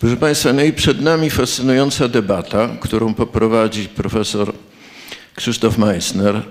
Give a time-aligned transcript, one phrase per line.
[0.00, 4.52] Proszę Państwa, no i przed nami fascynująca debata, którą poprowadzi profesor
[5.34, 6.42] Krzysztof Meissner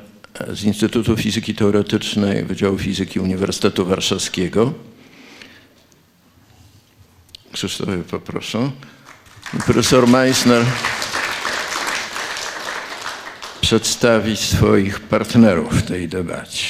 [0.53, 4.73] z Instytutu Fizyki Teoretycznej Wydziału Fizyki Uniwersytetu Warszawskiego.
[7.51, 8.71] Krzysztofie, poproszę.
[9.65, 10.65] Profesor Meissner
[13.61, 16.67] przedstawić swoich partnerów w tej debacie.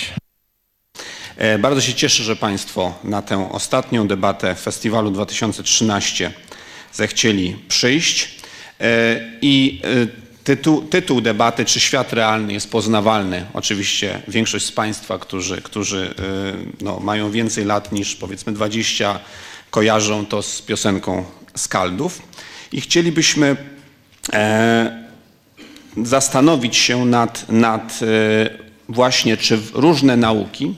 [1.38, 6.34] E, bardzo się cieszę, że Państwo na tę ostatnią debatę Festiwalu 2013
[6.98, 8.30] zechcieli przyjść.
[8.82, 13.46] E, I e, tytuł, tytuł debaty, czy świat realny jest poznawalny?
[13.54, 16.14] Oczywiście większość z Państwa, którzy, którzy
[16.82, 19.20] no, mają więcej lat niż powiedzmy 20,
[19.70, 21.26] kojarzą to z piosenką
[21.56, 22.22] Skaldów.
[22.72, 23.56] I chcielibyśmy
[26.04, 28.00] zastanowić się nad, nad
[28.90, 30.76] właśnie, czy różne nauki,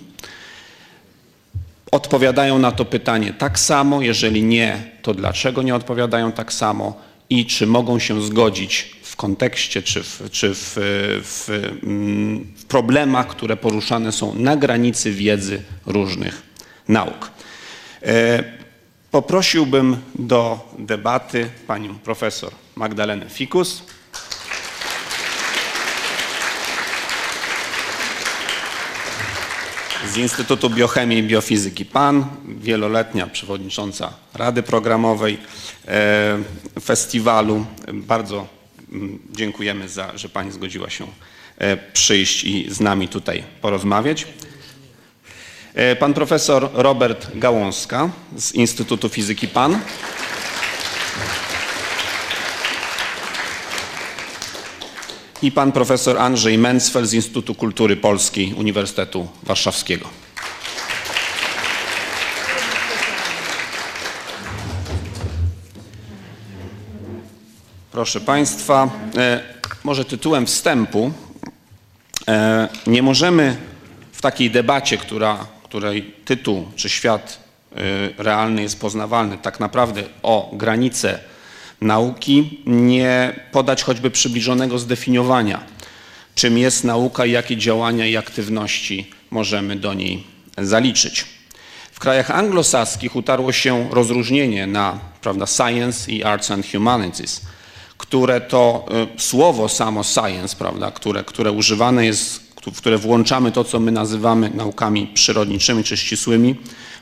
[1.91, 4.01] odpowiadają na to pytanie tak samo?
[4.01, 7.01] Jeżeli nie, to dlaczego nie odpowiadają tak samo?
[7.29, 10.73] I czy mogą się zgodzić w kontekście czy w, czy w,
[11.23, 11.49] w,
[11.83, 16.41] mm, w problemach, które poruszane są na granicy wiedzy różnych
[16.87, 17.31] nauk?
[18.03, 18.43] E,
[19.11, 23.83] poprosiłbym do debaty panią profesor Magdalenę Fikus.
[30.07, 35.37] Z Instytutu Biochemii i Biofizyki PAN, wieloletnia przewodnicząca Rady Programowej
[35.87, 36.37] e,
[36.81, 37.65] festiwalu.
[37.93, 38.47] Bardzo
[38.91, 41.07] mm, dziękujemy za, że Pani zgodziła się
[41.57, 44.27] e, przyjść i z nami tutaj porozmawiać.
[45.73, 49.79] E, pan profesor Robert Gałązka z Instytutu Fizyki PAN.
[55.41, 60.09] I pan profesor Andrzej Mencfel z Instytutu Kultury Polskiej Uniwersytetu Warszawskiego.
[67.91, 69.43] Proszę Państwa, e,
[69.83, 71.11] może tytułem wstępu.
[72.27, 73.57] E, nie możemy
[74.11, 77.39] w takiej debacie, która, której tytuł czy świat
[77.71, 81.19] e, realny jest poznawalny, tak naprawdę o granice
[81.81, 85.63] nauki, nie podać choćby przybliżonego zdefiniowania,
[86.35, 90.23] czym jest nauka i jakie działania i aktywności możemy do niej
[90.57, 91.25] zaliczyć.
[91.91, 97.41] W krajach anglosaskich utarło się rozróżnienie na prawda, science i arts and humanities,
[97.97, 98.85] które to
[99.17, 103.91] y, słowo samo science, prawda, które, które używane jest, w które włączamy to, co my
[103.91, 106.55] nazywamy naukami przyrodniczymi czy ścisłymi,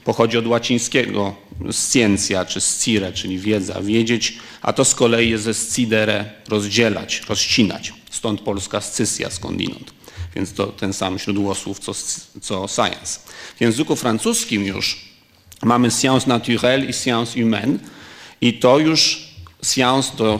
[0.04, 1.36] pochodzi od łacińskiego
[1.72, 7.94] scientia czy scire, czyli wiedza, wiedzieć, a to z kolei jest ze scidere rozdzielać, rozcinać.
[8.10, 9.94] Stąd polska scysja skądinąd.
[10.36, 11.94] Więc to ten sam źródłosłów co,
[12.42, 13.20] co science.
[13.58, 15.06] W języku francuskim już
[15.64, 17.80] mamy science naturelle i science humaine
[18.42, 19.28] i to już
[19.64, 20.40] science do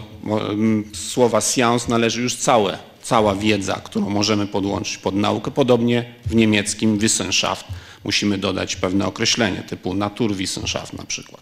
[0.94, 5.52] słowa science należy już całe, cała wiedza, którą możemy podłączyć pod naukę.
[5.52, 7.66] Podobnie w niemieckim Wissenschaft
[8.04, 11.42] musimy dodać pewne określenie typu Naturwissenschaft na przykład.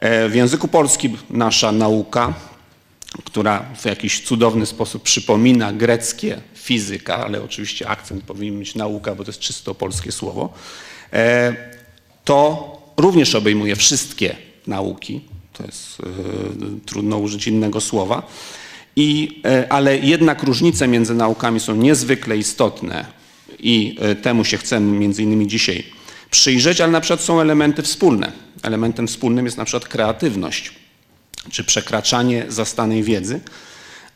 [0.00, 2.34] E, w języku polskim nasza nauka,
[3.24, 9.24] która w jakiś cudowny sposób przypomina greckie fizyka, ale oczywiście akcent powinien mieć nauka, bo
[9.24, 10.52] to jest czysto polskie słowo,
[11.12, 11.56] e,
[12.24, 12.66] to
[12.96, 15.20] również obejmuje wszystkie nauki,
[15.52, 16.04] to jest e,
[16.86, 18.22] trudno użyć innego słowa,
[18.96, 23.06] i, ale jednak różnice między naukami są niezwykle istotne
[23.58, 25.84] i temu się chcemy między innymi dzisiaj
[26.30, 28.32] przyjrzeć, ale na przykład są elementy wspólne.
[28.62, 30.72] Elementem wspólnym jest na przykład kreatywność,
[31.50, 33.40] czy przekraczanie zastanej wiedzy,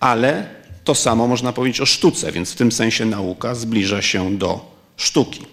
[0.01, 0.49] ale
[0.85, 5.47] to samo można powiedzieć o sztuce, więc w tym sensie nauka zbliża się do sztuki.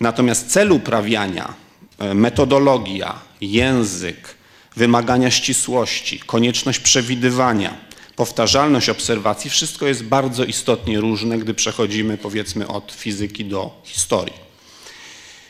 [0.00, 1.54] Natomiast cel uprawiania,
[1.98, 4.34] e, metodologia, język,
[4.76, 7.85] wymagania ścisłości, konieczność przewidywania,
[8.16, 14.34] powtarzalność obserwacji, wszystko jest bardzo istotnie różne, gdy przechodzimy powiedzmy od fizyki do historii.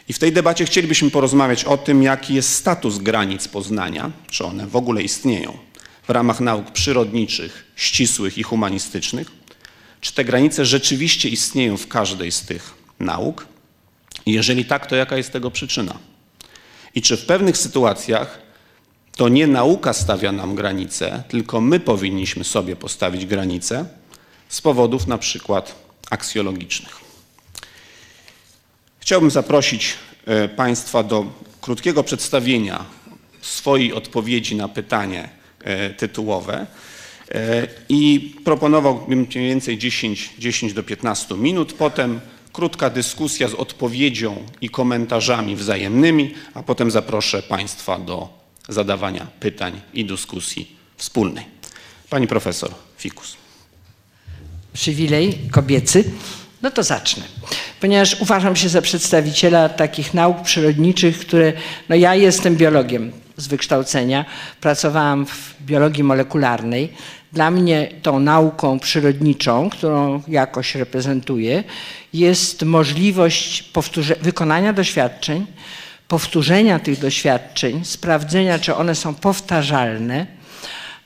[0.08, 4.66] I w tej debacie chcielibyśmy porozmawiać o tym, jaki jest status granic poznania, czy one
[4.66, 5.58] w ogóle istnieją
[6.02, 9.30] w ramach nauk przyrodniczych, ścisłych i humanistycznych,
[10.00, 13.46] czy te granice rzeczywiście istnieją w każdej z tych nauk
[14.26, 15.98] jeżeli tak, to jaka jest tego przyczyna?
[16.94, 18.45] I czy w pewnych sytuacjach
[19.16, 23.84] to nie nauka stawia nam granice, tylko my powinniśmy sobie postawić granice
[24.48, 25.74] z powodów na przykład
[26.10, 27.00] aksjologicznych.
[29.00, 29.94] Chciałbym zaprosić
[30.26, 31.26] e, Państwa do
[31.60, 32.84] krótkiego przedstawienia
[33.40, 35.28] swojej odpowiedzi na pytanie
[35.60, 36.66] e, tytułowe
[37.30, 41.72] e, i proponowałbym mniej więcej 10, 10 do 15 minut.
[41.72, 42.20] Potem
[42.52, 50.04] krótka dyskusja z odpowiedzią i komentarzami wzajemnymi, a potem zaproszę Państwa do zadawania pytań i
[50.04, 51.44] dyskusji wspólnej.
[52.10, 53.36] Pani profesor Fikus.
[54.72, 56.04] Przywilej kobiecy.
[56.62, 57.24] No to zacznę.
[57.80, 61.52] Ponieważ uważam się za przedstawiciela takich nauk przyrodniczych, które,
[61.88, 64.24] no ja jestem biologiem z wykształcenia,
[64.60, 66.92] pracowałam w biologii molekularnej.
[67.32, 71.64] Dla mnie tą nauką przyrodniczą, którą jakoś reprezentuję,
[72.12, 73.70] jest możliwość
[74.20, 75.46] wykonania doświadczeń,
[76.08, 80.26] powtórzenia tych doświadczeń, sprawdzenia, czy one są powtarzalne,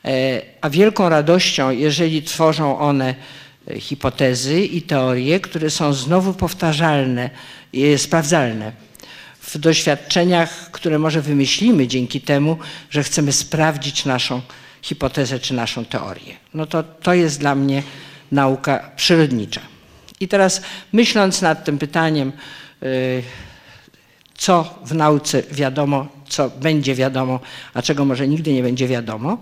[0.05, 3.14] e, a wielką radością, jeżeli tworzą one
[3.70, 7.31] e, hipotezy i teorie, które są znowu powtarzalne,
[7.97, 8.73] sprawdzalne
[9.41, 12.58] w doświadczeniach, które może wymyślimy dzięki temu,
[12.91, 14.41] że chcemy sprawdzić naszą
[14.82, 16.37] hipotezę czy naszą teorię.
[16.55, 17.82] No to, to jest dla mnie
[18.32, 19.61] nauka przyrodnicza.
[20.20, 20.62] I teraz
[20.93, 22.32] myśląc nad tym pytaniem,
[24.40, 27.40] co w nauce wiadomo, co będzie wiadomo,
[27.75, 29.38] a czego może nigdy nie będzie wiadomo,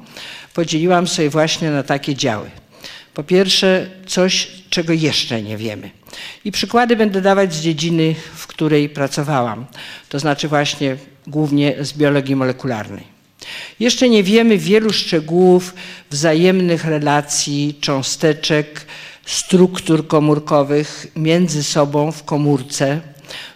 [0.55, 2.51] podzieliłam sobie właśnie na takie działy.
[3.15, 5.91] Po pierwsze, coś, czego jeszcze nie wiemy.
[6.45, 9.67] I przykłady będę dawać z dziedziny, w której pracowałam,
[10.09, 10.97] to znaczy właśnie
[11.27, 13.05] głównie z biologii molekularnej.
[13.81, 15.75] Jeszcze nie wiemy wielu szczegółów
[16.11, 18.87] wzajemnych relacji cząsteczek,
[19.27, 23.01] struktur komórkowych między sobą w komórce,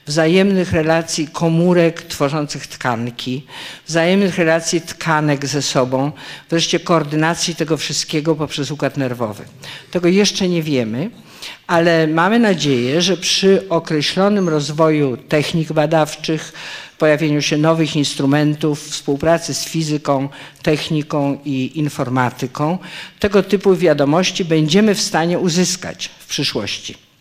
[0.06, 3.46] wzajemnych relacji komórek tworzących tkanki,
[3.86, 6.12] wzajemnych relacji tkanek ze sobą,
[6.50, 9.44] wreszcie koordynacji tego wszystkiego poprzez układ nerwowy.
[9.90, 11.10] Tego jeszcze nie wiemy,
[11.66, 16.52] ale mamy nadzieję, że przy określonym rozwoju technik badawczych,
[16.98, 20.28] pojawieniu się nowych instrumentów, współpracy z fizyką,
[20.62, 22.78] techniką i informatyką,
[23.18, 27.11] tego typu wiadomości będziemy w stanie uzyskać w przyszłości.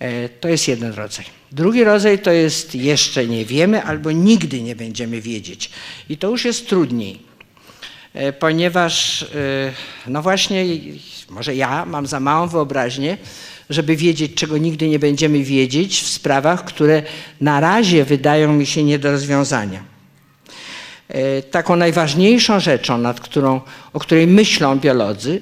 [0.00, 1.24] E, to jest jeden rodzaj.
[1.52, 5.70] Drugi rodzaj to jest jeszcze nie wiemy albo nigdy nie będziemy wiedzieć.
[6.08, 7.18] I to już jest trudniej,
[8.14, 9.26] e, ponieważ e,
[10.06, 10.64] no właśnie,
[11.28, 13.18] może ja mam za małą wyobraźnię,
[13.70, 17.02] żeby wiedzieć, czego nigdy nie będziemy wiedzieć w sprawach, które
[17.40, 19.84] na razie wydają mi się nie do rozwiązania.
[21.50, 23.60] Taką najważniejszą rzeczą, nad którą,
[23.92, 25.40] o której myślą biolodzy,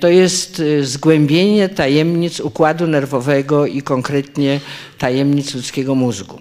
[0.00, 4.60] to jest e, zgłębienie tajemnic układu nerwowego i konkretnie
[4.98, 6.40] tajemnic ludzkiego mózgu.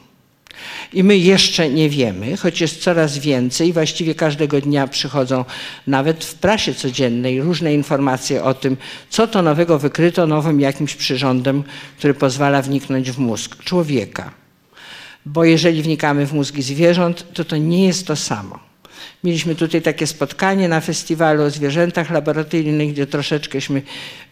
[0.94, 5.46] I my jeszcze nie wiemy, choć jest coraz więcej, właściwie każdego dnia przychodzą
[5.88, 8.78] nawet w prasie codziennej różne informacje o tym,
[9.10, 11.64] co to nowego wykryto nowym jakimś przyrządem,
[11.98, 14.32] który pozwala wniknąć w mózg człowieka.
[15.26, 18.71] Bo jeżeli wnikamy w mózgi zwierząt, to to nie jest to samo.
[19.24, 23.82] Mieliśmy tutaj takie spotkanie na festiwalu o zwierzętach laboratoryjnych, gdzie troszeczkęśmy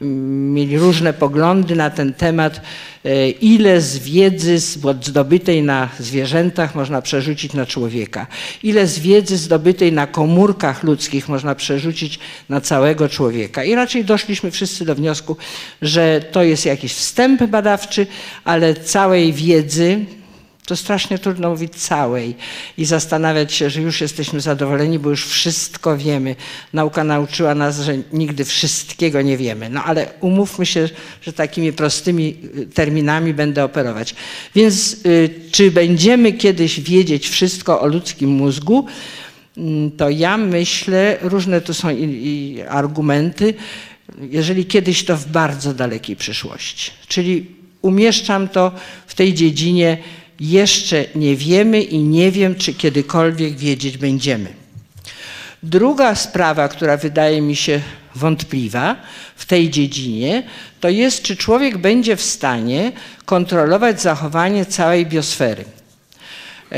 [0.01, 2.62] mm, mieli różne poglądy na ten temat,
[3.06, 4.59] e, ile z wiedzy
[5.01, 8.27] zdobytej na zwierzętach można przerzucić na człowieka,
[8.63, 12.19] ile z wiedzy zdobytej na komórkach ludzkich można przerzucić
[12.50, 13.63] na całego człowieka.
[13.63, 15.38] I raczej doszliśmy wszyscy do wniosku,
[15.81, 18.07] że to jest jakiś wstęp badawczy,
[18.44, 20.06] ale całej wiedzy,
[20.69, 22.36] to strasznie trudno mówić całej
[22.77, 26.36] i zastanawiać się, że już jesteśmy zadowoleni, bo już wszystko wiemy.
[26.74, 29.69] Nauka nauczyła nas, że nigdy wszystkiego nie wiemy.
[29.69, 30.89] No ale umówmy się,
[31.21, 34.15] że takimi prostymi y, terminami będę operować.
[34.55, 38.86] Więc y, czy będziemy kiedyś wiedzieć wszystko o ludzkim mózgu?
[39.58, 43.53] Mm, to ja myślę, różne tu są i, i argumenty,
[44.29, 46.91] jeżeli kiedyś to w bardzo dalekiej przyszłości.
[47.08, 47.46] Czyli
[47.82, 48.72] umieszczam to
[49.08, 49.98] w tej dziedzinie
[50.39, 54.53] jeszcze nie wiemy i nie wiem, czy kiedykolwiek wiedzieć będziemy.
[55.63, 57.81] Druga sprawa, która wydaje mi się
[58.15, 58.96] wątpliwa
[59.36, 60.43] w tej dziedzinie,
[60.79, 62.91] to jest, czy człowiek będzie w stanie
[63.25, 65.65] kontrolować zachowanie całej biosfery.
[66.72, 66.77] E,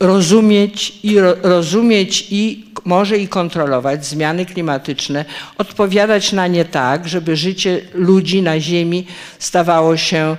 [0.00, 5.24] rozumieć i, rozumieć i może i kontrolować zmiany klimatyczne,
[5.58, 9.06] odpowiadać na nie tak, żeby życie ludzi na Ziemi
[9.38, 10.36] stawało się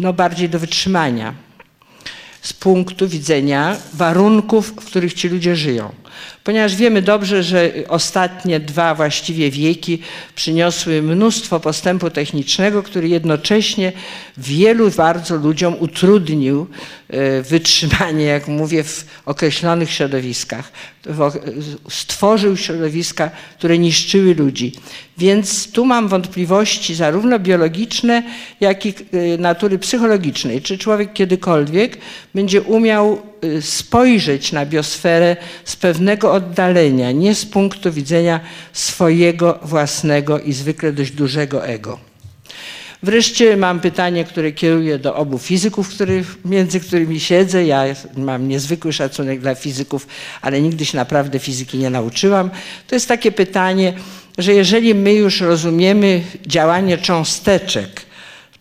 [0.00, 1.34] no, bardziej do wytrzymania
[2.42, 5.92] z punktu widzenia warunków, w których ci ludzie żyją.
[6.44, 9.98] Ponieważ wiemy dobrze, że ostatnie dwa właściwie wieki
[10.34, 13.92] przyniosły mnóstwo postępu technicznego, który jednocześnie
[14.36, 16.66] wielu bardzo ludziom utrudnił
[17.08, 20.72] e, wytrzymanie, jak mówię, w określonych środowiskach.
[21.90, 24.72] Stworzył środowiska, które niszczyły ludzi.
[25.18, 28.22] Więc tu mam wątpliwości zarówno biologiczne,
[28.60, 30.62] jak i e, natury psychologicznej.
[30.62, 31.98] Czy człowiek kiedykolwiek
[32.34, 33.22] będzie umiał
[33.60, 38.40] spojrzeć na biosferę z pewnego oddalenia, nie z punktu widzenia
[38.72, 41.98] swojego własnego i zwykle dość dużego ego.
[43.02, 47.64] Wreszcie mam pytanie, które kieruję do obu fizyków, który, między którymi siedzę.
[47.64, 47.84] Ja
[48.16, 50.06] mam niezwykły szacunek dla fizyków,
[50.40, 52.50] ale nigdy się naprawdę fizyki nie nauczyłam.
[52.86, 53.92] To jest takie pytanie,
[54.38, 58.07] że jeżeli my już rozumiemy działanie cząsteczek,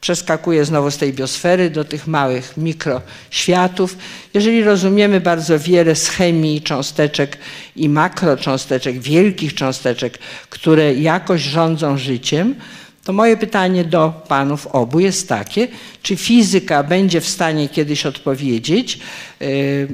[0.02, 3.98] przeskakuję znowu z tej biosfery do tych małych mikroświatów.
[4.34, 7.38] Jeżeli rozumiemy bardzo wiele z chemii cząsteczek
[7.76, 10.18] i makrocząsteczek, wielkich cząsteczek,
[10.50, 12.56] które jakoś rządzą życiem,
[13.04, 15.68] to moje pytanie do panów obu jest takie,
[16.02, 19.00] czy fizyka będzie w stanie kiedyś odpowiedzieć,
[19.40, 19.88] yy,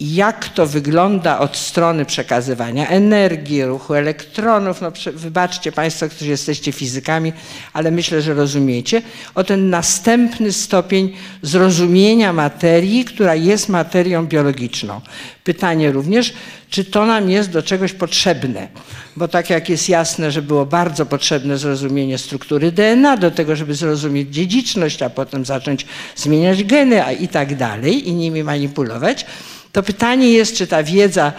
[0.00, 4.80] jak to wygląda od strony przekazywania energii, ruchu elektronów.
[4.80, 7.32] No, wybaczcie Państwo, którzy jesteście fizykami,
[7.72, 9.02] ale myślę, że rozumiecie.
[9.34, 11.12] O ten następny stopień
[11.42, 15.00] zrozumienia materii, która jest materią biologiczną.
[15.44, 16.32] Pytanie również,
[16.70, 18.68] czy to nam jest do czegoś potrzebne?
[19.16, 23.74] Bo tak jak jest jasne, że było bardzo potrzebne zrozumienie struktury DNA do tego, żeby
[23.74, 29.26] zrozumieć dziedziczność, a potem zacząć zmieniać geny a i tak dalej i nimi manipulować,
[29.74, 31.32] to pytanie jest, czy ta wiedza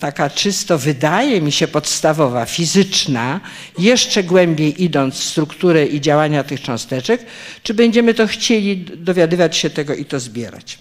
[0.00, 3.40] taka czysto wydaje mi się podstawowa, fizyczna,
[3.78, 7.26] jeszcze głębiej idąc w strukturę i działania tych cząsteczek,
[7.62, 10.78] czy będziemy to chcieli dowiadywać się tego i to zbierać.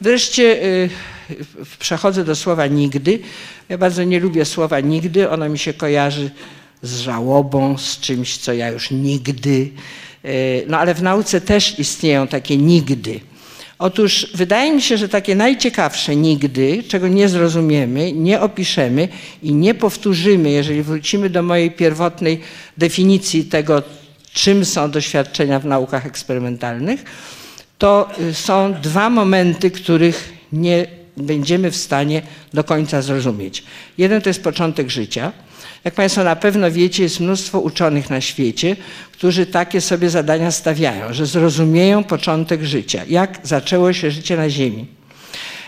[0.00, 1.36] Wreszcie yy,
[1.78, 3.18] przechodzę do słowa nigdy.
[3.68, 6.30] Ja bardzo nie lubię słowa nigdy, ono mi się kojarzy
[6.82, 9.70] z żałobą, z czymś, co ja już nigdy.
[10.24, 10.32] Yy,
[10.68, 13.20] no ale w nauce też istnieją takie nigdy.
[13.82, 19.08] Otóż wydaje mi się, że takie najciekawsze nigdy, czego nie zrozumiemy, nie opiszemy
[19.42, 22.40] i nie powtórzymy, jeżeli wrócimy do mojej pierwotnej
[22.78, 23.82] definicji tego,
[24.32, 27.04] czym są doświadczenia w naukach eksperymentalnych,
[27.78, 30.86] to y, są dwa momenty, których nie
[31.16, 32.22] będziemy w stanie
[32.54, 33.64] do końca zrozumieć.
[33.98, 35.32] Jeden to jest początek życia.
[35.84, 38.76] Jak Państwo na pewno wiecie, jest mnóstwo uczonych na świecie,
[39.12, 44.86] którzy takie sobie zadania stawiają, że zrozumieją początek życia, jak zaczęło się życie na Ziemi.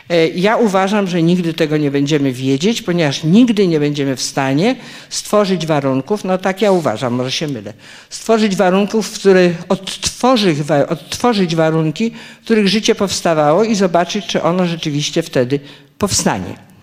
[0.08, 4.76] E, ja uważam, że nigdy tego nie będziemy wiedzieć, ponieważ nigdy nie będziemy w stanie
[5.10, 7.72] stworzyć warunków, no tak ja uważam, może się mylę,
[8.10, 14.66] stworzyć warunków, w których odtworzyć, odtworzyć warunki, w których życie powstawało i zobaczyć, czy ono
[14.66, 15.60] rzeczywiście wtedy
[15.98, 16.73] powstanie.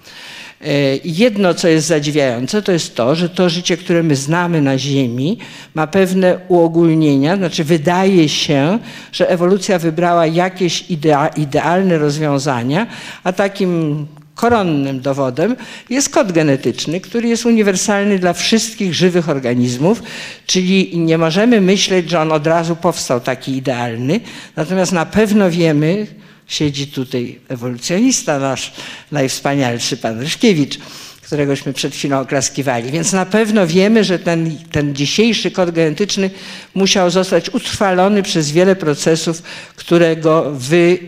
[0.64, 4.78] E, jedno, co jest zadziwiające, to jest to, że to życie, które my znamy na
[4.78, 5.38] Ziemi,
[5.74, 8.80] ma pewne uogólnienia, znaczy wydaje się,
[9.12, 12.88] że ewolucja wybrała jakieś idea, idealne rozwiązania,
[13.24, 15.56] a takim koronnym dowodem
[15.90, 20.04] jest kod genetyczny, który jest uniwersalny dla wszystkich żywych organizmów,
[20.46, 24.20] czyli nie możemy myśleć, że on od razu powstał taki idealny,
[24.56, 26.08] natomiast na pewno wiemy,
[26.52, 28.72] siedzi tutaj ewolucjonista nasz
[29.12, 30.80] najwspanialszy pan Ryszkiewicz,
[31.22, 32.92] któregośmy przed chwilą oklaskiwali.
[32.92, 36.30] Więc na pewno wiemy, że ten, ten dzisiejszy kod genetyczny
[36.74, 39.44] musiał zostać utrwalony przez wiele procesów,
[39.76, 41.00] które go wy,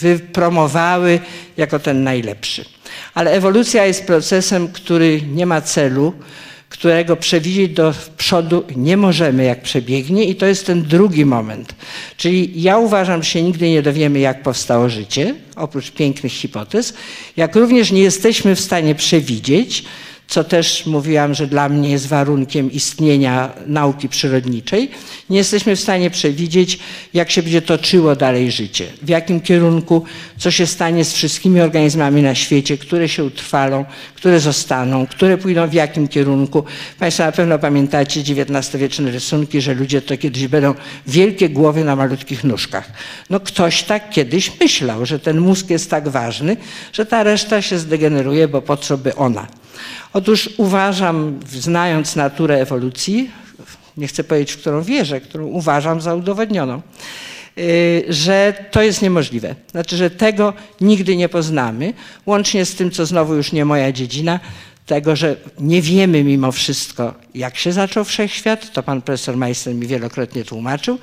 [0.00, 1.20] wypromowały
[1.56, 2.64] jako ten najlepszy.
[3.14, 6.12] Ale ewolucja jest procesem, który nie ma celu,
[6.72, 11.74] którego przewidzieć do przodu nie możemy, jak przebiegnie, i to jest ten drugi moment.
[12.16, 16.94] Czyli ja uważam, że się nigdy nie dowiemy, jak powstało życie, oprócz pięknych hipotez,
[17.36, 19.84] jak również nie jesteśmy w stanie przewidzieć,
[20.28, 24.90] co też mówiłam, że dla mnie jest warunkiem istnienia nauki przyrodniczej,
[25.30, 26.78] nie jesteśmy w stanie przewidzieć,
[27.14, 30.04] jak się będzie toczyło dalej życie, w jakim kierunku,
[30.38, 35.68] co się stanie z wszystkimi organizmami na świecie, które się utrwalą, które zostaną, które pójdą
[35.68, 36.64] w jakim kierunku.
[36.98, 40.74] Państwo na pewno pamiętacie XIX-wieczne rysunki, że ludzie to kiedyś będą
[41.06, 42.92] wielkie głowy na malutkich nóżkach.
[43.30, 46.56] No ktoś tak kiedyś myślał, że ten mózg jest tak ważny,
[46.92, 49.61] że ta reszta się zdegeneruje, bo po co by ona.
[50.12, 53.30] Otóż uważam, znając naturę ewolucji,
[53.96, 56.82] nie chcę powiedzieć, w którą wierzę, którą uważam za udowodnioną,
[57.58, 59.54] y, że to jest niemożliwe.
[59.70, 61.94] Znaczy, że tego nigdy nie poznamy,
[62.26, 64.40] łącznie z tym, co znowu już nie moja dziedzina,
[64.86, 69.86] tego, że nie wiemy mimo wszystko, jak się zaczął wszechświat, to pan profesor Meister mi
[69.86, 70.98] wielokrotnie tłumaczył,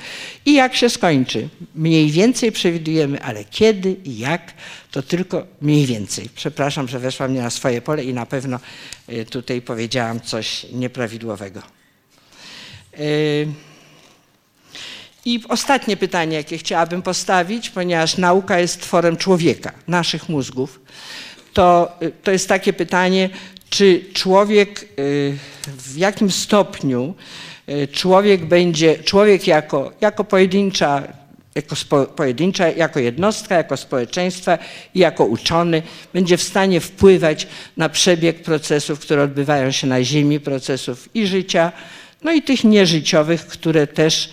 [0.45, 1.49] i jak się skończy.
[1.75, 4.53] Mniej więcej przewidujemy, ale kiedy i jak,
[4.91, 6.29] to tylko mniej więcej.
[6.35, 8.59] Przepraszam, że weszłam nie na swoje pole i na pewno
[9.09, 11.61] y, tutaj powiedziałam coś nieprawidłowego.
[12.99, 13.47] Y,
[15.25, 20.79] I ostatnie pytanie, jakie chciałabym postawić, ponieważ nauka jest tworem człowieka, naszych mózgów,
[21.53, 23.29] to, y, to jest takie pytanie,
[23.69, 27.13] czy człowiek, y, w jakim stopniu
[27.69, 31.03] y, człowiek będzie, człowiek jako, jako pojedyncza,
[31.55, 34.57] jako spo, pojedyncza, jako jednostka, jako społeczeństwa
[34.95, 35.81] i jako uczony
[36.13, 37.47] będzie w stanie wpływać
[37.77, 41.71] na przebieg procesów, które odbywają się na Ziemi, procesów i życia,
[42.23, 44.29] no i tych nieżyciowych, które też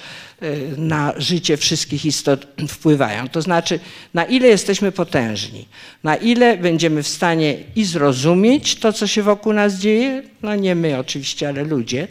[0.76, 3.28] na życie wszystkich istot wpływają.
[3.28, 3.80] To znaczy,
[4.14, 5.68] na ile jesteśmy potężni,
[6.04, 10.74] na ile będziemy w stanie i zrozumieć to, co się wokół nas dzieje, no nie
[10.74, 12.08] my oczywiście, ale ludzie,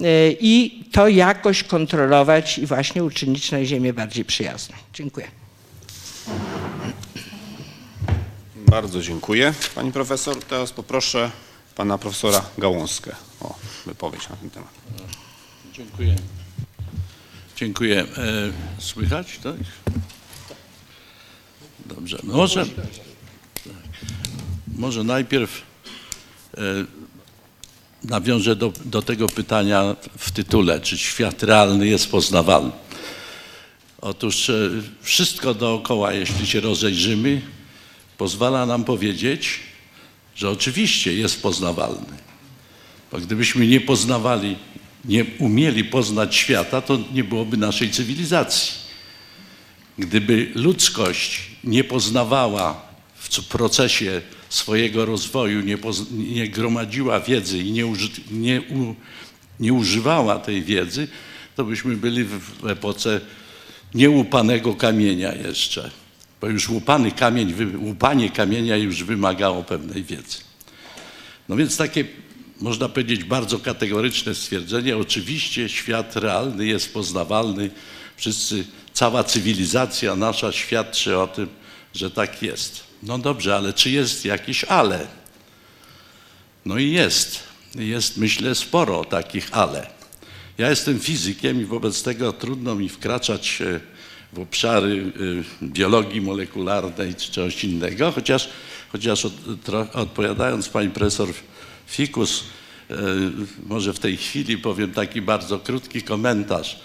[0.00, 4.76] y, i to jakoś kontrolować i właśnie uczynić na Ziemię bardziej przyjazną.
[4.94, 5.26] Dziękuję.
[8.56, 10.44] Bardzo dziękuję pani profesor.
[10.44, 11.30] Teraz poproszę
[11.74, 13.54] pana profesora Gałązkę o
[13.86, 14.70] wypowiedź na ten temat.
[15.72, 16.16] Dziękuję.
[17.56, 18.00] Dziękuję.
[18.00, 18.06] E,
[18.78, 19.56] słychać, tak?
[21.86, 22.18] Dobrze.
[22.24, 22.84] No Może, tak.
[24.76, 25.62] może najpierw
[26.54, 26.60] e,
[28.04, 32.72] nawiążę do, do tego pytania w tytule, czy świat realny jest poznawalny.
[34.00, 34.70] Otóż e,
[35.02, 37.42] wszystko dookoła, jeśli się rozejrzymy,
[38.18, 39.60] pozwala nam powiedzieć,
[40.34, 42.16] że oczywiście jest poznawalny.
[43.12, 44.56] Bo gdybyśmy nie poznawali,
[45.08, 48.72] nie umieli poznać świata, to nie byłoby naszej cywilizacji.
[49.98, 55.78] Gdyby ludzkość nie poznawała w procesie swojego rozwoju, nie,
[56.10, 58.62] nie gromadziła wiedzy i nie, uży nie,
[59.60, 61.08] nie używała tej wiedzy,
[61.56, 63.20] to byśmy byli w epoce
[63.94, 65.90] nieupanego kamienia jeszcze
[66.40, 70.38] bo już łupany kamień, łupanie kamienia już wymagało pewnej wiedzy.
[71.48, 72.04] No więc takie,
[72.60, 74.96] można powiedzieć, bardzo kategoryczne stwierdzenie.
[74.96, 77.70] Oczywiście świat realny jest poznawalny.
[78.16, 81.48] Wszyscy, cała cywilizacja nasza świadczy o tym,
[81.94, 82.84] że tak jest.
[83.02, 85.06] No dobrze, ale czy jest jakieś ale?
[86.64, 87.42] No i jest.
[87.74, 89.90] Jest, myślę, sporo takich ale.
[90.58, 93.80] Ja jestem fizykiem i wobec tego trudno mi wkraczać e,
[94.32, 98.48] w obszary y, biologii molekularnej czy czegoś innego, chociaż,
[98.92, 99.32] chociaż od,
[99.92, 101.28] odpowiadając pani profesor
[101.86, 102.44] Fikus,
[102.90, 102.94] y,
[103.66, 106.80] może w tej chwili powiem taki bardzo krótki komentarz.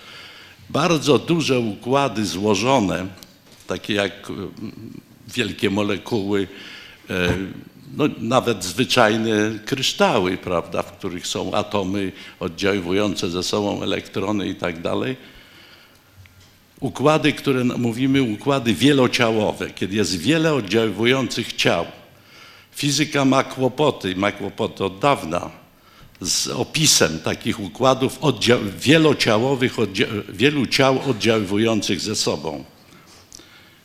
[0.70, 3.08] Bardzo duże układy złożone,
[3.68, 4.34] takie jak y,
[5.28, 6.48] wielkie molekuły,
[7.98, 14.82] no, nawet zwyczajne kryształy, prawda, w których są atomy oddziaływujące ze sobą elektrony i tak
[14.82, 15.18] dalej,
[16.80, 21.86] układy, które mówimy układy wielociałowe, kiedy jest wiele oddziaływujących ciał.
[22.82, 25.52] Fizyka ma kłopoty, ma kłopoty od dawna
[26.22, 28.20] z opisem takich układów
[28.80, 29.76] wielociałowych,
[30.30, 32.64] wielu ciał oddziaływujących ze sobą.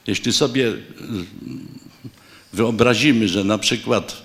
[0.06, 0.76] Jeśli sobie y,
[2.52, 4.22] wyobrazimy, że na przykład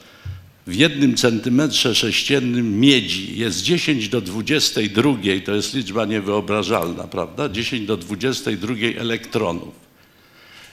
[0.68, 7.50] w jednym centymetrze sześciennym miedzi jest 10 do 22, to jest liczba niewyobrażalna, prawda?
[7.50, 9.74] 10 do 22 elektronów.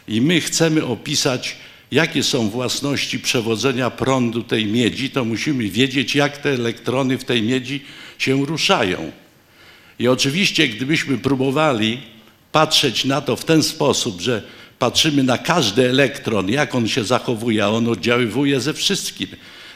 [0.09, 1.57] I my chcemy opisać,
[1.91, 7.43] jakie są własności przewodzenia prądu tej miedzi, to musimy wiedzieć, jak te elektrony w tej
[7.43, 7.81] miedzi
[8.19, 9.13] się ruszają.
[9.99, 11.99] I oczywiście, gdybyśmy próbowali
[12.53, 14.43] patrzeć na to w ten sposób, że
[14.79, 19.29] patrzymy na każdy elektron, jak on się zachowuje, a on oddziaływuje ze wszystkim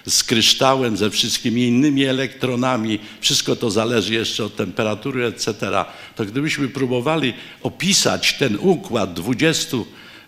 [0.06, 5.54] z kryształem, ze wszystkimi innymi elektronami, wszystko to zależy jeszcze od temperatury, etc.,
[6.16, 9.76] to gdybyśmy próbowali opisać ten układ 20,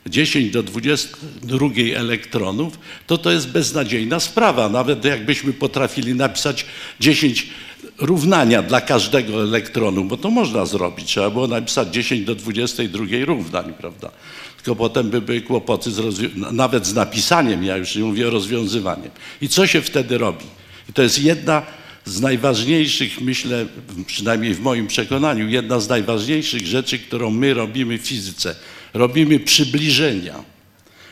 [0.07, 4.69] 10 do 22 elektronów, to to jest beznadziejna sprawa.
[4.69, 6.67] Nawet jakbyśmy potrafili napisać
[7.01, 7.47] 10
[7.99, 11.07] równania dla każdego elektronu, bo to można zrobić.
[11.07, 14.11] Trzeba było napisać 10 do 22 równań, prawda?
[14.64, 16.21] tylko potem by były kłopoty z
[16.53, 19.11] nawet z napisaniem, ja już nie mówię o rozwiązywaniem.
[19.40, 20.45] I co się wtedy robi?
[20.90, 21.62] I to jest jedna
[22.05, 23.67] z najważniejszych, myślę,
[24.07, 28.55] przynajmniej w moim przekonaniu, jedna z najważniejszych rzeczy, którą my robimy w fizyce.
[28.94, 30.44] Robimy przybliżenia.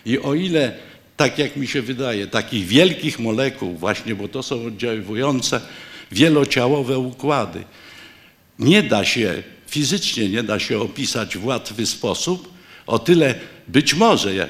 [0.07, 0.75] I o ile,
[1.17, 5.61] tak jak mi się wydaje, takich wielkich molekuł, właśnie, bo to są oddziaływujące
[6.13, 7.65] wielociałowe układy,
[8.59, 12.53] nie da się, fizycznie nie da się opisać w łatwy sposób,
[12.87, 13.35] o tyle
[13.69, 14.49] być może, e,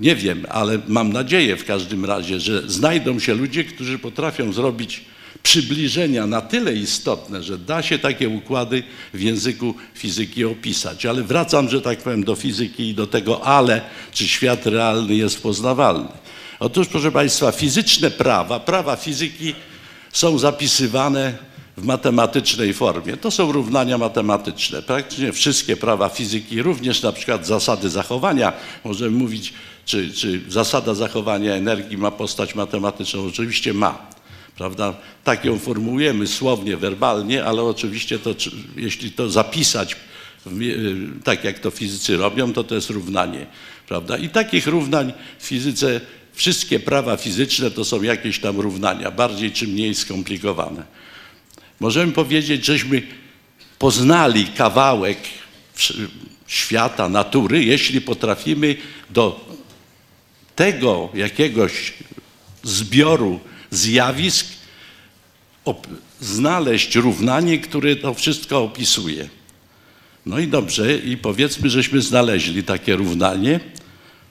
[0.00, 5.04] nie wiem, ale mam nadzieję w każdym razie, że znajdą się ludzie, którzy potrafią zrobić
[5.42, 8.82] przybliżenia na tyle istotne, że da się takie układy
[9.14, 11.06] w języku fizyki opisać.
[11.06, 13.80] Ale wracam, że tak powiem, do fizyki i do tego ale,
[14.12, 16.08] czy świat realny jest poznawalny.
[16.60, 19.54] Otóż, proszę Państwa, fizyczne prawa, prawa fizyki
[20.12, 23.16] są zapisywane w matematycznej formie.
[23.16, 24.82] To są równania matematyczne.
[24.82, 28.52] Praktycznie wszystkie prawa fizyki, również na przykład zasady zachowania,
[28.84, 29.52] możemy mówić,
[29.84, 33.26] czy, czy zasada zachowania energii ma postać matematyczną.
[33.26, 34.17] Oczywiście ma.
[34.58, 34.94] Prawda?
[35.24, 38.34] Tak ją formułujemy słownie, werbalnie, ale oczywiście to,
[38.76, 39.96] jeśli to zapisać
[41.24, 43.46] tak jak to fizycy robią, to to jest równanie.
[43.88, 44.16] Prawda?
[44.16, 46.00] I takich równań w fizyce,
[46.32, 50.84] wszystkie prawa fizyczne to są jakieś tam równania, bardziej czy mniej skomplikowane.
[51.80, 53.02] Możemy powiedzieć, żeśmy
[53.78, 55.18] poznali kawałek
[56.46, 58.76] świata, natury, jeśli potrafimy
[59.10, 59.48] do
[60.56, 61.92] tego jakiegoś
[62.62, 63.40] zbioru
[63.70, 64.46] zjawisk
[66.20, 69.28] znaleźć równanie, które to wszystko opisuje.
[70.26, 73.60] No i dobrze, i powiedzmy, żeśmy znaleźli takie równanie.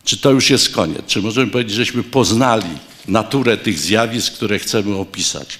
[0.03, 1.05] Czy to już jest koniec?
[1.07, 2.69] Czy możemy powiedzieć, żeśmy poznali
[3.07, 5.59] naturę tych zjawisk, które chcemy opisać?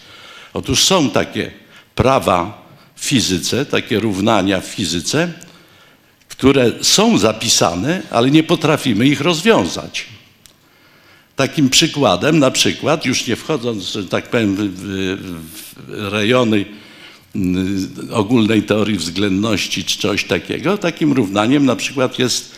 [0.54, 1.52] Otóż są takie
[1.96, 5.34] prawa w fizyce, takie równania w fizyce,
[6.28, 10.06] które są zapisane, ale nie potrafimy ich rozwiązać.
[11.38, 16.66] Takim przykładem, na przykład, już nie wchodząc, że tak powiem, w, w rejony
[17.36, 22.56] mm, ogólnej teorii względności czy coś takiego, takim równaniem na przykład jest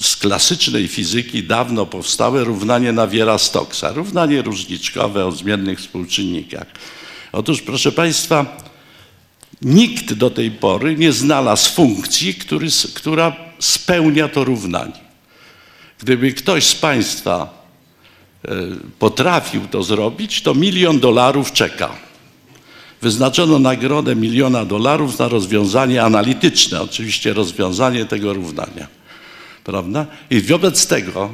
[0.00, 6.66] z klasycznej fizyki dawno powstałe równanie Nawiera-Stoksa, równanie różniczkowe o zmiennych współczynnikach.
[7.32, 8.56] Otóż, proszę Państwa,
[9.62, 15.00] nikt do tej pory nie znalazł funkcji, który, która spełnia to równanie.
[15.98, 17.59] Gdyby ktoś z Państwa
[18.98, 21.90] potrafił to zrobić, to milion dolarów czeka.
[23.02, 28.86] Wyznaczono nagrodę miliona dolarów na rozwiązanie analityczne, oczywiście rozwiązanie tego równania.
[29.64, 30.06] Prawda?
[30.30, 31.30] I wobec tego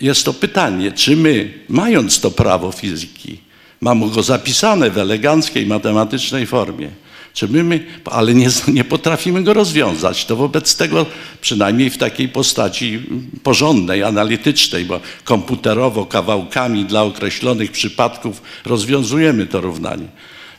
[0.00, 3.38] jest to pytanie, czy my, mając to prawo fizyki,
[3.80, 6.90] mamy go zapisane w eleganckiej matematycznej formie,
[7.34, 10.24] czy my, my ale nie, nie potrafimy go rozwiązać.
[10.24, 11.06] To wobec tego,
[11.40, 13.00] przynajmniej w takiej postaci
[13.42, 20.06] porządnej, analitycznej, bo komputerowo, kawałkami dla określonych przypadków rozwiązujemy to równanie.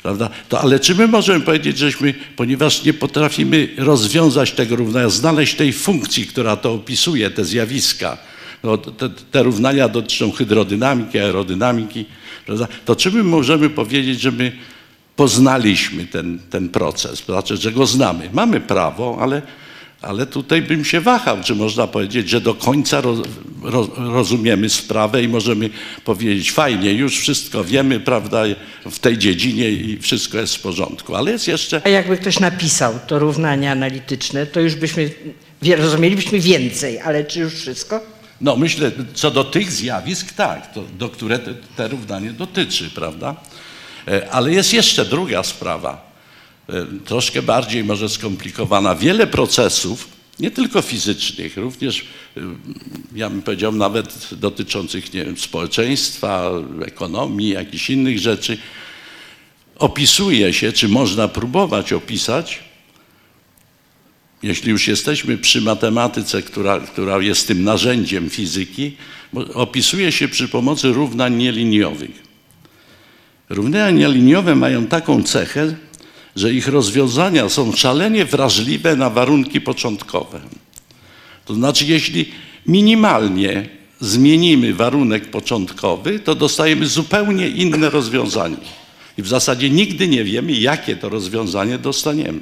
[0.04, 0.30] Prawda?
[0.50, 5.74] To, ale czy my możemy powiedzieć, żeśmy, ponieważ nie potrafimy rozwiązać tego równania, znaleźć tej
[5.74, 8.18] funkcji, która to opisuje, te zjawiska,
[8.64, 12.06] no, te, te równania dotyczą hydrodynamiki, aerodynamiki,
[12.46, 12.68] prawda?
[12.86, 14.52] to czy my możemy powiedzieć, że my
[15.16, 18.30] poznaliśmy ten, ten proces, znaczy, że go znamy.
[18.34, 19.42] Mamy prawo, ale,
[20.02, 23.20] ale tutaj bym się wahał, czy można powiedzieć, że do końca roz,
[23.64, 25.70] roz, rozumiemy sprawę i możemy
[26.04, 28.44] powiedzieć, fajnie, już wszystko wiemy, prawda,
[28.92, 31.82] w tej dziedzinie i wszystko jest w porządku, ale jest jeszcze...
[31.86, 35.10] A jakby ktoś napisał to równanie analityczne, to już byśmy,
[35.78, 38.16] rozumielibyśmy więcej, ale czy już wszystko?
[38.42, 43.36] No myślę, co do tych zjawisk, tak, to, do które te, te równanie dotyczy, prawda?
[44.08, 46.12] E, ale jest jeszcze druga sprawa,
[46.70, 48.96] e, troszkę bardziej może skomplikowana.
[48.96, 50.08] Wiele procesów,
[50.40, 52.06] nie tylko fizycznych, również,
[52.38, 52.42] e,
[53.16, 56.52] ja bym powiedział, nawet dotyczących nie wiem, społeczeństwa,
[56.86, 58.58] ekonomii, jakichś innych rzeczy,
[59.76, 62.60] opisuje się, czy można próbować opisać,
[64.44, 68.98] jeśli już jesteśmy przy matematyce, która, która jest tym narzędziem fizyki,
[69.54, 72.25] opisuje się przy pomocy równań nieliniowych.
[73.50, 75.76] Równania liniowe mają taką cechę,
[76.36, 80.42] że ich rozwiązania są szalenie wrażliwe na warunki początkowe.
[81.46, 82.32] To znaczy, jeśli
[82.68, 88.58] minimalnie zmienimy warunek początkowy, to dostajemy zupełnie inne rozwiązanie.
[89.18, 92.40] I w zasadzie nigdy nie wiemy, jakie to rozwiązanie dostaniemy.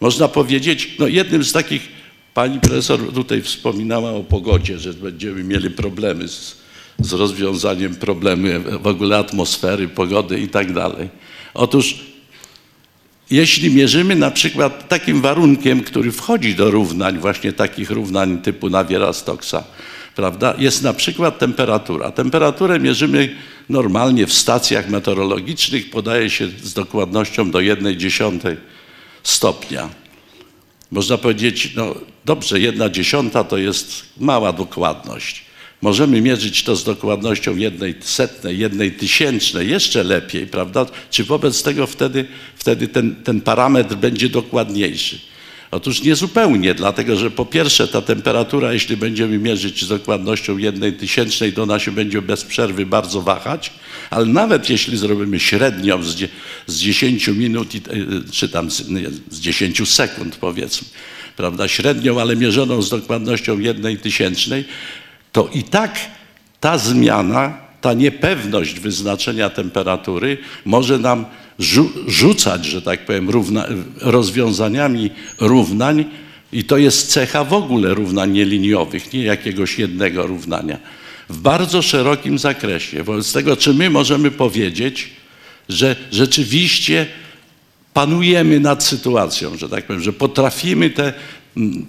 [0.00, 1.88] Można powiedzieć, no jednym z takich,
[2.34, 6.56] pani profesor tutaj wspominała o pogodzie, że będziemy mieli problemy z,
[7.00, 8.46] z rozwiązaniem problemu
[8.82, 11.08] w ogóle atmosfery, pogody i tak dalej.
[11.54, 11.94] Otóż
[13.30, 19.62] jeśli mierzymy na przykład takim warunkiem, który wchodzi do równań, właśnie takich równań typu Naviera-Stoksa,
[20.16, 22.10] prawda, jest na przykład temperatura.
[22.10, 23.36] Temperaturę mierzymy
[23.68, 28.56] normalnie w stacjach meteorologicznych, podaje się z dokładnością do 1 dziesiątej
[29.22, 29.88] stopnia.
[30.90, 35.49] Można powiedzieć, no dobrze, jedna dziesiąta to jest mała dokładność.
[35.82, 40.86] Możemy mierzyć to z dokładnością jednej setnej, jednej tysięcznej, jeszcze lepiej, prawda?
[41.10, 45.30] Czy wobec tego wtedy, wtedy ten, ten parametr będzie dokładniejszy?
[45.70, 51.52] Otóż niezupełnie, dlatego że po pierwsze ta temperatura, jeśli będziemy mierzyć z dokładnością jednej tysięcznej,
[51.52, 53.72] to ona się będzie bez przerwy bardzo wahać,
[54.10, 56.30] ale nawet jeśli zrobimy średnią z,
[56.66, 57.80] z 10 minut, e,
[58.32, 58.86] czy tam z,
[59.30, 60.88] z 10 sekund powiedzmy,
[61.36, 64.64] prawda, średnią, ale mierzoną z dokładnością jednej tysięcznej,
[65.32, 65.98] to i tak
[66.60, 71.24] ta zmiana, ta niepewność wyznaczenia temperatury może nam
[72.06, 73.66] rzucać, że tak powiem, równa,
[74.00, 76.04] rozwiązaniami równań
[76.52, 80.78] i to jest cecha w ogóle równań nieliniowych, nie jakiegoś jednego równania,
[81.28, 83.02] w bardzo szerokim zakresie.
[83.02, 85.10] Wobec tego, czy my możemy powiedzieć,
[85.68, 87.06] że rzeczywiście
[87.94, 91.12] panujemy nad sytuacją, że tak powiem, że potrafimy te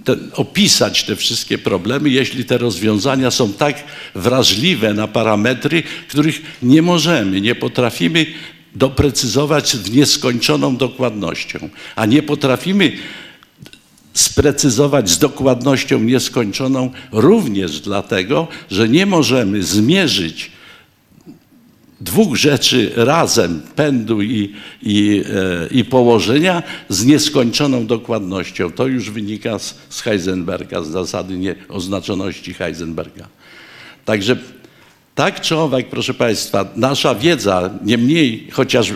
[0.04, 3.84] te, opisać te wszystkie problemy, jeśli te rozwiązania są tak
[4.16, 8.26] wrażliwe na parametry, których nie możemy, nie potrafimy
[8.76, 12.92] doprecyzować z nieskończoną dokładnością, a nie potrafimy
[14.14, 20.52] sprecyzować z dokładnością nieskończoną również dlatego, że nie możemy zmierzyć
[22.02, 28.72] dwóch rzeczy razem, pędu i, i, e, i położenia, z nieskończoną dokładnością.
[28.72, 33.28] To już wynika z, z Heisenberga, z zasady nieoznaczoności Heisenberga.
[34.06, 34.38] Także
[35.16, 38.94] tak czy owak, proszę Państwa, nasza wiedza, niemniej, chociaż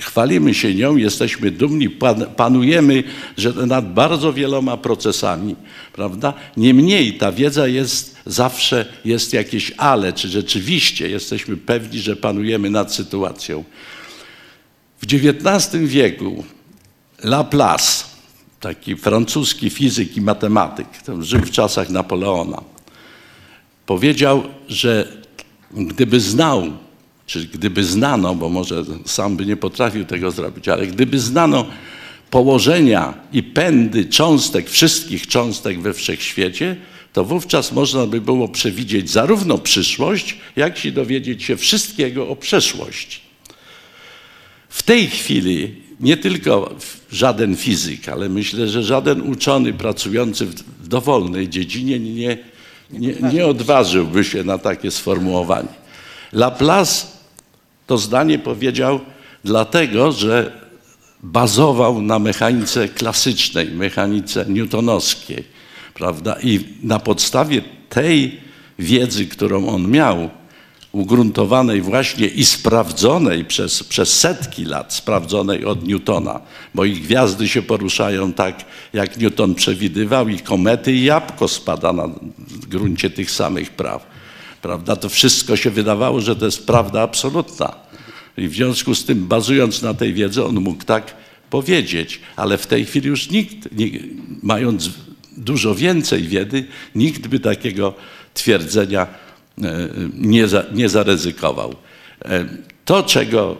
[0.00, 1.90] chwalimy się nią, jesteśmy dumni,
[2.36, 3.04] panujemy
[3.36, 5.56] że nad bardzo wieloma procesami,
[5.92, 6.34] prawda?
[6.56, 12.94] Niemniej ta wiedza jest zawsze, jest jakieś ale, czy rzeczywiście jesteśmy pewni, że panujemy nad
[12.94, 13.64] sytuacją.
[15.02, 16.44] W XIX wieku
[17.24, 18.04] Laplace,
[18.60, 20.86] taki francuski fizyk i matematyk,
[21.20, 22.62] żył w czasach Napoleona,
[23.86, 25.22] powiedział, że
[25.74, 26.72] gdyby znał
[27.30, 31.66] czy gdyby znano, bo może sam by nie potrafił tego zrobić, ale gdyby znano
[32.30, 36.76] położenia i pędy cząstek, wszystkich cząstek we wszechświecie,
[37.12, 43.20] to wówczas można by było przewidzieć zarówno przyszłość, jak i dowiedzieć się wszystkiego o przeszłości.
[44.68, 46.74] W tej chwili nie tylko
[47.12, 50.46] żaden fizyk, ale myślę, że żaden uczony pracujący
[50.80, 52.38] w dowolnej dziedzinie nie,
[52.90, 55.80] nie, nie odważyłby się na takie sformułowanie.
[56.32, 57.19] Laplace
[57.90, 59.00] to zdanie powiedział
[59.44, 60.52] dlatego, że
[61.22, 65.44] bazował na mechanice klasycznej, mechanice newtonowskiej,
[65.94, 66.36] prawda?
[66.42, 68.40] I na podstawie tej
[68.78, 70.30] wiedzy, którą on miał,
[70.92, 76.40] ugruntowanej właśnie i sprawdzonej przez, przez setki lat, sprawdzonej od Newtona,
[76.74, 82.08] bo ich gwiazdy się poruszają tak, jak Newton przewidywał, i komety i jabłko spada na
[82.68, 84.09] gruncie tych samych praw
[84.62, 87.76] prawda, to wszystko się wydawało, że to jest prawda absolutna.
[88.36, 91.14] I w związku z tym, bazując na tej wiedzy, on mógł tak
[91.50, 93.86] powiedzieć, ale w tej chwili już nikt, nie,
[94.42, 94.90] mając
[95.36, 97.94] dużo więcej wiedzy, nikt by takiego
[98.34, 99.06] twierdzenia
[99.62, 101.74] e, nie, za, nie zaryzykował.
[102.24, 102.44] E,
[102.84, 103.56] to, czego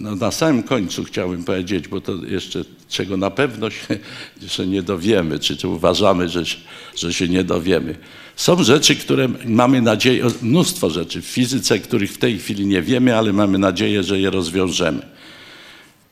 [0.00, 3.70] no na samym końcu chciałbym powiedzieć, bo to jeszcze czego na pewno
[4.48, 6.42] się nie dowiemy, czy, czy uważamy, że,
[6.96, 7.94] że się nie dowiemy.
[8.36, 13.16] Są rzeczy, które mamy nadzieję, mnóstwo rzeczy w fizyce, których w tej chwili nie wiemy,
[13.16, 15.02] ale mamy nadzieję, że je rozwiążemy.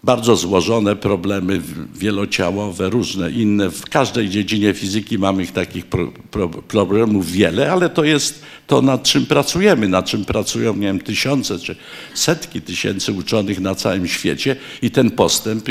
[0.04, 1.61] Bardzo złożone problemy
[1.94, 3.70] wielociałowe, różne inne.
[3.70, 9.02] W każdej dziedzinie fizyki mamy takich pro, pro, problemów wiele, ale to jest to, nad
[9.02, 11.76] czym pracujemy, nad czym pracują, nie wiem, tysiące czy
[12.14, 15.64] setki tysięcy uczonych na całym świecie i ten postęp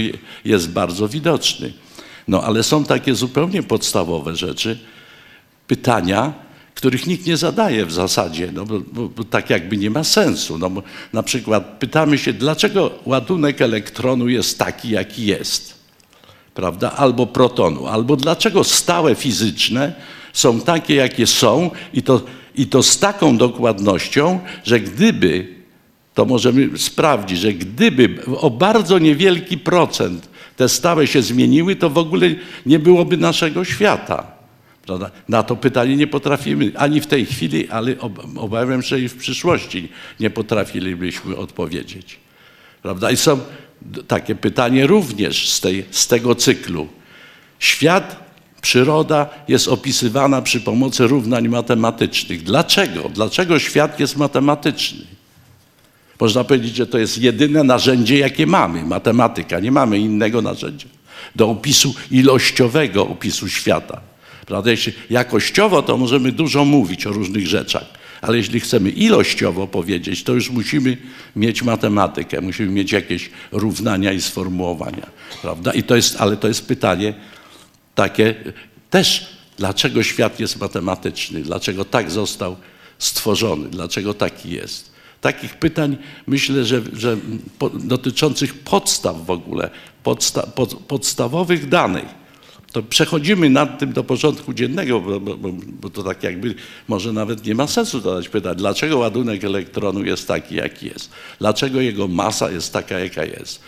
[0.46, 1.74] jest bardzo widoczny.
[2.28, 4.80] No ale są takie zupełnie podstawowe rzeczy,
[5.68, 6.34] pytania,
[6.78, 10.58] których nikt nie zadaje w zasadzie, no bo, bo, bo, tak jakby nie ma sensu.
[10.58, 10.72] No
[11.14, 15.74] na przykład pytamy się, dlaczego ładunek elektronu jest taki, jaki jest,
[16.54, 16.92] prawda?
[16.92, 19.94] Albo protonu, albo dlaczego stałe fizyczne
[20.34, 22.22] są takie, jakie są i to,
[22.56, 25.56] i to z taką dokładnością, że gdyby,
[26.14, 31.98] to możemy sprawdzić, że gdyby o bardzo niewielki procent te stałe się zmieniły, to w
[31.98, 32.36] ogóle
[32.66, 34.37] nie byłoby naszego świata.
[35.30, 37.96] Na to pytanie nie potrafimy ani w tej chwili, ale
[38.38, 42.20] obawiam się, że i w przyszłości nie potrafilibyśmy odpowiedzieć.
[42.82, 43.12] Prawda?
[43.12, 43.40] I są
[44.08, 46.88] takie pytanie również z, tej, z tego cyklu.
[47.60, 48.28] Świat,
[48.62, 52.44] przyroda jest opisywana przy pomocy równań matematycznych.
[52.44, 53.10] Dlaczego?
[53.10, 55.06] Dlaczego świat jest matematyczny?
[56.20, 59.60] Można powiedzieć, że to jest jedyne narzędzie, jakie mamy, matematyka.
[59.60, 60.88] Nie mamy innego narzędzia
[61.36, 64.02] do opisu ilościowego opisu świata.
[64.48, 64.72] Prawda?
[64.72, 67.86] Jeśli jakościowo, to możemy dużo mówić o różnych rzeczach,
[68.22, 70.98] ale jeśli chcemy ilościowo powiedzieć, to już musimy
[71.36, 75.08] mieć matematykę, musimy mieć jakieś równania i sformułowania.
[75.42, 75.72] Prawda?
[75.72, 77.14] I to jest, ale to jest pytanie
[77.96, 78.36] takie
[78.90, 82.56] też, dlaczego świat jest matematyczny, dlaczego tak został
[83.00, 84.92] stworzony, dlaczego taki jest.
[85.22, 87.18] Takich pytań myślę, że, że
[87.74, 89.70] dotyczących podstaw w ogóle,
[90.04, 92.27] podsta, pod, podstawowych danych
[92.78, 95.38] to przechodzimy nad tym do porządku dziennego, bo, bo,
[95.82, 96.56] bo, to tak jakby
[96.88, 101.10] może nawet nie ma sensu zadać pytania, dlaczego ładunek elektronu jest taki, jaki jest?
[101.40, 103.62] Dlaczego jego masa jest taka, jaka jest?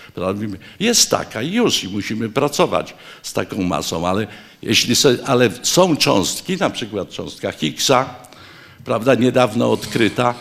[0.80, 4.28] Jest taka i już i musimy pracować z taką masą, ale,
[4.62, 4.95] jeśli
[5.26, 8.15] ale są cząstki, na przykład cząstka Higgsa,
[8.86, 10.36] prawda, niedawno odkryta,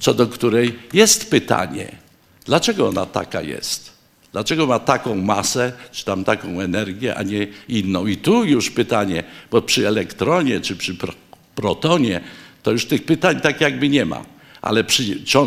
[0.00, 1.96] co do której jest pytanie,
[2.44, 3.91] dlaczego ona taka jest?
[4.32, 8.06] Dlaczego ma taką masę, czy tam taką energię, a nie inną?
[8.06, 10.96] I tu już pytanie, bo przy elektronie czy przy
[11.54, 12.20] protonie
[12.62, 14.24] to już tych pytań tak jakby nie ma.
[14.62, 15.02] Ale przy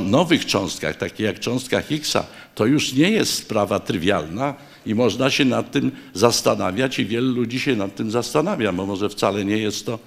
[0.06, 4.54] nowych cząstkach, takich jak cząstka Higgsa, to już nie jest sprawa trywialna
[4.86, 9.10] i można się nad tym zastanawiać i wielu ludzi się nad tym zastanawia, bo może
[9.10, 10.00] wcale nie jest to,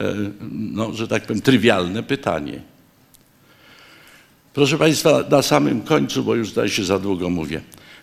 [0.00, 0.14] e,
[0.50, 2.60] no, że tak powiem, trywialne pytanie.
[4.54, 7.60] Proszę Państwa, na samym końcu, bo już tutaj się za długo mówię,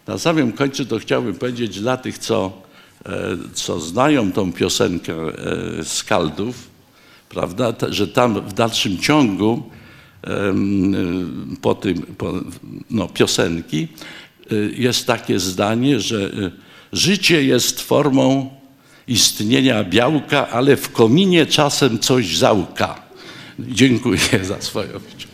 [0.08, 2.52] na samym końcu to chciałbym powiedzieć dla tych, co,
[3.06, 3.12] e,
[3.54, 6.68] co znają tą piosenkę e, Skaldów,
[7.30, 9.64] prawda, te- że tam w dalszym ciągu
[11.62, 12.34] po tym, po,
[12.90, 13.88] no, piosenki
[14.52, 16.32] y, jest takie zdanie, że
[16.94, 18.50] życie jest formą
[19.08, 23.02] istnienia białka, ale w kominie czasem coś załka.
[23.60, 25.33] Dziękuję za swoją uwagę.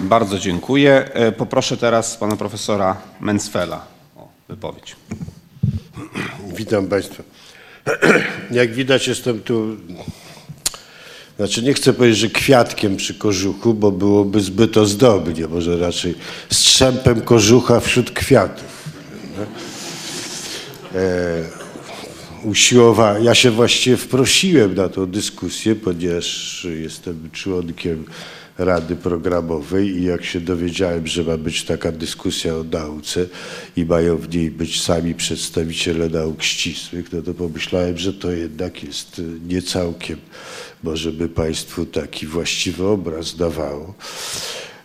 [0.00, 1.08] Bardzo dziękuję.
[1.14, 4.96] E, Poproszę teraz pana profesora Mencfela o wypowiedź.
[6.56, 7.22] Witam Państwa.
[8.50, 9.76] Jak widać, jestem tu.
[11.36, 16.14] Znaczy, nie chcę powiedzieć, że kwiatkiem przy kożuchu, bo byłoby zbyt ozdobnie, może raczej
[16.50, 18.84] strzępem kożucha wśród kwiatów.
[20.94, 21.42] E,
[22.44, 23.18] usiłowa...
[23.18, 28.04] Ja się właściwie wprosiłem na tą dyskusję, ponieważ jestem członkiem
[28.58, 33.26] Rady Programowej i jak się dowiedziałem, że ma być taka dyskusja o nauce
[33.76, 38.84] i mają w niej być sami przedstawiciele nauk ścisłych, no to pomyślałem, że to jednak
[38.84, 40.18] jest y, nie całkiem,
[40.82, 43.94] może by Państwu taki właściwy obraz dawało.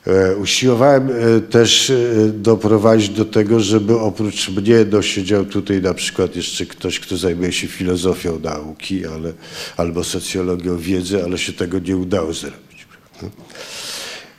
[0.08, 1.96] E, Usiłowałem e, też e,
[2.34, 7.52] doprowadzić do tego, żeby oprócz mnie no, siedział tutaj na przykład jeszcze ktoś, kto zajmuje
[7.52, 9.34] się filozofią nauki ale,
[9.78, 12.69] albo socjologią wiedzy, ale się tego nie udało zrobić.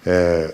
[0.07, 0.49] E,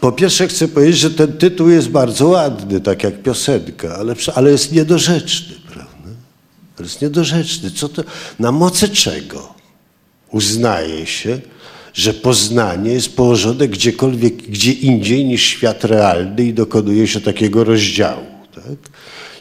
[0.00, 4.50] Po pierwsze chcę powiedzieć, że ten tytuł jest bardzo ładny, tak jak piosenka, ale, ale
[4.50, 6.10] jest niedorzeczny, prawda?
[6.80, 7.70] Jest niedorzeczny.
[7.70, 8.02] Co to,
[8.38, 9.54] na mocy czego
[10.30, 11.40] uznaje się,
[11.94, 18.26] że poznanie jest położone gdziekolwiek, gdzie indziej niż świat realny i dokonuje się takiego rozdziału.
[18.54, 18.64] Tak?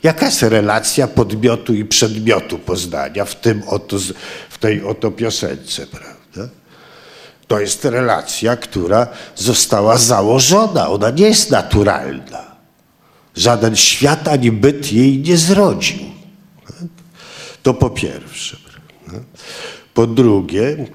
[0.04, 3.98] Jaka jest relacja podmiotu i przedmiotu poznania w, tym oto,
[4.50, 6.19] w tej oto piosence, prawda?
[7.50, 10.90] To jest relacja, która została założona.
[10.90, 12.56] Ona nie jest naturalna.
[13.36, 16.00] Żaden świat ani byt jej nie zrodził.
[17.64, 18.58] To po pierwsze.
[19.94, 20.86] Po drugie,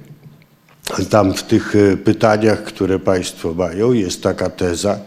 [1.10, 4.98] tam w tych e, pytaniach, które Państwo mają, jest taka teza,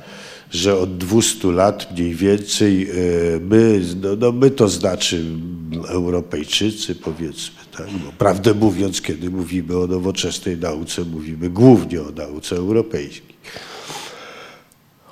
[0.51, 2.93] że od 200 lat mniej więcej e,
[3.39, 7.87] my, no, no my to znaczy mm, Europejczycy powiedzmy, tak?
[8.05, 13.37] Bo prawdę mówiąc, kiedy mówimy o nowoczesnej nauce, mówimy głównie o nauce europejskiej.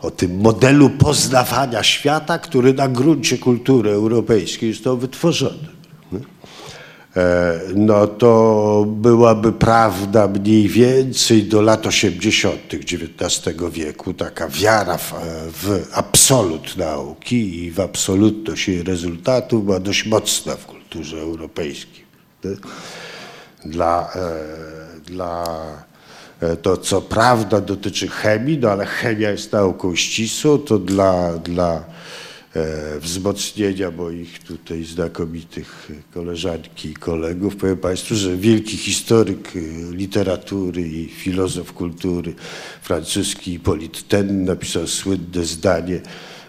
[0.01, 5.75] O tym modelu poznawania świata, który na gruncie kultury europejskiej został wytworzony.
[7.15, 12.73] E, no to byłaby prawda mniej więcej do lat 80.
[12.73, 15.13] XIX wieku, taka wiara w,
[15.51, 22.05] w absolut nauki i w absolutność jej rezultatów była dość mocna w kulturze europejskiej.
[22.45, 22.69] Prawda?
[23.65, 25.45] Dla, e, dla
[26.41, 31.84] e, to co prawda dotyczy chemii, no ale chemia jest nauką ścisłą, to dla, dla
[32.55, 37.55] e, wzmocnienia moich tutaj znakomitych koleżanki i kolegów.
[37.55, 39.51] Powiem Państwu, że wielki historyk
[39.91, 42.34] literatury i filozof kultury
[42.81, 46.01] francuski Hippolyte Ten napisał słynne zdanie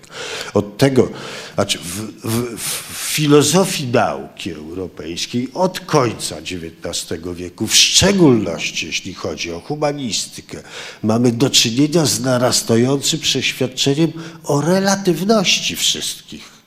[0.54, 1.08] Od tego,
[1.54, 9.52] znaczy w, w, w filozofii nauki europejskiej od końca XIX wieku, w szczególności jeśli chodzi
[9.52, 10.62] o humanistykę,
[11.02, 14.12] mamy do czynienia z narastającym przeświadczeniem
[14.44, 16.59] o relatywności wszystkich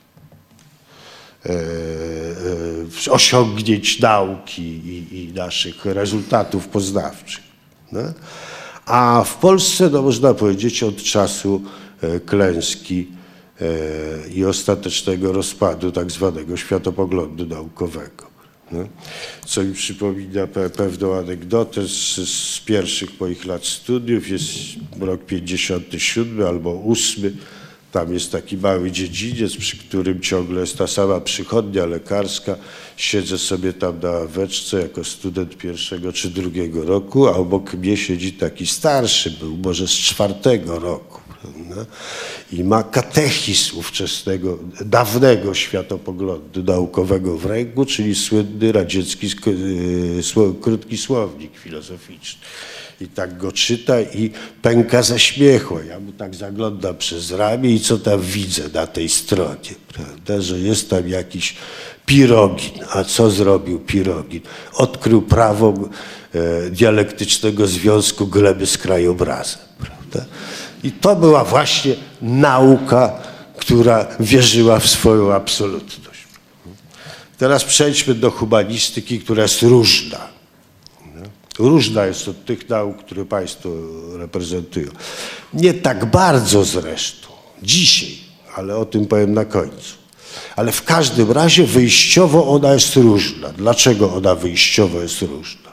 [3.10, 7.44] osiągnięć nauki i, i naszych rezultatów poznawczych.
[7.92, 8.00] No?
[8.86, 11.62] A w Polsce, no można powiedzieć, od czasu
[12.00, 13.08] e, klęski
[14.34, 18.26] i ostatecznego rozpadu tak zwanego światopoglądu naukowego.
[18.72, 18.88] No?
[19.46, 24.28] Co mi przypomina pe pewną anegdotę z, z, pierwszych moich lat studiów.
[24.28, 24.48] Jest
[25.00, 27.36] rok 57 albo 8.
[27.94, 32.56] Tam jest taki mały dziedziniec, przy którym ciągle jest ta sama przychodnia lekarska.
[32.96, 38.32] Siedzę sobie tam na weczce jako student pierwszego czy drugiego roku, a obok mnie siedzi
[38.32, 41.86] taki starszy, był może z czwartego roku prawda?
[42.52, 51.58] i ma katechizm ówczesnego, dawnego światopoglądu naukowego w ręku, czyli słynny radziecki e, krótki słownik
[51.58, 52.40] filozoficzny.
[53.00, 54.30] I tak go czyta i
[54.62, 55.78] pęka ze śmiechu.
[55.88, 60.40] Ja mu tak zaglądam przez ramię i co tam widzę na tej stronie, prawda?
[60.40, 61.56] że jest tam jakiś
[62.06, 62.72] Pirogin.
[62.90, 64.40] A co zrobił Pirogin?
[64.72, 65.74] Odkrył prawo
[66.34, 69.62] e, dialektycznego związku gleby z krajobrazem.
[69.78, 70.30] Prawda?
[70.84, 73.22] I to była właśnie nauka,
[73.56, 76.24] która wierzyła w swoją absolutność.
[77.38, 80.33] Teraz przejdźmy do humanistyki, która jest różna.
[81.58, 83.68] Różna jest od tych nauk, które Państwo
[84.16, 84.90] reprezentują.
[85.54, 87.28] Nie tak bardzo zresztą,
[87.62, 88.16] dzisiaj,
[88.56, 89.94] ale o tym powiem na końcu.
[90.56, 93.48] Ale w każdym razie wyjściowo ona jest różna.
[93.48, 95.64] Dlaczego ona wyjściowo jest różna?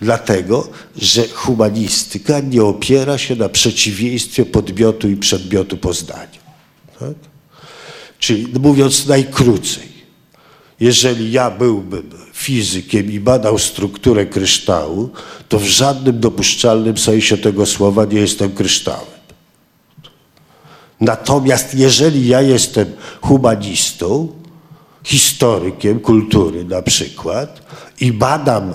[0.00, 6.42] Dlatego, że humanistyka nie opiera się na przeciwieństwie podmiotu i przedmiotu poznania.
[7.00, 7.14] Tak?
[8.18, 9.88] Czyli mówiąc najkrócej,
[10.80, 12.10] jeżeli ja byłbym
[12.42, 15.10] fizykiem i badał strukturę kryształu,
[15.48, 19.22] to w żadnym dopuszczalnym sensie tego słowa nie jestem kryształem.
[21.00, 22.86] Natomiast jeżeli ja jestem
[23.20, 24.28] humanistą,
[25.04, 27.62] historykiem kultury na przykład
[28.00, 28.74] i badam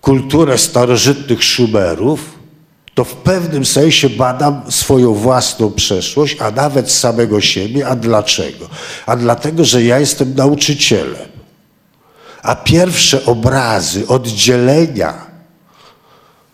[0.00, 2.40] kulturę starożytnych Szumerów,
[2.94, 7.88] to w pewnym sensie badam swoją własną przeszłość, a nawet samego siebie.
[7.88, 8.68] A dlaczego?
[9.06, 11.39] A dlatego, że ja jestem nauczycielem.
[12.42, 15.26] A pierwsze obrazy oddzielenia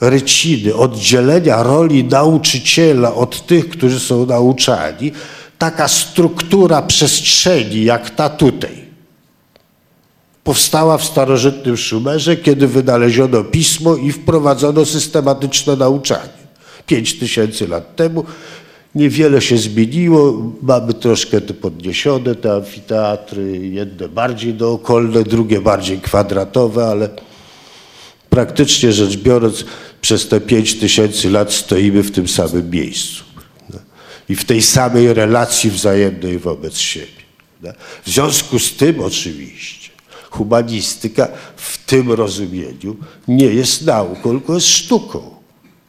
[0.01, 5.13] ryciny, oddzielenia roli nauczyciela od tych, którzy są nauczani,
[5.59, 8.87] taka struktura przestrzeni jak ta tutaj,
[10.45, 16.47] powstała w starożytnym Szumerze, kiedy wynaleziono pismo i wprowadzono systematyczne nauczanie.
[16.87, 18.25] Pięć tysięcy lat temu
[18.97, 26.87] niewiele się zmieniło, mamy troszkę te podniesione te amfiteatry, jedne bardziej dookolne, drugie bardziej kwadratowe,
[26.87, 27.09] ale
[28.31, 29.65] praktycznie rzecz biorąc
[30.01, 33.25] przez te pięć tysięcy lat stoimy w tym samym miejscu
[34.29, 37.27] i w tej samej relacji wzajemnej wobec siebie.
[38.05, 39.91] W związku z tym oczywiście
[40.31, 42.97] humanistyka w tym rozumieniu
[43.29, 45.21] nie jest nauką, tylko jest sztuką.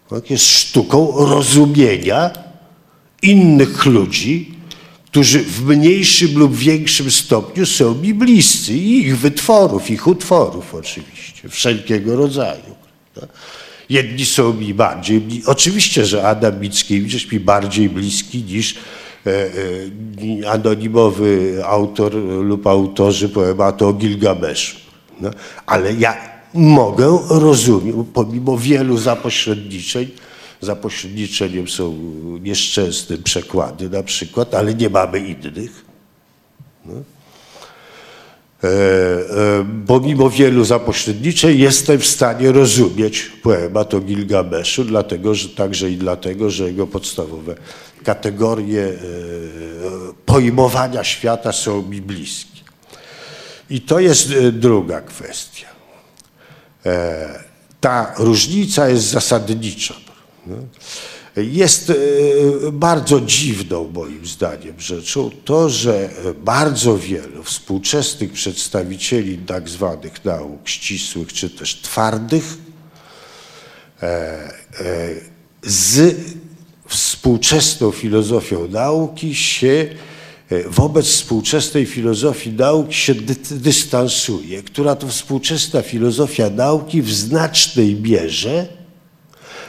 [0.10, 0.30] Tak?
[0.30, 2.47] Jest sztuką rozumienia
[3.30, 4.52] innych ludzi,
[5.06, 11.50] którzy w mniejszym lub większym stopniu są mi bliscy i ich wytworów, ich utworów oczywiście,
[11.50, 12.78] wszelkiego rodzaju.
[13.90, 18.76] Jedni są mi bardziej, oczywiście, że Adam Mickiewicz jest mi bardziej bliski niż
[19.28, 19.50] E,
[20.44, 22.14] e, anonimowy autor
[22.44, 24.78] lub autorzy poematu o Gilgameszu.
[25.66, 26.18] Ale ja
[26.54, 30.08] mogę rozumieć, pomimo wielu zapośredniczeń,
[30.62, 31.98] zapośredniczeniem są
[32.42, 35.86] nieszczęsne przekłady na przykład, ale nie mamy innych.
[36.86, 36.94] No.
[38.64, 45.92] E, e, pomimo wielu zapośredniczeń jestem w stanie rozumieć poemat o Gilgameszu, dlatego, że, także
[45.92, 47.56] i dlatego, że jego podstawowe
[48.04, 48.94] kategorie e,
[50.26, 52.62] pojmowania świata są mi bliskie.
[53.70, 55.68] I to jest e, druga kwestia.
[56.86, 57.44] E,
[57.82, 60.07] ta różnica jest zasadnicza.
[61.38, 61.94] Jest
[62.72, 66.10] bardzo dziwną moim zdaniem rzeczą to, że
[66.44, 72.58] bardzo wielu współczesnych przedstawicieli tak zwanych nauk ścisłych czy też twardych
[75.64, 76.16] z
[76.88, 79.88] współczesną filozofią nauki się
[80.50, 87.96] e, wobec współczesnej filozofii nauki się dy dystansuje, która to współczesna filozofia nauki w znacznej
[87.96, 88.68] mierze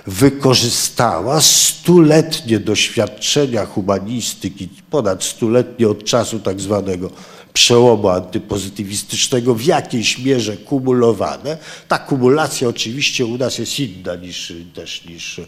[0.09, 7.11] wykorzystała stuletnie doświadczenia humanistyki, ponad stuletnie od czasu tak zwanego
[7.52, 11.59] przełomu antypozytywistycznego w jakiejś mierze kumulowane.
[11.88, 15.40] Ta kumulacja oczywiście u nas jest inna niż, też niż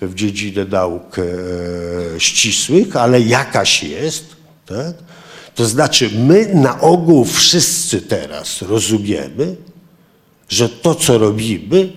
[0.00, 1.22] w dziedzinie nauk e,
[2.20, 4.24] ścisłych, ale jakaś jest.
[4.66, 4.94] Tak?
[5.54, 9.56] To znaczy my na ogół wszyscy teraz rozumiemy,
[10.48, 11.92] że to co robimy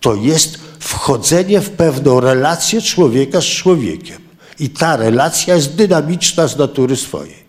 [0.00, 0.61] to jest
[0.92, 4.18] wchodzenie w pewną relację człowieka z człowiekiem.
[4.60, 7.42] I ta relacja jest dynamiczna z natury swojej.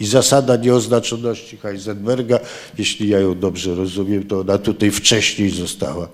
[0.00, 2.38] I zasada nieoznaczoności Heisenberga,
[2.78, 6.08] jeśli ja ją dobrze rozumiem, to ona tutaj wcześniej została,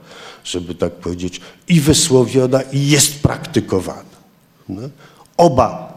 [0.45, 4.17] żeby tak powiedzieć, i wysłowiona, i jest praktykowana.
[4.69, 4.83] No.
[5.37, 5.97] Oba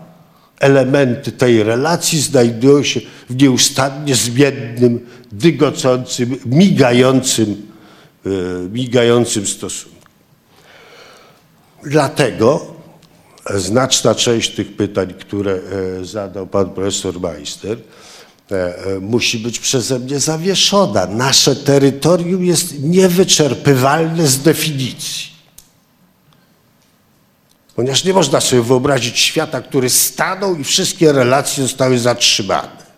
[0.60, 5.00] elementy tej relacji znajdują się w nieustannie zmiennym,
[5.32, 7.62] dygocącym, migającym,
[8.26, 9.99] yy, migającym stosunku.
[11.84, 12.66] Dlatego
[13.56, 15.60] znaczna część tych pytań, które
[16.02, 17.78] e, zadał pan profesor Meister,
[18.52, 21.06] e, e, musi być przeze mnie zawieszona.
[21.06, 25.30] Nasze terytorium jest niewyczerpywalne z definicji.
[27.76, 32.90] Ponieważ nie można sobie wyobrazić świata, który stanął i wszystkie relacje zostały zatrzymane.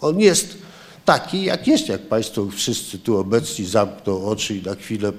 [0.00, 0.63] On jest
[1.04, 5.12] taki, jak jest, jak Państwo wszyscy tu obecni zamkną oczy i na chwilę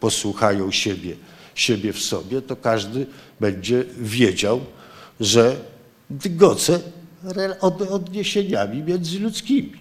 [0.00, 1.16] posłuchają siebie
[1.54, 3.06] siebie w sobie, to każdy
[3.40, 4.60] będzie wiedział,
[5.20, 5.56] że
[6.10, 6.80] dygoce
[7.60, 9.80] od odniesieniami międzyludzkimi,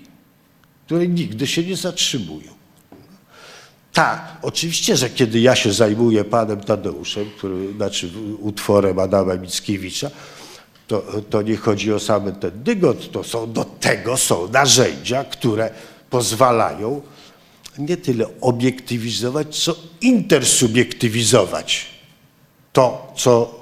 [0.85, 2.51] które nigdy się nie zatrzymują.
[3.93, 8.09] Tak, oczywiście, że kiedy ja się zajmuję panem Tadeuszem, który, znaczy
[8.39, 10.11] utworem Adama Mickiewicza,
[10.91, 15.69] to, to nie chodzi o same ten dygot, to są, do tego są narzędzia, które
[16.09, 17.01] pozwalają
[17.77, 21.85] nie tyle obiektywizować, co intersubjektywizować
[22.73, 23.55] to, co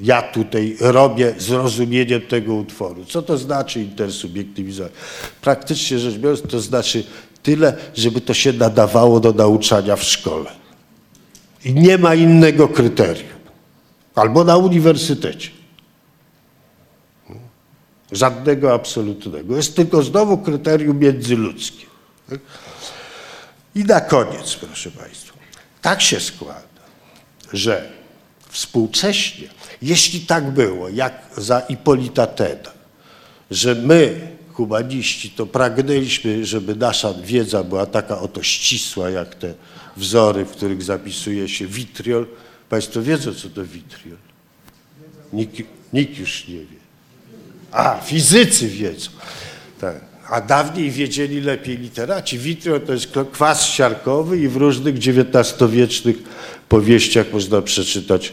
[0.00, 3.04] ja tutaj robię z rozumieniem tego utworu.
[3.04, 4.92] Co to znaczy intersubjektywizować?
[5.40, 7.04] Praktycznie rzecz biorąc, to znaczy
[7.42, 10.50] tyle, żeby to się nadawało do nauczania w szkole.
[11.64, 13.38] I nie ma innego kryterium.
[14.14, 15.57] Albo na uniwersytecie.
[18.12, 19.56] Żadnego absolutnego.
[19.56, 21.86] Jest tylko znowu kryterium międzyludzkie.
[22.30, 22.40] Tak?
[23.74, 25.34] I na koniec, proszę Państwa,
[25.82, 26.62] tak się składa,
[27.52, 27.90] że
[28.48, 29.48] współcześnie,
[29.82, 32.26] jeśli tak było, jak za Ipolita
[33.50, 39.54] że my, humaniści, to pragnęliśmy, żeby nasza wiedza była taka oto ścisła, jak te
[39.96, 42.26] wzory, w których zapisuje się witriol.
[42.68, 44.16] Państwo wiedzą, co to witriol?
[45.32, 46.77] Nikt, nikt już nie wie.
[47.72, 49.10] A, fizycy wiedzą.
[49.80, 52.38] Tak a dawniej wiedzieli lepiej literaci.
[52.38, 56.16] Vitrio to jest kwas siarkowy i w różnych XIX-wiecznych
[56.68, 58.32] powieściach można przeczytać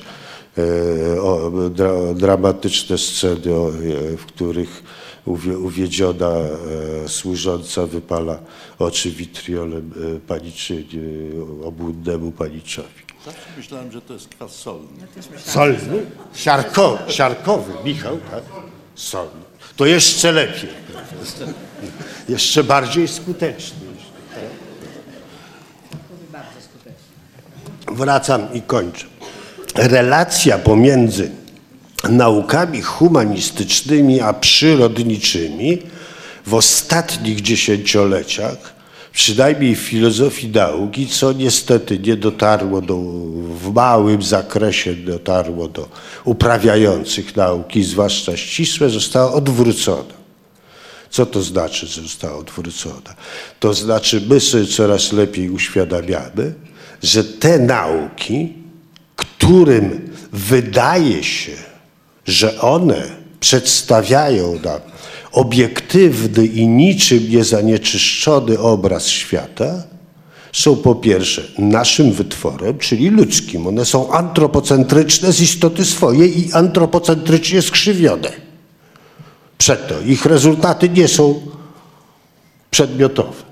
[0.58, 4.84] e, o, dra, dramatyczne sceny, o, e, w których
[5.26, 6.32] uwie, uwiedziona
[7.06, 8.40] e, służąca wypala
[8.80, 10.84] oczy witriolem e, paniczy,
[11.64, 13.06] e, obłudnemu paniczowi.
[13.26, 15.08] Zawsze myślałem, że to jest kwas solny.
[15.38, 16.06] Solny?
[16.34, 18.44] Siarkowy, siarkowy, Michał, tak?
[19.76, 20.70] To jeszcze lepiej
[22.30, 23.80] jeszcze bardziej skuteczny.
[27.92, 29.06] Wracam i kończę.
[29.76, 31.32] Relacja pomiędzy
[32.10, 35.82] naukami humanistycznymi a przyrodniczymi
[36.46, 38.75] w ostatnich dziesięcioleciach,
[39.16, 42.98] przynajmniej w filozofii nauki, co niestety nie dotarło do,
[43.62, 45.90] w małym zakresie dotarło do
[46.24, 50.14] uprawiających nauki, zwłaszcza ścisłe, została odwrócona.
[51.10, 53.16] Co to znaczy, że została odwrócona?
[53.60, 56.54] To znaczy, my sobie coraz lepiej uświadamiamy,
[57.04, 58.54] że te nauki,
[59.16, 61.58] którym wydaje się,
[62.26, 63.08] że one
[63.40, 64.80] przedstawiają nam
[65.36, 69.84] obiektywny i niczym niezanieczyszczony obraz świata,
[70.54, 73.68] są po pierwsze naszym wytworem, czyli ludzkim.
[73.68, 78.32] One są antropocentryczne z istoty swojej i antropocentrycznie skrzywione.
[79.58, 81.42] Przeto ich rezultaty nie są
[82.72, 83.44] przedmiotowe.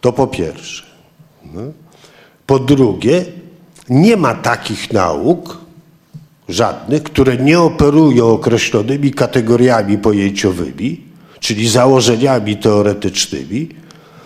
[0.00, 0.84] To po pierwsze.
[2.46, 3.24] Po drugie,
[3.88, 5.63] nie ma takich nauk,
[6.48, 11.00] żadnych, które nie operują określonymi kategoriami pojęciowymi,
[11.40, 13.68] czyli założeniami teoretycznymi,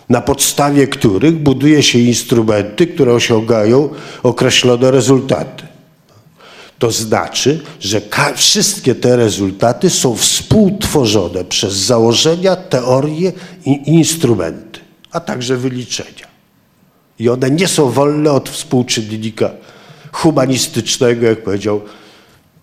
[0.08, 3.88] na podstawie których buduje się instrumenty, które osiągają
[4.22, 5.64] określone rezultaty.
[6.78, 8.00] To znaczy, że
[8.34, 13.32] wszystkie te rezultaty są współtworzone przez założenia, teorie
[13.66, 14.80] i instrumenty,
[15.12, 16.28] a także wyliczenia.
[17.18, 19.50] I one nie są wolne od współczynnika
[20.12, 21.80] humanistycznego, jak powiedział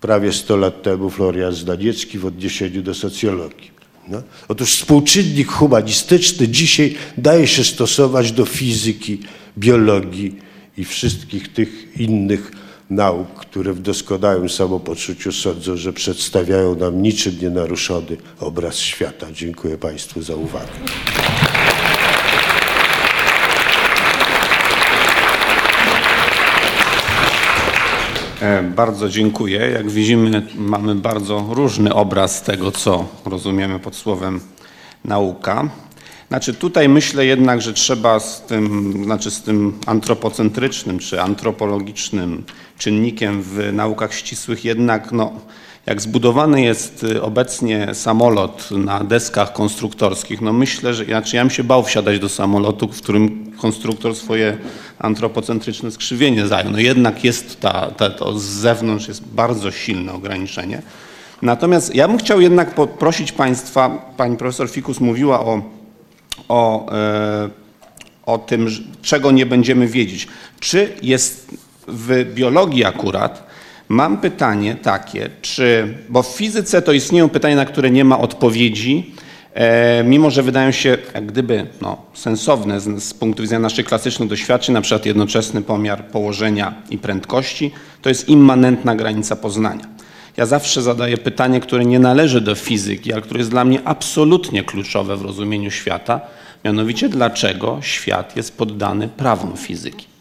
[0.06, 3.72] prawie 100 lat temu Florian Zdaniecki w odniesieniu do socjologii.
[4.08, 4.22] No.
[4.47, 9.20] Otóż współczynnik humanistyczny dzisiaj daje się stosować do fizyki,
[9.58, 10.36] biologii
[10.78, 12.51] i wszystkich tych innych
[12.89, 19.28] nauk, które w doskonałym samopoczuciu sądzą, że przedstawiają nam niczym nienaruszony obraz świata.
[19.34, 20.72] Dziękuję Państwu za uwagę.
[28.76, 29.60] Bardzo dziękuję.
[29.60, 34.40] Jak widzimy, mamy bardzo różny obraz tego, co rozumiemy pod słowem
[35.06, 35.70] nauka.
[36.28, 42.44] Znaczy tutaj myślę jednak, że trzeba z tym, znaczy z tym antropocentrycznym czy antropologicznym
[42.78, 45.34] czynnikiem w naukach ścisłych jednak no,
[45.86, 51.50] jak zbudowany jest y, obecnie samolot na deskach konstruktorskich, no myślę, że znaczy ja bym
[51.50, 54.58] się bał wsiadać do samolotu, w którym konstruktor swoje
[55.00, 56.72] antropocentryczne skrzywienie zajął.
[56.72, 60.82] No jednak jest ta, ta, to z zewnątrz jest bardzo silne ograniczenie.
[61.42, 65.62] Natomiast ja bym chciał jednak poprosić Państwa, Pani Profesor Fikus mówiła o,
[66.48, 67.50] o, e,
[68.26, 68.68] o tym,
[69.02, 70.28] czego nie będziemy wiedzieć.
[70.60, 71.58] Czy jest
[71.88, 73.45] w biologii akurat
[73.90, 79.14] Mam pytanie takie, czy, bo w fizyce to istnieją pytania, na które nie ma odpowiedzi,
[79.54, 84.30] e, mimo że wydają się jak gdyby no, sensowne z, z, punktu widzenia naszych klasycznych
[84.30, 87.72] doświadczeń, na przykład jednoczesny pomiar położenia i prędkości,
[88.02, 89.86] to jest immanentna granica poznania.
[90.38, 94.64] Ja zawsze zadaję pytanie, które nie należy do fizyki, ale które jest dla mnie absolutnie
[94.64, 96.22] kluczowe w rozumieniu świata,
[96.66, 100.14] mianowicie dlaczego świat jest poddany prawom fizyki.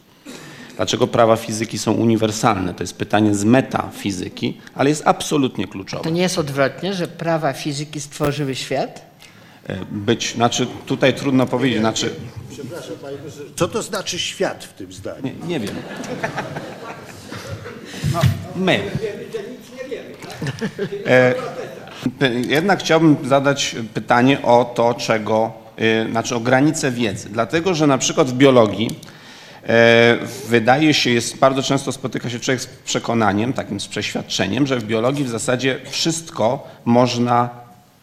[0.76, 2.74] Dlaczego prawa fizyki są uniwersalne?
[2.74, 6.04] To jest pytanie z metafizyki, ale jest absolutnie kluczowe.
[6.04, 9.02] To nie jest odwrotnie, że prawa fizyki stworzyły świat?
[9.68, 12.10] E, być, znaczy tutaj trudno powiedzieć, znaczy...
[12.50, 15.22] Przepraszam panie profesorze, co to znaczy świat w tym zdaniu?
[15.22, 15.74] Nie, nie wiem.
[18.12, 18.20] No,
[18.56, 18.80] my.
[21.06, 21.34] E,
[22.48, 27.28] jednak chciałbym zadać pytanie o to, czego, e, znaczy o granicę wiedzy.
[27.28, 29.00] Dlatego, że na przykład w biologii
[30.48, 34.84] wydaje się, jest bardzo często spotyka się człowiek z przekonaniem, takim z przeświadczeniem, że w
[34.84, 37.50] biologii w zasadzie wszystko można,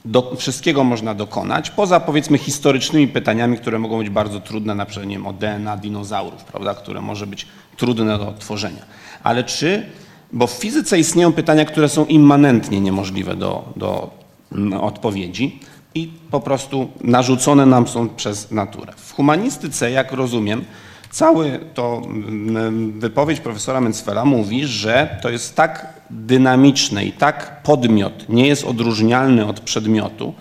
[0.06, 5.08] do, wszystkiego można dokonać, poza powiedzmy historycznymi pytaniami, które mogą być bardzo trudne, na przykład
[5.08, 7.48] nie wiem, o DNA dinozaurów, prawda, które może być
[7.78, 8.86] trudne do odtworzenia.
[9.24, 9.86] Ale czy,
[10.34, 14.10] bo w fizyce istnieją pytania, które są immanentnie niemożliwe do, do
[14.52, 15.60] mm, odpowiedzi,
[15.96, 18.94] i po prostu narzucone nam są przez naturę.
[18.98, 20.66] W humanistyce, jak rozumiem,
[21.12, 28.30] Cały to mm, wypowiedź profesora Mencfela mówi, że to jest tak dynamiczne i tak podmiot
[28.30, 30.34] nie jest odróżnialny od przedmiotu,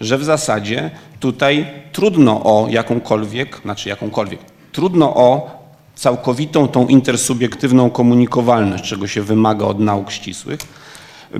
[0.00, 4.40] że w zasadzie tutaj trudno o jakąkolwiek, znaczy jakąkolwiek,
[4.72, 5.56] trudno o
[5.94, 10.60] całkowitą tą intersubiektywną komunikowalność, czego się wymaga od nauk ścisłych,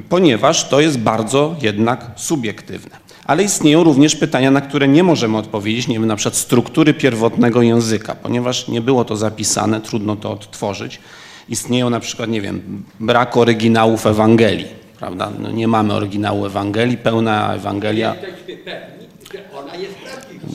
[0.09, 3.06] ponieważ to jest bardzo jednak subiektywne.
[3.27, 7.63] Ale istnieją również pytania, na które nie możemy odpowiedzieć, nie wiem, na przykład struktury pierwotnego
[7.63, 11.01] języka, ponieważ nie było to zapisane, trudno to odtworzyć.
[11.49, 14.67] Istnieją na przykład, nie wiem, brak oryginałów Ewangelii,
[14.99, 15.33] prawda?
[15.39, 18.15] No nie mamy oryginału Ewangelii, pełna Ewangelia.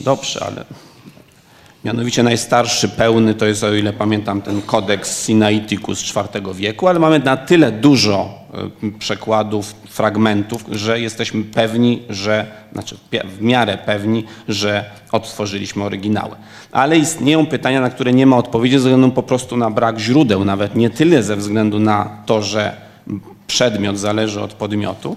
[0.04, 0.64] Dobrze, ale
[1.84, 7.18] Mianowicie najstarszy pełny to jest, o ile pamiętam, ten kodeks Sinaiticus IV wieku, ale mamy
[7.18, 8.41] na tyle dużo
[8.98, 12.96] przekładów, fragmentów, że jesteśmy pewni, że, znaczy
[13.38, 16.36] w miarę pewni, że odtworzyliśmy oryginały.
[16.72, 20.44] Ale istnieją pytania, na które nie ma odpowiedzi ze względu po prostu na brak źródeł,
[20.44, 22.76] nawet nie tyle ze względu na to, że
[23.46, 25.16] przedmiot zależy od podmiotu,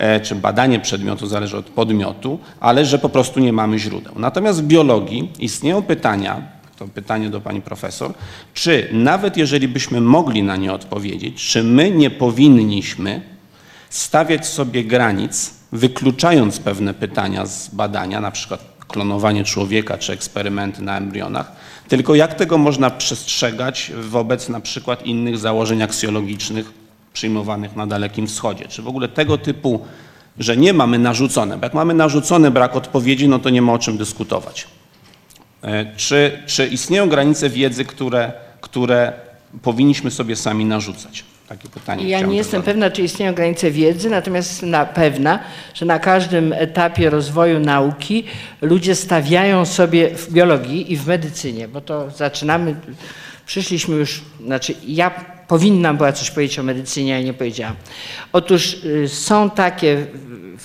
[0.00, 4.12] E, czy badanie przedmiotu zależy od podmiotu, ale że po prostu nie mamy źródeł.
[4.16, 6.42] Natomiast w biologii istnieją pytania,
[6.80, 8.12] to pytanie do pani profesor,
[8.54, 13.22] czy nawet jeżeli byśmy mogli na nie odpowiedzieć, czy my nie powinniśmy
[13.90, 20.96] stawiać sobie granic, wykluczając pewne pytania z badania, na przykład klonowanie człowieka czy eksperymenty na
[20.96, 21.52] embrionach,
[21.88, 26.72] tylko jak tego można przestrzegać wobec na przykład innych założeń aksjologicznych
[27.12, 28.68] przyjmowanych na Dalekim Wschodzie.
[28.68, 29.80] Czy w ogóle tego typu,
[30.38, 33.78] że nie mamy narzucone, bo jak mamy narzucony brak odpowiedzi, no to nie ma o
[33.78, 34.66] czym dyskutować.
[35.62, 39.12] E, czy, czy istnieją granice wiedzy, które, które
[39.62, 41.24] powinniśmy sobie sami narzucać?
[41.48, 42.08] Takie pytanie.
[42.08, 45.38] Ja nie jestem pewna, czy istnieją granice wiedzy, natomiast na pewna,
[45.74, 48.24] że na każdym etapie rozwoju nauki
[48.60, 52.74] ludzie stawiają sobie w biologii i w medycynie, bo to zaczynamy
[53.46, 55.10] Przyszliśmy już, znaczy ja
[55.48, 57.76] powinnam była coś powiedzieć o medycynie, a nie powiedziałam.
[58.32, 60.06] Otóż y, są takie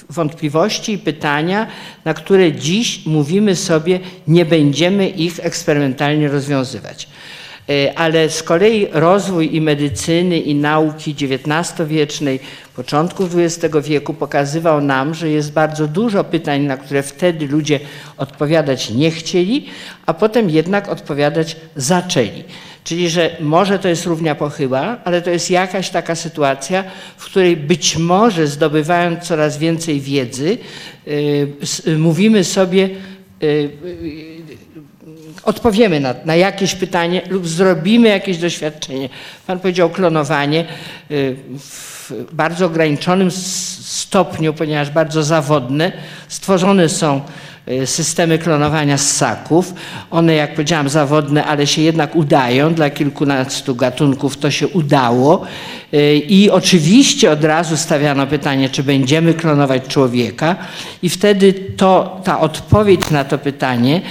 [0.10, 1.68] wątpliwości i pytania,
[2.06, 7.08] na które dziś mówimy sobie, nie będziemy ich eksperymentalnie rozwiązywać.
[7.70, 12.40] Y, Ale z kolei rozwój i medycyny, i nauki XIX-wiecznej,
[12.76, 17.80] początków XX wieku pokazywał nam, że jest bardzo dużo pytań, na które wtedy ludzie
[18.18, 19.66] odpowiadać nie chcieli,
[20.06, 22.44] a potem jednak odpowiadać zaczęli.
[22.84, 26.84] Czyli, że może to jest równia pochyła, ale to jest jakaś taka sytuacja,
[27.18, 30.58] w której być może zdobywając coraz więcej wiedzy,
[31.86, 32.90] yy, mówimy sobie,
[33.42, 34.35] yy,
[35.46, 39.10] odpowiemy na, na jakieś pytanie lub zrobimy jakieś doświadczenie.
[39.48, 40.66] Pan powiedział klonowanie
[41.12, 41.86] y, w
[42.32, 45.92] bardzo ograniczonym stopniu, ponieważ bardzo zawodne.
[46.28, 47.22] Stworzone są
[47.68, 49.74] y, systemy klonowania ssaków.
[50.12, 52.74] One, jak powiedziałam, zawodne, ale się jednak udają.
[52.74, 55.46] Dla kilkunastu gatunków to się udało.
[55.94, 60.56] Y, I oczywiście od razu stawiano pytanie, czy będziemy klonować człowieka.
[61.02, 64.02] I wtedy to, ta odpowiedź na to pytanie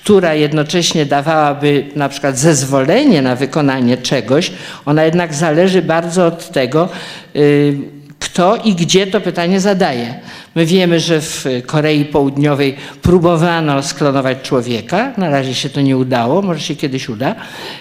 [0.00, 4.52] która jednocześnie dawałaby na przykład zezwolenie na wykonanie czegoś,
[4.86, 6.88] ona jednak zależy bardzo od tego,
[7.36, 7.76] y,
[8.18, 10.14] kto i gdzie to pytanie zadaje.
[10.54, 16.42] My wiemy, że w Korei Południowej próbowano sklonować człowieka, na razie się to nie udało,
[16.42, 17.34] może się kiedyś uda.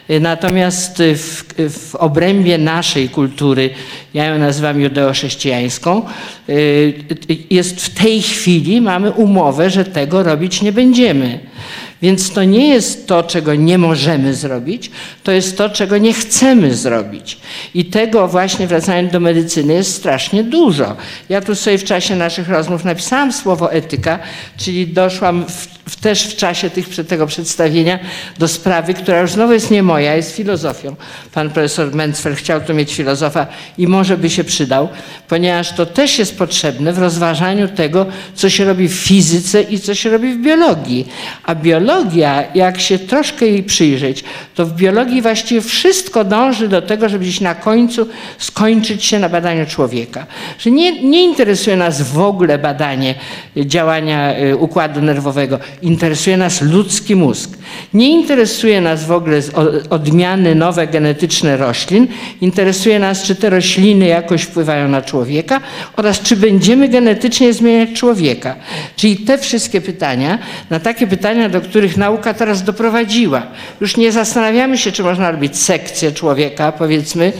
[0.09, 3.69] Y, Natomiast y, w, w obrębie naszej kultury,
[4.13, 6.01] ja ją nazywam judeo-chrześcijańską,
[7.49, 11.39] jest w tej chwili mamy umowę, że tego robić nie będziemy.
[12.01, 14.91] Więc to nie jest to, czego nie możemy zrobić,
[15.23, 17.37] to jest to, czego nie chcemy zrobić.
[17.73, 20.95] I tego właśnie, wracając do medycyny, jest strasznie dużo.
[21.29, 24.19] Ja tu sobie w czasie naszych rozmów napisałam słowo etyka,
[24.57, 27.99] czyli doszłam w, też w czasie tych, tego przedstawienia
[28.39, 30.95] do sprawy, która już znowu jest nie moja, jest filozofią.
[31.33, 34.89] Pan profesor Mencfeld chciał tu mieć filozofa i może by się przydał,
[35.27, 38.05] ponieważ to też jest potrzebne w rozważaniu tego,
[38.35, 41.07] co się robi w fizyce i co się robi w biologii.
[41.43, 44.23] A biologia, jak się troszkę jej przyjrzeć,
[44.55, 48.07] to w biologii właściwie wszystko dąży do tego, żeby gdzieś na końcu
[48.37, 50.25] skończyć się na badaniu człowieka.
[50.59, 53.15] Że nie, nie interesuje nas w ogóle badanie
[53.57, 57.49] działania y, układu nerwowego, interesuje nas ludzki mózg.
[57.93, 59.41] Nie interesuje nas w ogóle
[59.89, 62.07] odmiany nowe genetyczne roślin,
[62.41, 65.61] interesuje nas, czy te rośliny jakoś wpływają na człowieka
[65.95, 68.55] oraz czy będziemy genetycznie zmieniać człowieka.
[68.95, 73.43] Czyli te wszystkie pytania, na takie pytania, do których nauka teraz doprowadziła.
[73.81, 77.33] Już nie zastanawiamy się, czy można robić sekcję człowieka, powiedzmy,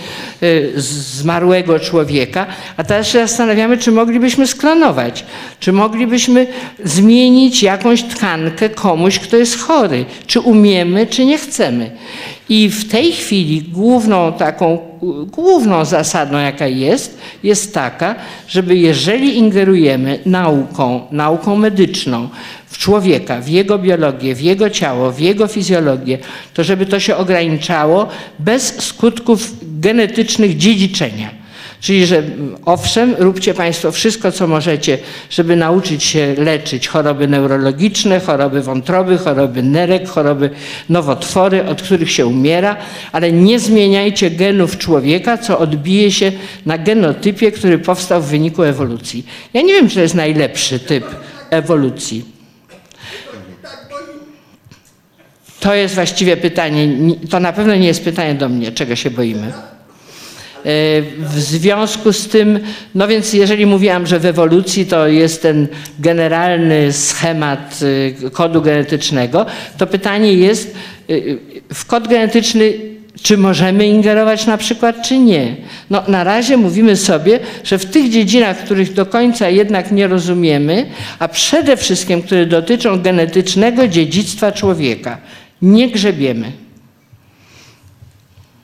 [0.44, 2.46] y, zmarłego człowieka,
[2.78, 5.26] a teraz się zastanawiamy, czy moglibyśmy sklonować,
[5.60, 6.48] czy moglibyśmy
[6.84, 8.21] zmienić jakąś tkankę
[8.76, 11.92] komuś, kto jest chory, czy umiemy, czy nie chcemy.
[12.50, 14.78] I w tej chwili główną taką,
[15.32, 18.16] główną zasadą, jaka jest, jest taka,
[18.48, 22.30] żeby jeżeli ingerujemy nauką, nauką medyczną
[22.66, 26.18] w człowieka, w jego biologię, w jego ciało, w jego fizjologię,
[26.54, 28.08] to żeby to się ograniczało
[28.40, 31.41] bez skutków genetycznych dziedziczenia.
[31.82, 32.24] Czyli, że
[32.66, 34.98] owszem, róbcie Państwo wszystko, co możecie,
[35.30, 40.50] żeby nauczyć się leczyć choroby neurologiczne, choroby wątroby, choroby nerek, choroby
[40.90, 42.78] nowotwory, od których się umiera,
[43.12, 46.32] ale nie zmieniajcie genów człowieka, co odbije się
[46.66, 49.26] na genotypie, który powstał w wyniku ewolucji.
[49.54, 51.06] Ja nie wiem, czy to jest najlepszy typ
[51.50, 52.26] ewolucji.
[55.60, 59.12] To jest właściwie pytanie, ni- to na pewno nie jest pytanie do mnie, czego się
[59.12, 59.54] boimy.
[60.66, 62.60] E, W związku z tym,
[62.96, 65.68] no więc jeżeli mówiłam, że w ewolucji to jest ten
[66.00, 69.46] generalny schemat y, kodu genetycznego,
[69.78, 70.76] to pytanie jest
[71.10, 71.38] y,
[71.74, 72.74] w kod genetyczny,
[73.22, 75.56] czy możemy ingerować na przykład, czy nie.
[75.90, 80.86] No, na razie mówimy sobie, że w tych dziedzinach, których do końca jednak nie rozumiemy,
[81.20, 85.18] a przede wszystkim, które dotyczą genetycznego dziedzictwa człowieka,
[85.62, 86.52] nie grzebiemy.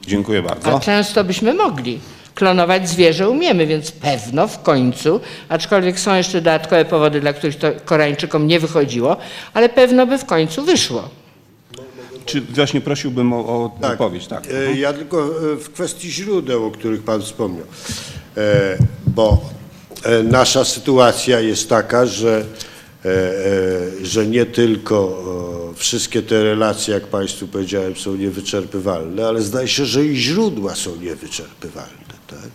[0.07, 0.79] Dziękuję A bardzo.
[0.79, 1.99] często byśmy mogli.
[2.35, 7.67] Klonować zwierzę umiemy, więc pewno w końcu, aczkolwiek są jeszcze dodatkowe powody, dla których to
[7.85, 9.17] Koreańczykom nie wychodziło,
[9.53, 11.09] ale pewno by w końcu wyszło.
[12.25, 14.43] Czy właśnie prosiłbym o, o odpowiedź, tak.
[14.53, 17.65] E, Ja tylko e, w kwestii źródeł, o których Pan wspomniał,
[18.37, 18.77] E,
[19.07, 19.41] bo
[20.23, 22.45] nasza sytuacja jest taka, że,
[24.03, 29.85] że nie tylko o, wszystkie te relacje, jak Państwu powiedziałem, są niewyczerpywalne, ale zdaje się,
[29.85, 32.07] że i źródła są niewyczerpywalne.
[32.27, 32.49] Tak?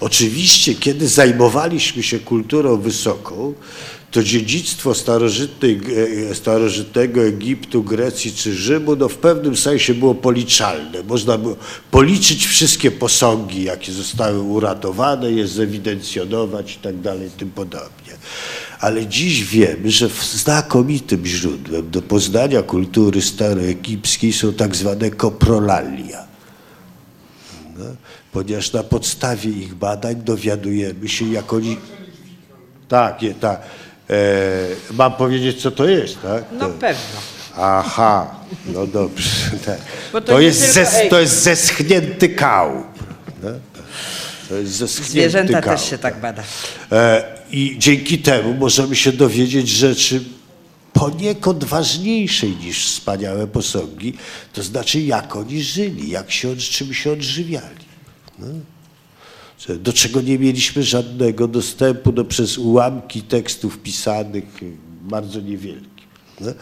[0.00, 3.54] Oczywiście, kiedy zajmowaliśmy się kulturą wysoką,
[4.10, 11.02] to dziedzictwo e, starożytnego Egiptu, Grecji czy Rzymu no w pewnym sensie było policzalne.
[11.02, 11.56] Można było
[11.90, 18.12] policzyć wszystkie posągi, jakie zostały uratowane, je zewidencjonować i tak dalej, tym podobnie.
[18.80, 26.24] Ale dziś wiemy, że znakomitym źródłem do poznania kultury staroegipskiej są tak zwane koprolalia.
[27.78, 27.84] No,
[28.32, 31.76] ponieważ na podstawie ich badań dowiadujemy się, jak oni...
[32.88, 33.60] Tak, nie, tak.
[34.10, 34.14] E,
[34.92, 36.44] mam powiedzieć, co to jest, tak?
[36.58, 37.20] No pewno.
[37.56, 38.34] Aha,
[38.66, 39.30] no dobrze.
[39.66, 39.78] Tak.
[40.12, 42.70] To To, jest zes, to jest zeschnięty kał.
[43.40, 43.58] prawda?
[44.48, 45.76] To jest zeschnięty Zwierzęta kał.
[45.76, 46.42] też się tak bada.
[46.92, 50.24] E, I dzięki temu możemy się dowiedzieć rzeczy
[50.92, 54.14] poniekąd ważniejszej niż wspaniałe posągi,
[54.52, 57.86] to znaczy jak oni żyli, jak się, czym się odżywiali.
[58.38, 58.46] No.
[59.78, 64.44] Do czego nie mieliśmy żadnego dostępu no, przez ułamki tekstów pisanych,
[65.02, 66.02] bardzo niewielki.
[66.40, 66.52] No.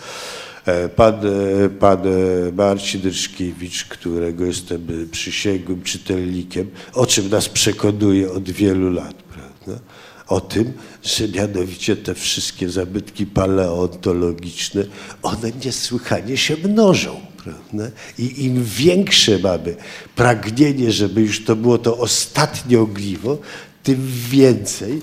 [0.66, 8.32] E, Pan, e, pan e, Marcin Ryszkiewicz, którego jestem przysięgłym czytelnikiem, o czym nas przekonuje
[8.32, 9.82] od wielu lat, prawda?
[10.28, 10.72] O tym,
[11.02, 14.84] że mianowicie te wszystkie zabytki paleontologiczne,
[15.22, 17.20] one niesłychanie się mnożą.
[17.44, 17.90] Prawda?
[18.18, 19.76] I im większe mamy
[20.16, 23.38] pragnienie, żeby już to było to ostatnie ogniwo,
[23.82, 25.02] tym więcej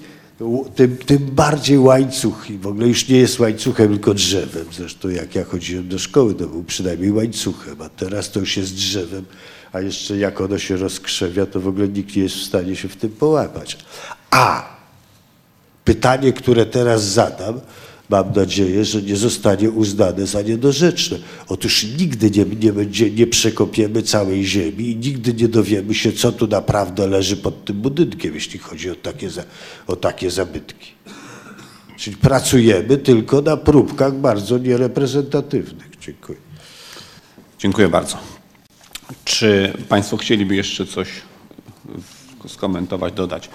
[0.76, 4.66] tym, tym bardziej łańcuch i w ogóle już nie jest łańcuchem, tylko drzewem.
[4.72, 8.74] Zresztą jak ja chodziłem do szkoły, to był przynajmniej łańcuchem, a teraz to już jest
[8.74, 9.26] drzewem,
[9.72, 12.90] a jeszcze jak ono się rozkrzewia, to w ogóle nikt nie jest w stanie się
[12.90, 13.78] w tym połapać.
[14.32, 14.81] A
[15.86, 17.62] pytanie, które teraz zadam,
[18.10, 21.18] mam nadzieję, że nie zostanie uznane za niedorzeczne.
[21.48, 26.32] Otóż nigdy nie, nie, będzie, nie przekopiemy całej ziemi i nigdy nie dowiemy się, co
[26.32, 29.30] tu naprawdę leży pod tym budynkiem, jeśli chodzi o takie,
[29.88, 30.92] o takie zabytki.
[31.98, 35.90] Czyli pracujemy tylko na próbkach bardzo niereprezentatywnych.
[36.02, 36.40] Dziękuję.
[37.60, 38.18] Dziękuję bardzo.
[39.26, 41.08] Czy Państwo chcieliby jeszcze coś
[42.48, 43.50] skomentować, dodać?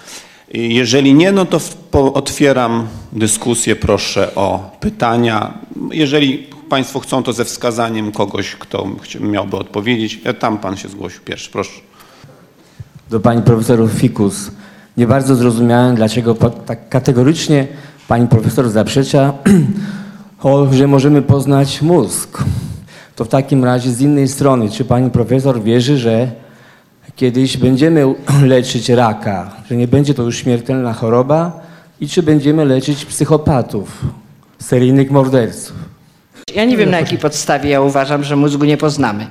[0.53, 1.59] Jeżeli nie, no to
[2.13, 3.75] otwieram dyskusję.
[3.75, 5.53] Proszę o pytania.
[5.91, 8.87] Jeżeli Państwo chcą, to ze wskazaniem kogoś, kto
[9.19, 10.19] miałby odpowiedzieć.
[10.25, 11.71] Ja Tam Pan się zgłosił pierwszy, proszę.
[13.09, 14.51] do pani profesor Fikus.
[14.97, 16.35] Nie bardzo zrozumiałem, dlaczego
[16.65, 17.67] tak kategorycznie
[18.07, 19.33] pani profesor zaprzecza,
[20.43, 22.43] o, że możemy poznać mózg.
[23.15, 26.31] To w takim razie z innej strony, czy pani profesor wierzy, że
[27.17, 28.15] kiedyś będziemy
[28.53, 31.59] leczyć raka, że nie będzie to już śmiertelna choroba
[31.99, 34.05] i czy będziemy leczyć psychopatów,
[34.59, 35.86] seryjnych morderców?
[36.55, 39.27] Ja nie wiem na jakiej podstawie ja uważam, że mózgu nie poznamy.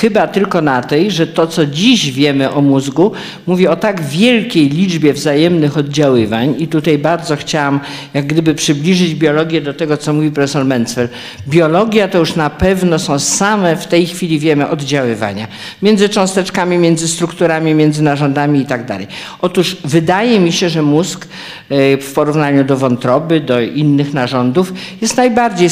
[0.00, 3.12] Chyba tylko na tej, że to, co dziś wiemy o mózgu,
[3.46, 7.80] mówi o tak wielkiej liczbie wzajemnych oddziaływań i tutaj bardzo chciałam
[8.14, 11.08] jak gdyby przybliżyć biologię do tego, co mówi profesor Mencfel.
[11.48, 15.46] Biologia to już na pewno są same w tej chwili wiemy oddziaływania.
[15.82, 19.06] Między cząsteczkami, między strukturami, między narządami i tak dalej.
[19.40, 21.28] Otóż wydaje mi się, że mózg
[21.68, 24.72] e, w porównaniu do wątroby, do innych narządów
[25.02, 25.70] jest najbardziej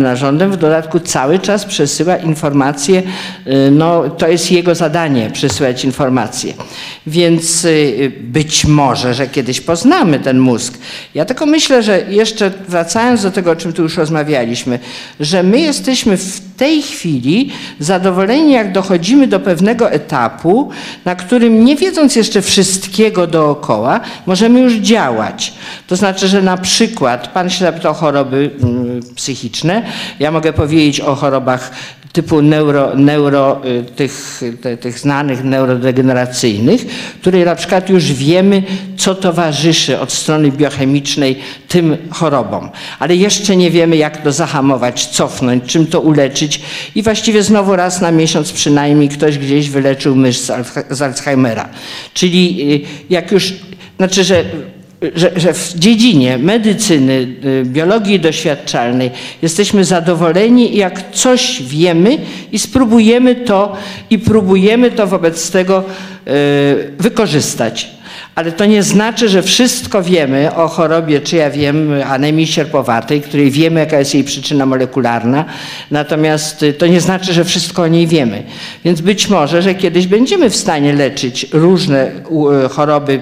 [0.00, 0.52] narządem.
[0.52, 3.02] W dodatku cały czas przesyła informacje,
[3.46, 6.54] e, no to jest jego zadanie przesyłać informacje.
[7.06, 7.68] Więc e,
[8.20, 10.78] być może, że kiedyś poznamy ten mózg.
[11.14, 14.78] Ja tylko myślę, że jeszcze wracając do tego, o czym tu już rozmawialiśmy,
[15.20, 20.70] że my jesteśmy w tej chwili zadowoleni, jak dochodzimy do pewnego etapu,
[21.04, 25.54] na którym nie wiedząc jeszcze wszystkiego dookoła, możemy już działać.
[25.86, 29.82] To znaczy, że na przykład, Pan się zapytał o choroby mm, psychiczne,
[30.20, 31.70] ja mogę powiedzieć o chorobach
[32.12, 36.86] typu neuro, neuro y, tych, te, tych znanych neurodegeneracyjnych,
[37.20, 38.62] które na przykład już wiemy,
[38.96, 41.38] co towarzyszy od strony biochemicznej
[41.68, 42.70] tym chorobom.
[42.98, 46.60] Ale jeszcze nie wiemy, jak to zahamować, cofnąć, czym to uleczyć
[46.94, 50.38] i właściwie znowu raz na miesiąc przynajmniej ktoś gdzieś wyleczył mysz
[50.90, 51.68] z Alzheimera.
[52.14, 53.52] Czyli y, jak już,
[53.98, 54.44] znaczy, że
[55.14, 59.10] że, że w dziedzinie medycyny, y, biologii doświadczalnej
[59.42, 62.18] jesteśmy zadowoleni, jak coś wiemy
[62.52, 63.76] i spróbujemy to
[64.10, 65.84] i próbujemy to wobec tego
[66.28, 66.32] y,
[66.98, 68.01] wykorzystać.
[68.34, 73.50] Ale to nie znaczy, że wszystko wiemy o chorobie, czy ja wiem, anemii sierpowatej, której
[73.50, 75.44] wiemy, jaka jest jej przyczyna molekularna.
[75.90, 78.42] Natomiast y, to nie znaczy, że wszystko o niej wiemy.
[78.84, 82.06] Więc być może, że kiedyś będziemy w stanie leczyć różne
[82.64, 83.20] y, choroby,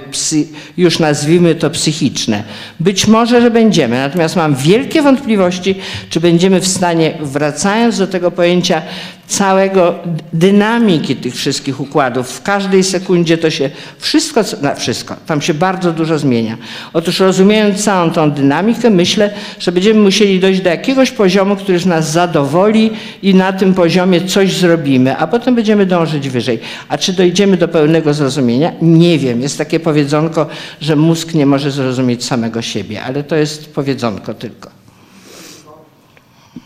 [0.77, 2.43] już nazwijmy to psychiczne.
[2.81, 3.97] Być może, że będziemy.
[3.97, 5.75] Natomiast mam wielkie wątpliwości,
[6.11, 8.83] czy będziemy w stanie, wracając do tego pojęcia
[9.31, 9.95] całego
[10.33, 15.17] dynamiki tych wszystkich układów, w każdej sekundzie to się wszystko, na wszystko, wszystko.
[15.27, 16.57] Tam się bardzo dużo zmienia.
[16.93, 22.13] Otóż rozumiejąc całą tą dynamikę, myślę, że będziemy musieli dojść do jakiegoś poziomu, który nas
[22.13, 22.91] zadowoli
[23.23, 26.59] i na tym poziomie coś zrobimy, a potem będziemy dążyć wyżej.
[26.89, 28.73] A czy dojdziemy do pełnego zrozumienia?
[28.83, 29.41] Nie wiem.
[29.41, 30.47] Jest takie powiedzonko,
[30.81, 34.71] że mózg nie może zrozumieć samego siebie, ale to jest powiedzonko tylko.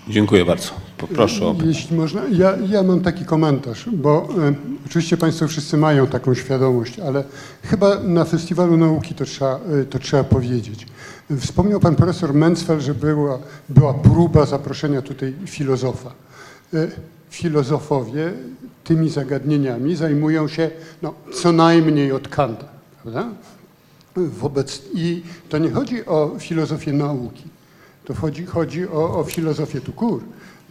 [0.08, 0.83] Dziękuję bardzo.
[0.98, 1.54] Poproszę o...
[1.64, 4.54] Jeśli można, ja, ja mam taki komentarz, bo e,
[4.86, 7.24] oczywiście Państwo wszyscy mają taką świadomość, ale
[7.62, 10.86] chyba na Festiwalu Nauki to trzeba, e, to trzeba powiedzieć.
[11.40, 13.38] Wspomniał Pan Profesor Mencfeld, że była,
[13.68, 16.12] była próba zaproszenia tutaj filozofa.
[16.74, 16.88] E,
[17.30, 18.32] filozofowie
[18.84, 20.70] tymi zagadnieniami zajmują się
[21.02, 22.66] no, co najmniej od Kanta,
[23.02, 23.28] prawda?
[24.16, 27.42] Wobec, I to nie chodzi o filozofię nauki,
[28.04, 30.22] to chodzi, chodzi o, o filozofię tu kur.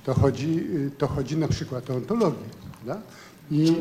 [0.06, 0.64] To chodzi,
[0.98, 2.38] to chodzi na przykład o ontologię.
[2.72, 3.02] Prawda?
[3.52, 3.74] I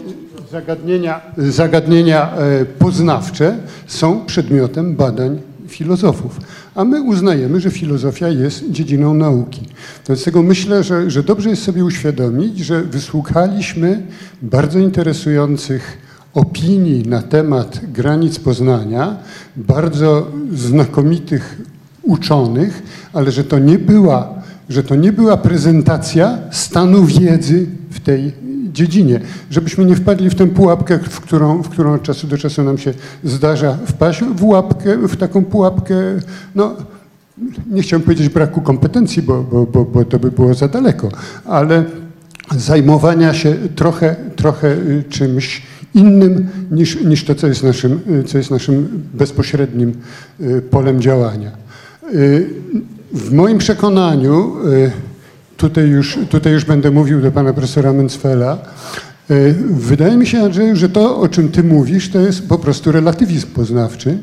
[0.51, 6.41] zagadnienia, zagadnienia e, poznawcze są przedmiotem badań filozofów.
[6.75, 9.69] A my uznajemy, że filozofia jest dziedziną nauki.
[10.07, 14.03] Wobec tego myślę, że, że dobrze jest sobie uświadomić, że wysłuchaliśmy
[14.43, 15.99] bardzo interesujących
[16.35, 19.17] opinii na temat granic poznania,
[19.57, 21.59] bardzo znakomitych
[22.03, 24.42] uczonych, ale że to nie była,
[24.73, 28.33] że to nie była prezentacja stanu wiedzy w tej
[28.73, 29.21] dziedzinie.
[29.51, 32.79] Żebyśmy nie wpadli w tę pułapkę, w którą, w którą od czasu do czasu nam
[32.79, 32.95] się
[33.25, 35.95] zdarza wpaść, w łapkę, w taką pułapkę,
[36.55, 36.77] no
[37.71, 41.09] nie chciałbym powiedzieć braku kompetencji, bo, bo, bo, bo to by było za daleko,
[41.45, 41.85] ale
[42.57, 44.77] zajmowania się trochę, trochę
[45.09, 45.63] czymś
[45.95, 49.93] innym niż, niż to, co jest, naszym, co jest naszym bezpośrednim
[50.41, 51.51] y, polem działania.
[53.13, 54.93] W moim przekonaniu, y,
[55.57, 58.59] tutaj już, tutaj już będę mówił do pana profesora Mencfela,
[59.71, 63.47] wydaje mi się, Andrzeju, że to, o czym ty mówisz, to jest po prostu relatywizm
[63.47, 64.19] poznawczy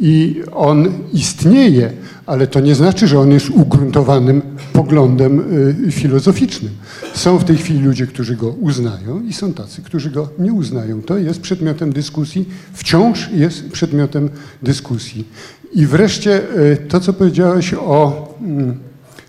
[0.00, 1.92] i on istnieje,
[2.26, 4.42] ale to nie znaczy, że on jest ugruntowanym
[4.72, 5.44] poglądem
[5.90, 6.72] filozoficznym.
[7.14, 11.02] Są w tej chwili ludzie, którzy go uznają i są tacy, którzy go nie uznają.
[11.02, 14.30] To jest przedmiotem dyskusji, wciąż jest przedmiotem
[14.62, 15.28] dyskusji.
[15.74, 16.40] I wreszcie
[16.88, 18.74] to, co powiedziałeś o mm,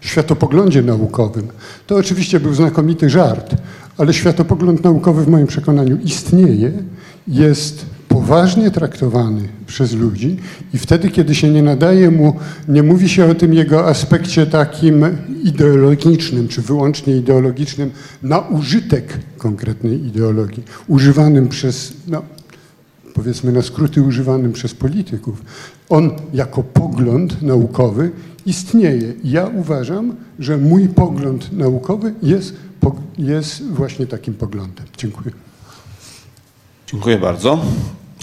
[0.01, 1.47] światopoglądzie naukowym,
[1.87, 3.55] to oczywiście był znakomity żart,
[3.97, 6.71] ale światopogląd naukowy w moim przekonaniu istnieje,
[7.27, 10.37] jest poważnie traktowany przez ludzi
[10.73, 12.35] i wtedy, kiedy się nie nadaje mu,
[12.67, 15.05] nie mówi się o tym jego aspekcie takim
[15.43, 17.91] ideologicznym, czy wyłącznie ideologicznym,
[18.23, 22.21] na użytek konkretnej ideologii, używanym przez, no,
[23.13, 25.41] powiedzmy na skróty, używanym przez polityków.
[25.89, 28.11] On jako pogląd naukowy
[28.45, 29.13] istnieje.
[29.23, 32.55] Ja uważam, że mój pogląd naukowy jest,
[33.17, 34.85] jest właśnie takim poglądem.
[34.97, 35.31] Dziękuję.
[36.87, 37.59] Dziękuję bardzo.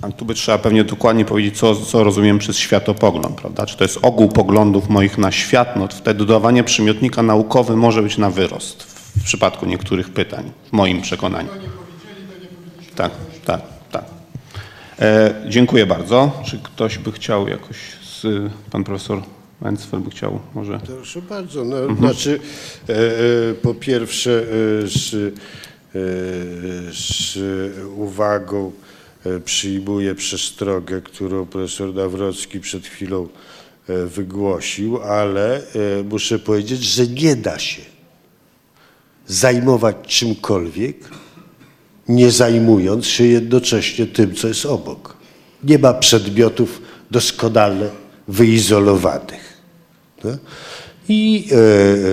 [0.03, 3.67] Ale tu by trzeba pewnie dokładnie powiedzieć, co, co rozumiem przez światopogląd, prawda?
[3.67, 5.77] Czy to jest ogół poglądów moich na świat?
[5.77, 11.03] No wtedy dodawanie przymiotnika naukowy może być na wyrost w przypadku niektórych pytań, w moim
[11.03, 11.49] przekonaniu.
[12.97, 13.11] Tak.
[15.01, 16.43] E, dziękuję bardzo.
[16.47, 19.23] Czy ktoś by chciał jakoś, z, pan profesor
[19.61, 20.81] Wenzfeld by chciał może...
[20.87, 21.65] Proszę bardzo.
[21.65, 21.99] No, mhm.
[21.99, 22.41] Znaczy,
[22.89, 24.45] e, e, po pierwsze e,
[24.89, 25.35] z,
[26.93, 27.39] z
[27.97, 28.73] uwagą
[29.45, 33.29] przyjmuję przestrogę, którą profesor Nawrocki przed chwilą
[34.07, 35.63] wygłosił, ale
[36.11, 37.83] muszę powiedzieć, że nie da się
[39.27, 40.97] zajmować czymkolwiek,
[42.11, 45.17] nie zajmując się jednocześnie tym, co jest obok.
[45.65, 47.91] Nie ma przedmiotów doskonale
[48.29, 49.61] wyizolowanych.
[50.23, 50.39] Tak?
[51.09, 51.49] I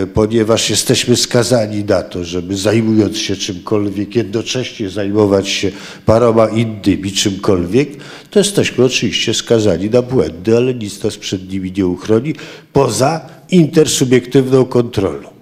[0.03, 5.71] e, ponieważ jesteśmy skazani na to, żeby zajmując się czymkolwiek, jednocześnie zajmować się
[6.05, 7.89] paroma innymi czymkolwiek,
[8.31, 12.33] to jesteśmy oczywiście skazani na błędy, ale nic nas przed nimi nie uchroni,
[12.73, 15.36] poza intersubiektywną kontrolą.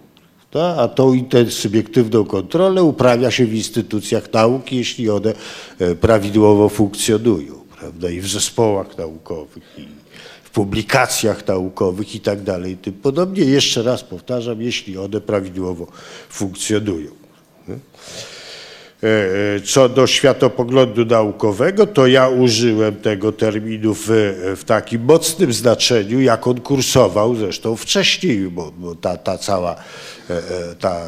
[0.56, 5.34] A tą intersubiektywną kontrolę uprawia się w instytucjach nauki, jeśli one
[5.80, 8.10] e, prawidłowo funkcjonują, prawda?
[8.10, 10.06] I w zespołach naukowych, i
[10.56, 12.78] publikacjach naukowych i tak dalej.
[12.78, 13.43] Tym podobnie.
[13.43, 15.88] Jeszcze raz powtarzam, jeśli one prawidłowo
[16.30, 17.12] funkcjonują.
[17.70, 17.80] E, e,
[19.66, 24.06] co do światopoglądu naukowego, to ja użyłem tego terminu w,
[24.58, 29.76] w takim mocnym znaczeniu, jak on kursował zresztą wcześniej, bo, bo ta, ta cała
[30.30, 31.01] E, e, ta,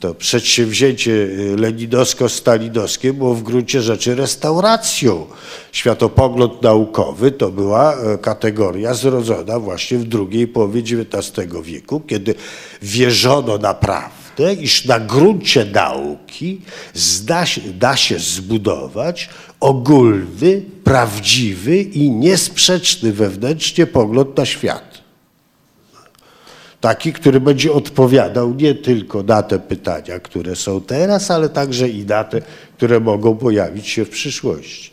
[0.00, 5.26] to przedsięwzięcie leninowsko-stalinowskie było w gruncie rzeczy restauracją.
[5.72, 12.34] Światopogląd naukowy to była e, kategoria zrodzona właśnie w drugiej połowie XIX wieku, kiedy
[12.82, 16.60] wierzono naprawdę prawdę, iż na gruncie nauki
[16.94, 19.28] zda da się zbudować
[19.60, 25.04] ogólny, prawdziwy i niesprzeczny wewnętrznie pogląd na świat.
[26.80, 32.04] Taki, który będzie odpowiadał nie tylko na te pytania, które są teraz, ale także i
[32.04, 32.42] na te,
[32.76, 34.90] które mogą pojawić się w przyszłości.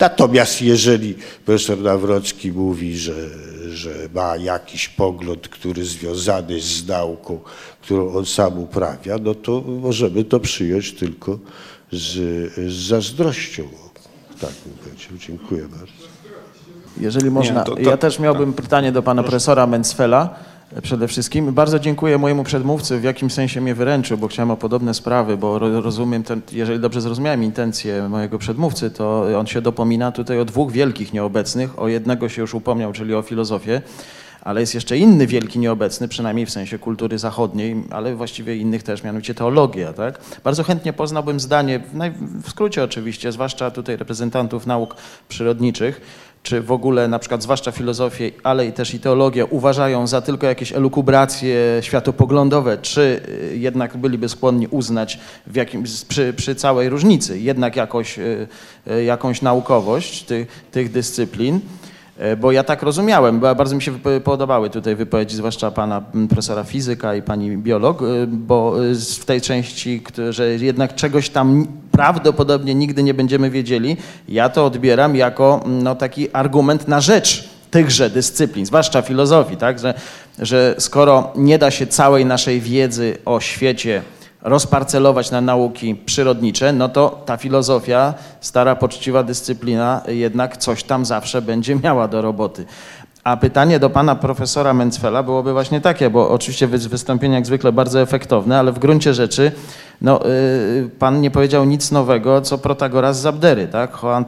[0.00, 1.14] Natomiast jeżeli
[1.44, 3.14] profesor Nawrocki mówi, że,
[3.70, 7.40] że ma jakiś pogląd, który związany jest z nauką,
[7.82, 11.38] którą on sam uprawia, no to możemy to przyjąć tylko
[11.92, 12.12] z,
[12.72, 13.62] z zazdrością.
[14.40, 15.10] Tak bym powiedział.
[15.28, 15.92] Dziękuję bardzo.
[17.00, 20.34] Jeżeli można, to- to- ja też miałbym pytanie do pana profesora Mencfela
[20.82, 21.52] przede wszystkim.
[21.54, 25.58] Bardzo dziękuję mojemu przedmówcy, w jakim sensie mnie wyręczył, bo chciałem o podobne sprawy, bo
[25.58, 30.44] ro- rozumiem, ten, jeżeli dobrze zrozumiałem intencje mojego przedmówcy, to on się dopomina tutaj o
[30.44, 31.78] dwóch wielkich nieobecnych.
[31.78, 33.82] O jednego się już upomniał, czyli o filozofię,
[34.40, 39.02] ale jest jeszcze inny wielki nieobecny, przynajmniej w sensie kultury zachodniej, ale właściwie innych też,
[39.02, 39.92] mianowicie teologia.
[39.92, 40.20] Tak?
[40.44, 41.80] Bardzo chętnie poznałbym zdanie,
[42.42, 44.96] w skrócie oczywiście, zwłaszcza tutaj reprezentantów nauk
[45.28, 46.00] przyrodniczych,
[46.46, 50.46] czy w ogóle na przykład zwłaszcza filozofię, ale i też i teologię uważają za tylko
[50.46, 53.20] jakieś elukubracje światopoglądowe, czy
[53.52, 58.48] y, jednak byliby skłonni uznać w jakim, przy, przy całej różnicy jednak jakoś, y,
[58.90, 61.60] y, jakąś naukowość tych, tych dyscyplin.
[62.18, 67.14] E, Bo ja tak rozumiałem, bardzo mi się podobały tutaj wypowiedzi, zwłaszcza pana profesora fizyka
[67.14, 73.02] i pani biolog, e, bo e, w tej części, że jednak czegoś tam prawdopodobnie nigdy
[73.02, 73.96] nie będziemy wiedzieli,
[74.28, 79.78] ja to odbieram jako no, taki argument na rzecz tychże dyscyplin, zwłaszcza filozofii, tak?
[79.78, 79.94] że,
[80.38, 84.02] że skoro nie da się całej naszej wiedzy o świecie
[84.46, 91.42] rozparcelować na nauki przyrodnicze, no to ta filozofia, stara, poczciwa dyscyplina, jednak coś tam zawsze
[91.42, 92.64] będzie miała do roboty.
[93.24, 97.72] A pytanie do pana profesora Mencfela byłoby właśnie takie, bo oczywiście wy- wystąpienie jak zwykle
[97.72, 99.52] bardzo efektowne, ale w gruncie rzeczy
[100.00, 103.92] no, y, pan nie powiedział nic nowego, co Protagoras z Abdery, tak?
[103.92, 104.24] Ho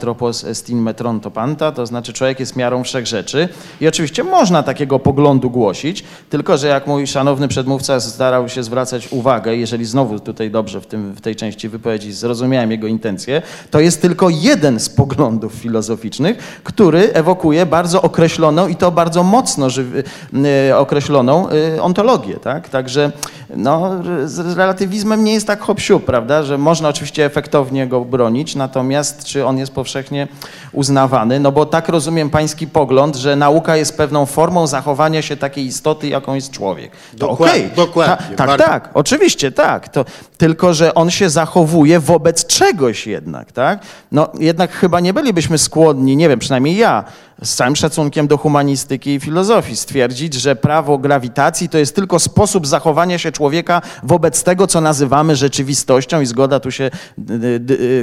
[0.69, 3.49] in metron to panta, to znaczy człowiek jest miarą wszech rzeczy.
[3.81, 9.11] I oczywiście można takiego poglądu głosić, tylko że jak mój szanowny przedmówca starał się zwracać
[9.11, 13.41] uwagę, jeżeli znowu tutaj dobrze w, tym, w tej części wypowiedzi zrozumiałem jego intencje,
[13.71, 19.69] to jest tylko jeden z poglądów filozoficznych, który ewokuje bardzo określoną i to bardzo mocno
[19.69, 20.03] żywy,
[20.75, 22.69] określoną y, ontologię, tak?
[22.69, 23.11] Także
[23.55, 23.91] no,
[24.25, 29.45] z relatywizmem nie jest tak hop prawda, że można oczywiście efektownie go bronić, natomiast czy
[29.45, 30.27] on jest powszechnie
[30.71, 31.39] uznawany?
[31.39, 36.07] No bo tak rozumiem pański pogląd, że nauka jest pewną formą zachowania się takiej istoty,
[36.07, 36.91] jaką jest człowiek.
[37.11, 37.75] To Dokładnie, okej.
[37.75, 39.89] dokładnie, Ta, tak, tak, oczywiście tak.
[39.89, 40.05] To,
[40.37, 43.79] tylko, że on się zachowuje wobec czegoś jednak, tak?
[44.11, 47.03] No jednak chyba nie bylibyśmy skłonni, nie wiem, przynajmniej ja,
[47.43, 52.67] z całym szacunkiem do humanistyki i filozofii, stwierdzić, że prawo grawitacji to jest tylko sposób
[52.67, 56.91] zachowania się człowieka wobec tego, co nazywamy rzeczywistością i zgoda tu się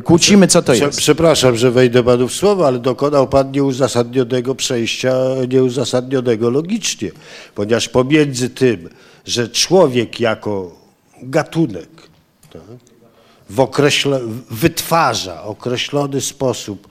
[0.05, 0.99] kłócimy, co to jest.
[0.99, 5.14] Przepraszam, że wejdę panu w słowo, ale dokonał pan nieuzasadnionego przejścia,
[5.49, 7.11] nieuzasadnionego logicznie,
[7.55, 8.89] ponieważ pomiędzy tym,
[9.24, 10.70] że człowiek jako
[11.22, 11.89] gatunek
[12.53, 12.62] tak,
[13.51, 14.20] w określe,
[14.51, 16.89] wytwarza określony sposób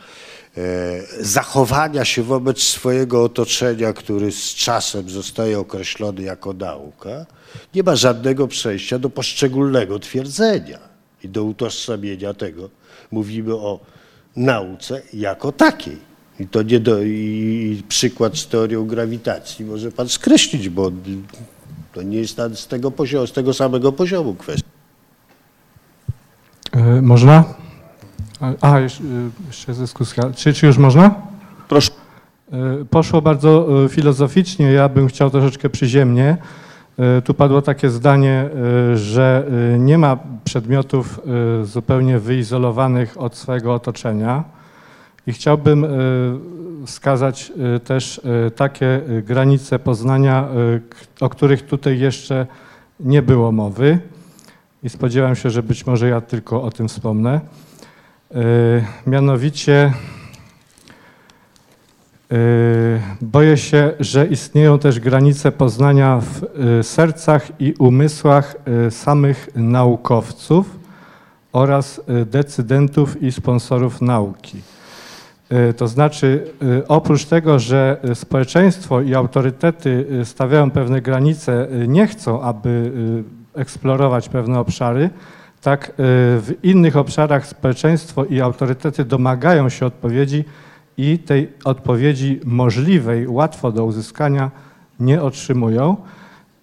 [1.20, 7.26] zachowania się wobec swojego otoczenia, który z czasem zostaje określony jako nauka,
[7.76, 10.80] nie ma żadnego przejścia do poszczególnego twierdzenia
[11.24, 12.70] i do utożsamienia tego.
[13.12, 13.80] Mówimy o
[14.36, 15.97] nauce jako takiej.
[16.39, 20.91] I to nie do, i przykład z teorią grawitacji może pan skreślić, bo
[21.93, 24.70] to nie jest z tego poziomu, z tego samego poziomu kwestia.
[26.72, 27.64] E, Można?
[28.40, 29.04] A, A, jeszcze,
[29.48, 30.24] jeszcze jest dyskusja.
[30.36, 31.16] Czy, czy już można?
[31.68, 31.92] Proszę.
[32.52, 36.38] E, Poszło bardzo e, filozoficznie, ja bym chciał troszeczkę przyziemnie.
[37.24, 38.50] Tu padło takie zdanie,
[38.94, 39.48] że
[39.80, 41.20] nie ma przedmiotów
[41.64, 44.44] zupełnie wyizolowanych od swojego otoczenia.
[45.28, 45.86] I chciałbym
[46.86, 47.52] wskazać
[47.84, 48.22] też
[48.56, 50.48] takie granice poznania,
[51.22, 52.48] o których tutaj jeszcze
[53.00, 54.00] nie było mowy.
[54.84, 57.41] I spodziewam się, że być może ja tylko o tym wspomnę.
[58.36, 58.40] E,
[59.07, 59.94] Mianowicie
[62.32, 62.36] e,
[63.22, 68.56] boję się, że istnieją też granice poznania w e, sercach i umysłach
[68.90, 70.80] samych naukowców
[71.53, 74.62] oraz decydentów i sponsorów nauki.
[75.78, 76.52] To znaczy,
[76.88, 82.91] oprócz tego, że społeczeństwo i autorytety stawiają pewne granice, nie chcą, aby
[83.56, 85.10] eksplorować pewne obszary,
[85.66, 90.46] tak e, w innych obszarach społeczeństwo i autorytety domagają się odpowiedzi
[90.98, 94.52] i tej odpowiedzi możliwej, łatwo do uzyskania
[95.00, 95.98] nie otrzymują.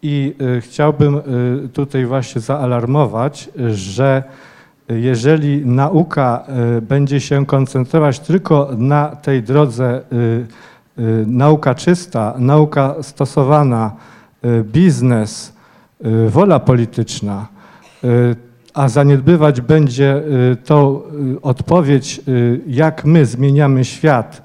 [0.03, 4.23] I y, chciałbym y, tutaj właśnie zaalarmować, że
[4.89, 6.45] jeżeli nauka
[6.79, 10.47] y, będzie się koncentrować tylko na tej drodze y,
[11.03, 13.93] y, nauka czysta, nauka stosowana,
[14.45, 15.53] y, biznes,
[16.07, 17.47] y, wola polityczna,
[18.05, 20.23] y, a zaniedbywać będzie
[20.53, 21.01] y, tą
[21.37, 24.43] y, odpowiedź, y, jak my zmieniamy świat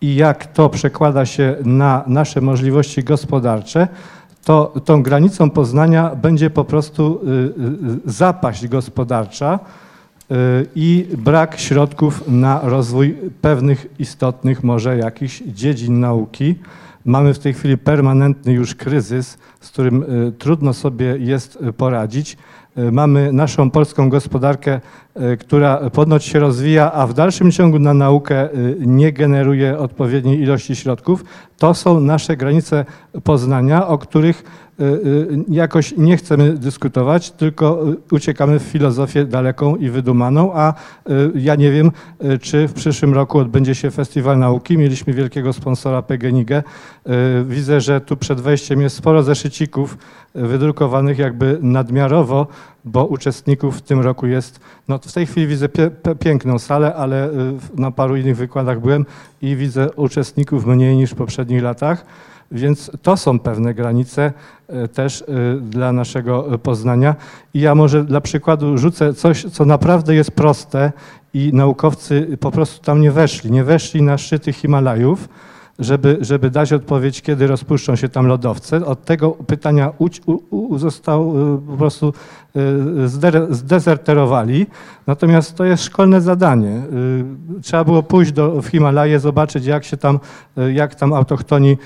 [0.00, 3.88] i jak to przekłada się na nasze możliwości gospodarcze,
[4.44, 7.20] to tą granicą poznania będzie po prostu
[8.04, 9.58] zapaść gospodarcza
[10.74, 16.54] i brak środków na rozwój pewnych istotnych może jakichś dziedzin nauki.
[17.04, 20.04] Mamy w tej chwili permanentny już kryzys, z którym
[20.38, 22.36] trudno sobie jest poradzić.
[22.78, 24.80] Y, Mamy naszą polską gospodarkę,
[25.32, 30.40] y, która ponoć się rozwija, a w dalszym ciągu na naukę y, nie generuje odpowiedniej
[30.40, 31.24] ilości środków.
[31.58, 32.84] To są nasze granice
[33.24, 34.42] poznania, o których
[35.48, 40.74] jakoś nie chcemy dyskutować, tylko y, uciekamy w filozofię daleką i wydumaną, a
[41.10, 41.92] y, ja nie wiem,
[42.24, 44.78] y, czy w przyszłym roku odbędzie się Festiwal Nauki.
[44.78, 46.50] Mieliśmy wielkiego sponsora PGNiG.
[46.50, 46.62] Y,
[47.44, 49.98] Widzę, że tu przed wejściem jest sporo zeszycików
[50.36, 52.46] y, wydrukowanych jakby nadmiarowo,
[52.84, 57.28] bo uczestników w tym roku jest, no w tej chwili widzę pie, piękną salę, ale
[57.28, 57.32] y,
[57.74, 59.06] na paru innych wykładach byłem
[59.42, 62.06] i widzę uczestników mniej niż w poprzednich latach.
[62.50, 64.32] Więc to są pewne granice
[64.68, 65.24] e, też e,
[65.60, 67.16] dla naszego e, poznania.
[67.54, 70.92] I ja może dla przykładu rzucę coś, co naprawdę jest proste
[71.34, 73.50] i naukowcy po prostu tam nie weszli.
[73.50, 75.28] Nie weszli na szczyty Himalajów,
[75.80, 78.86] żeby, żeby dać odpowiedź, kiedy rozpuszczą się tam lodowce.
[78.86, 80.08] Od tego pytania u,
[80.50, 82.12] u, został e, po prostu
[83.06, 84.66] zdere- zdezerterowali.
[85.06, 86.82] Natomiast to jest szkolne zadanie.
[87.58, 90.20] Y, Trzeba było pójść do, w Himalaje, zobaczyć jak się tam,
[90.58, 91.76] y, jak tam autochtoni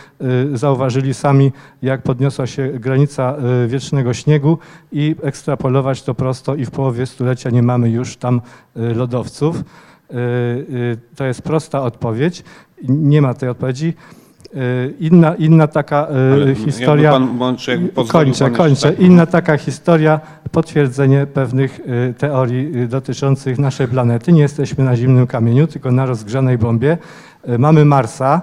[0.52, 1.52] y, zauważyli sami,
[1.82, 4.58] jak podniosła się granica y, wiecznego śniegu
[4.92, 8.40] i ekstrapolować to prosto i w połowie stulecia nie mamy już tam
[8.76, 9.64] y, lodowców.
[10.10, 12.44] Y, y, To jest prosta odpowiedź.
[12.88, 13.94] Nie ma tej odpowiedzi.
[14.54, 17.10] Y, Inna, inna taka Ale historia.
[17.12, 17.38] pan-
[17.94, 18.90] pozwolił kończę, jeszcze, kończę.
[18.90, 19.00] tak?
[19.00, 20.20] Inna taka historia,
[20.52, 21.80] potwierdzenie pewnych
[22.18, 24.32] teorii dotyczących naszej planety.
[24.32, 26.96] Nie jesteśmy na zimnym kamieniu, tylko na rozgrzanej bombie.
[27.58, 28.40] Mamy Marsa.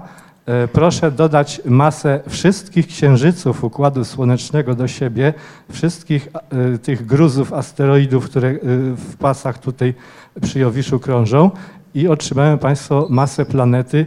[0.51, 5.33] Y, Proszę dodać masę wszystkich księżyców Układu Słonecznego do siebie,
[5.71, 6.29] wszystkich
[6.75, 8.59] y, tych gruzów, asteroidów, które y,
[8.95, 9.93] w pasach tutaj
[10.41, 11.51] przy Jowiszu krążą
[11.95, 14.05] i otrzymają Państwo masę planety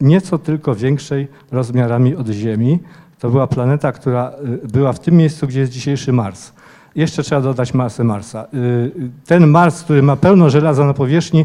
[0.00, 2.78] nieco tylko większej rozmiarami od Ziemi.
[3.18, 4.32] To była planeta, która
[4.72, 6.52] była w tym miejscu, gdzie jest dzisiejszy Mars.
[6.94, 8.46] Jeszcze trzeba dodać masę Marsa.
[9.26, 11.44] Ten Mars, który ma pełno żelaza na powierzchni,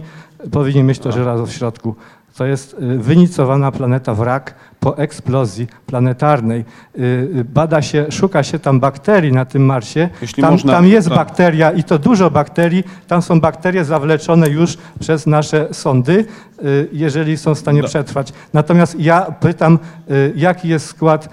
[0.52, 1.96] powinien mieć to żelazo w środku.
[2.38, 6.66] To jest y, wynicowana planeta wrak po eksplozji planetarnej.
[6.99, 7.02] Y,
[7.36, 10.10] y, Bada się, szuka się tam bakterii na tym Marsie.
[10.41, 11.18] Tam, można, tam jest tak.
[11.18, 12.84] bakteria i to dużo bakterii.
[13.08, 16.26] Tam są bakterie zawleczone już przez nasze sądy,
[16.91, 18.34] jeżeli są w stanie przetrwać.
[18.53, 19.80] Natomiast ja pytam,
[20.36, 21.30] jaki jest skład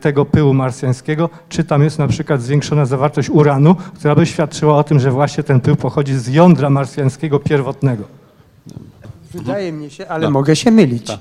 [0.00, 1.30] tego pyłu marsjańskiego?
[1.48, 5.44] Czy tam jest na przykład zwiększona zawartość uranu, która by świadczyła o tym, że właśnie
[5.44, 8.19] ten pył pochodzi z jądra marsjańskiego pierwotnego?
[9.30, 11.18] Wydaje mi się, ale mogę się mylić.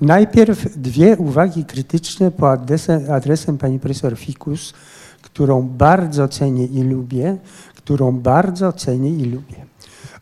[0.00, 4.74] Najpierw dwie uwagi krytyczne po adresem, adresem pani profesor Fikus,
[5.22, 7.36] którą bardzo cenię i lubię,
[7.74, 9.66] którą bardzo cenię i lubię.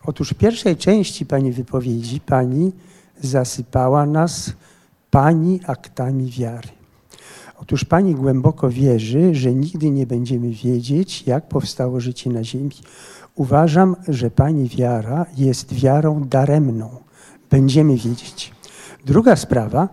[0.05, 2.73] Otóż w pierwszej części pani wypowiedzi pani
[3.21, 4.53] zasypała nas
[5.11, 6.69] pani aktami wiary.
[7.59, 12.71] Otóż pani głęboko wierzy, że nigdy nie będziemy wiedzieć, jak powstało życie na Ziemi.
[13.37, 16.89] Uważam, że pani wiara jest wiarą daremną.
[17.51, 18.53] Będziemy wiedzieć.
[19.07, 19.89] Druga sprawa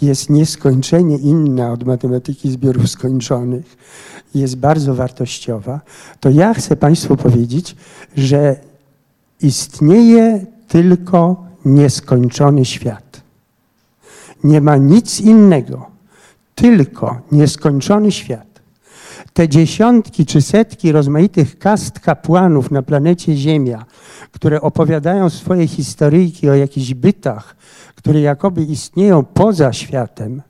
[0.03, 3.77] jest nieskończenie inna od matematyki zbiorów skończonych,
[4.41, 5.81] jest bardzo wartościowa,
[6.21, 7.77] to ja chcę Państwu powiedzieć,
[8.17, 8.57] że
[9.41, 13.21] istnieje tylko nieskończony świat.
[14.45, 15.91] Nie ma nic innego,
[16.55, 18.47] tylko nieskończony świat.
[19.33, 23.85] Te dziesiątki czy setki rozmaitych kast kapłanów na planecie Ziemia,
[24.33, 27.57] które opowiadają swoje historyjki o jakichś bytach,
[27.95, 30.43] które jakoby istnieją poza światem,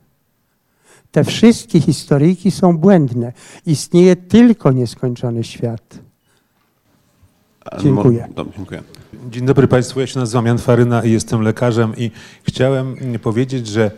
[1.16, 3.32] te wszystkie historyjki są błędne.
[3.66, 5.98] Istnieje tylko nieskończony świat.
[7.82, 8.28] Dziękuję.
[8.56, 8.82] dziękuję.
[9.30, 12.10] Dzień dobry Państwu, ja się nazywam Jan Faryna i jestem lekarzem i
[12.42, 13.90] chciałem powiedzieć, że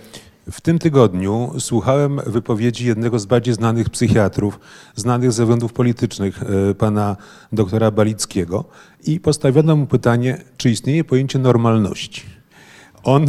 [0.51, 4.61] w tym tygodniu słuchałem wypowiedzi jednego z bardziej znanych psychiatrów,
[4.97, 7.16] znanych ze względów politycznych, e, pana
[7.53, 8.65] doktora Balickiego
[9.05, 12.38] i postawiono mu pytanie, czy istnieje pojęcie normalności.
[13.09, 13.27] On,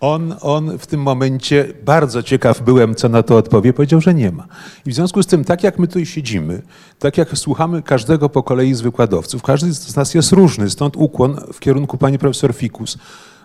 [0.00, 4.32] on, on w tym momencie, bardzo ciekaw byłem, co na to odpowie, powiedział, że nie
[4.32, 4.46] ma.
[4.86, 6.62] I w związku z tym, tak jak my tu siedzimy,
[6.98, 11.36] tak jak słuchamy każdego po kolei z wykładowców, każdy z nas jest różny, stąd ukłon
[11.52, 12.98] w kierunku pani profesor Fikus,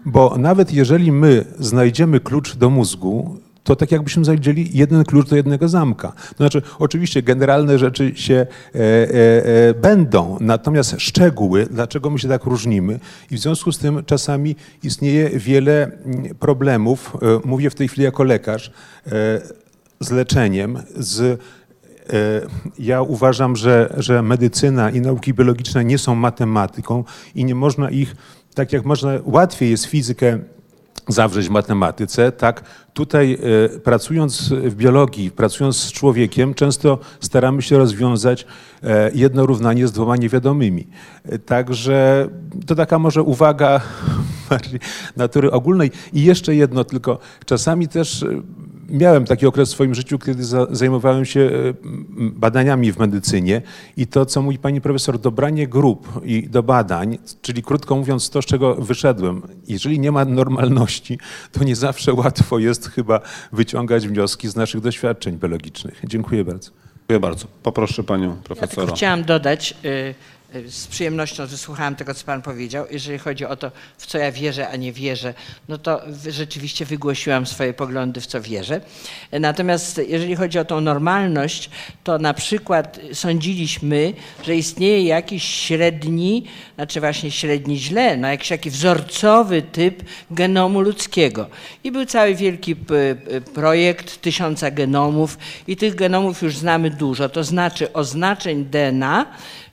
[0.05, 3.37] bo nawet jeżeli my znajdziemy klucz do mózgu,
[3.69, 6.11] to tak jakbyśmy znaleźli jeden klucz do jednego zamka.
[6.11, 8.85] To znaczy, oczywiście generalne rzeczy się e, e,
[9.69, 12.99] e, będą, natomiast szczegóły, dlaczego my się tak różnimy
[13.31, 18.03] i w związku z tym czasami istnieje wiele mm, problemów, e, mówię w tej chwili
[18.03, 18.71] jako lekarz,
[19.07, 19.11] e,
[19.99, 21.41] z leczeniem, z
[22.79, 27.03] ja uważam, że, że medycyna i nauki biologiczne nie są matematyką
[27.35, 28.15] i nie można ich,
[28.53, 30.39] tak jak można, łatwiej jest fizykę
[31.09, 32.63] zawrzeć w matematyce, tak
[32.93, 33.37] tutaj
[33.75, 38.45] e, pracując w biologii, pracując z człowiekiem, często staramy się rozwiązać
[38.83, 40.87] e, jedno równanie z dwoma niewiadomymi.
[41.23, 42.27] E, także
[42.65, 43.81] to taka może uwaga
[45.17, 45.91] natury ogólnej.
[46.13, 48.25] I jeszcze jedno tylko, czasami też
[48.89, 51.73] miałem taki okres w swoim życiu, kiedy zajmowałem się e,
[52.17, 53.61] badaniami w medycynie
[53.97, 58.41] i to, co mówi pani profesor, dobranie grup i do badań, czyli krótko mówiąc to,
[58.41, 61.19] z czego wyszedłem, jeżeli nie ma normalności,
[61.51, 63.21] to nie zawsze łatwo jest chyba
[63.51, 66.01] wyciągać wnioski z naszych doświadczeń biologicznych.
[66.03, 66.71] Dziękuję bardzo.
[66.99, 67.47] Dziękuję bardzo.
[67.63, 68.87] Poproszę panią profesora.
[68.87, 70.15] Ja chciałam dodać, y,
[70.67, 72.85] z przyjemnością wysłuchałam tego, co Pan powiedział.
[72.91, 75.33] Jeżeli chodzi o to, w co ja wierzę, a nie wierzę,
[75.67, 78.81] no to rzeczywiście wygłosiłam swoje poglądy, w co wierzę.
[79.31, 81.69] Natomiast jeżeli chodzi o tą normalność,
[82.03, 84.13] to na przykład sądziliśmy,
[84.45, 86.45] że istnieje jakiś średni,
[86.75, 91.47] znaczy właśnie średni źle, no jakiś taki wzorcowy typ genomu ludzkiego.
[91.83, 92.75] I był cały wielki
[93.53, 99.25] projekt tysiąca genomów i tych genomów już znamy dużo, to znaczy oznaczeń DNA,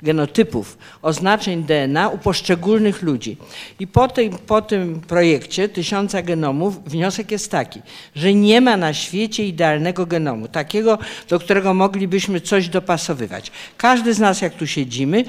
[0.06, 3.36] genotypów, oznaczeń DNA u poszczególnych ludzi.
[3.80, 7.80] I po tym, po tym projekcie tysiąca genomów wniosek jest taki,
[8.16, 13.50] że nie ma na świecie idealnego genomu, takiego, do którego moglibyśmy coś dopasowywać.
[13.76, 15.24] Każdy z nas, jak tu siedzimy,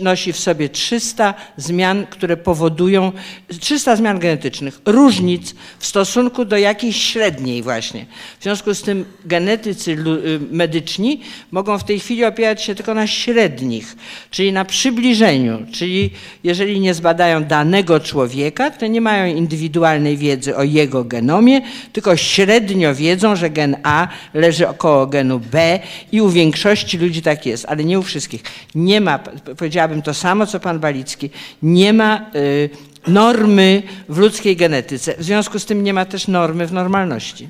[0.00, 3.12] nosi w sobie 300 zmian, które powodują,
[3.60, 8.06] 300 zmian genetycznych, różnic w stosunku do jakiejś średniej właśnie.
[8.40, 11.20] W związku z tym genetycy y, medyczni
[11.50, 13.96] mogą w tej chwili opierać się tylko na średnich
[14.30, 16.10] czyli na przybliżeniu, czyli
[16.44, 21.60] jeżeli nie zbadają danego człowieka, to nie mają indywidualnej wiedzy o jego genomie,
[21.92, 25.80] tylko średnio wiedzą, że gen A leży około genu B
[26.12, 28.42] i u większości ludzi tak jest, ale nie u wszystkich.
[28.74, 29.18] Nie ma,
[29.58, 31.30] powiedziałabym to samo, co pan Balicki,
[31.62, 32.70] nie ma y,
[33.06, 35.14] normy w ludzkiej genetyce.
[35.18, 37.48] W związku z tym nie ma też normy w normalności.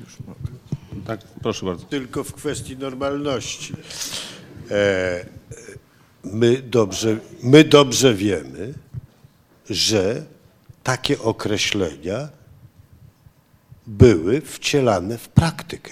[1.07, 1.85] Tak, proszę bardzo.
[1.85, 3.73] Tylko w kwestii normalności.
[4.71, 5.25] E,
[6.23, 8.73] my dobrze, my dobrze wiemy,
[9.69, 10.25] że
[10.83, 12.29] takie określenia
[13.87, 15.91] były wcielane w praktykę.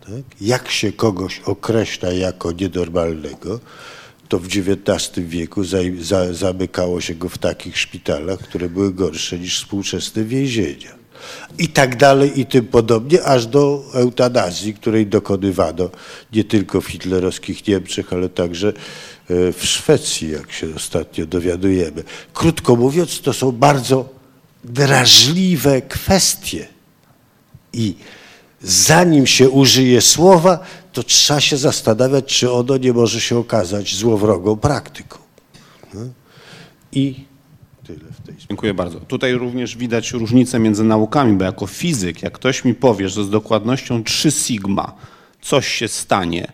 [0.00, 0.40] Tak?
[0.40, 3.60] Jak się kogoś określa jako nienormalnego,
[4.28, 9.38] to w XIX wieku za, za, zamykało się go w takich szpitalach, które były gorsze
[9.38, 11.03] niż współczesne więzienia.
[11.58, 15.90] I tak dalej i tym podobnie, aż do eutanazji, której dokonywano
[16.32, 18.72] nie tylko w hitlerowskich Niemczech, ale także e,
[19.52, 22.04] w Szwecji, jak się ostatnio dowiadujemy.
[22.34, 24.08] Krótko mówiąc, to są bardzo
[24.64, 26.66] drażliwe kwestie
[27.72, 27.94] i
[28.62, 30.58] zanim się użyje słowa,
[30.92, 35.18] to trzeba się zastanawiać, czy ono nie może się okazać złowrogą praktyką.
[35.94, 36.00] No.
[36.92, 37.24] I
[37.86, 38.33] tyle w tej sprawie.
[38.48, 39.00] Dziękuję bardzo.
[39.00, 43.30] Tutaj również widać różnicę między naukami, bo jako fizyk, jak ktoś mi powie, że z
[43.30, 44.92] dokładnością 3 sigma
[45.42, 46.52] coś się stanie,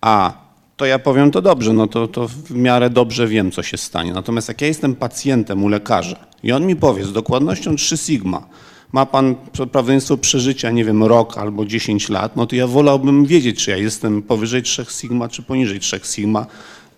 [0.00, 0.32] a
[0.76, 4.12] to ja powiem to dobrze, no to, to w miarę dobrze wiem, co się stanie.
[4.12, 8.46] Natomiast jak ja jestem pacjentem u lekarza i on mi powie z dokładnością 3 sigma,
[8.92, 13.64] ma pan prawdopodobieństwo przeżycia, nie wiem, rok albo 10 lat, no to ja wolałbym wiedzieć,
[13.64, 16.46] czy ja jestem powyżej 3 sigma, czy poniżej 3 sigma,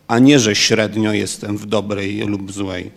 [0.09, 2.91] a nie, że średnio jestem w dobrej lub złej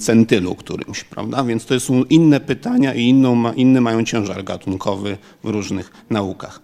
[0.00, 1.44] centylu którymś, prawda?
[1.44, 6.60] Więc to są inne pytania i inną, inny mają ciężar gatunkowy w różnych naukach.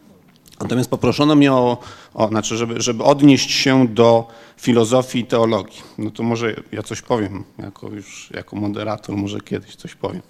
[0.61, 1.79] Natomiast poproszono mnie o,
[2.15, 5.83] o znaczy, żeby, żeby odnieść się do filozofii i teologii.
[5.99, 10.23] No to może ja coś powiem, jako już jako moderator, może kiedyś coś powiem.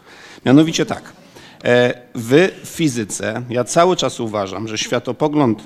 [0.47, 1.13] Mianowicie tak,
[1.65, 5.65] e, w fizyce ja cały czas uważam, że światopogląd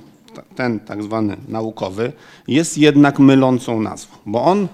[0.57, 2.13] ten tak zwany naukowy
[2.49, 4.69] jest jednak mylącą nazwą, bo on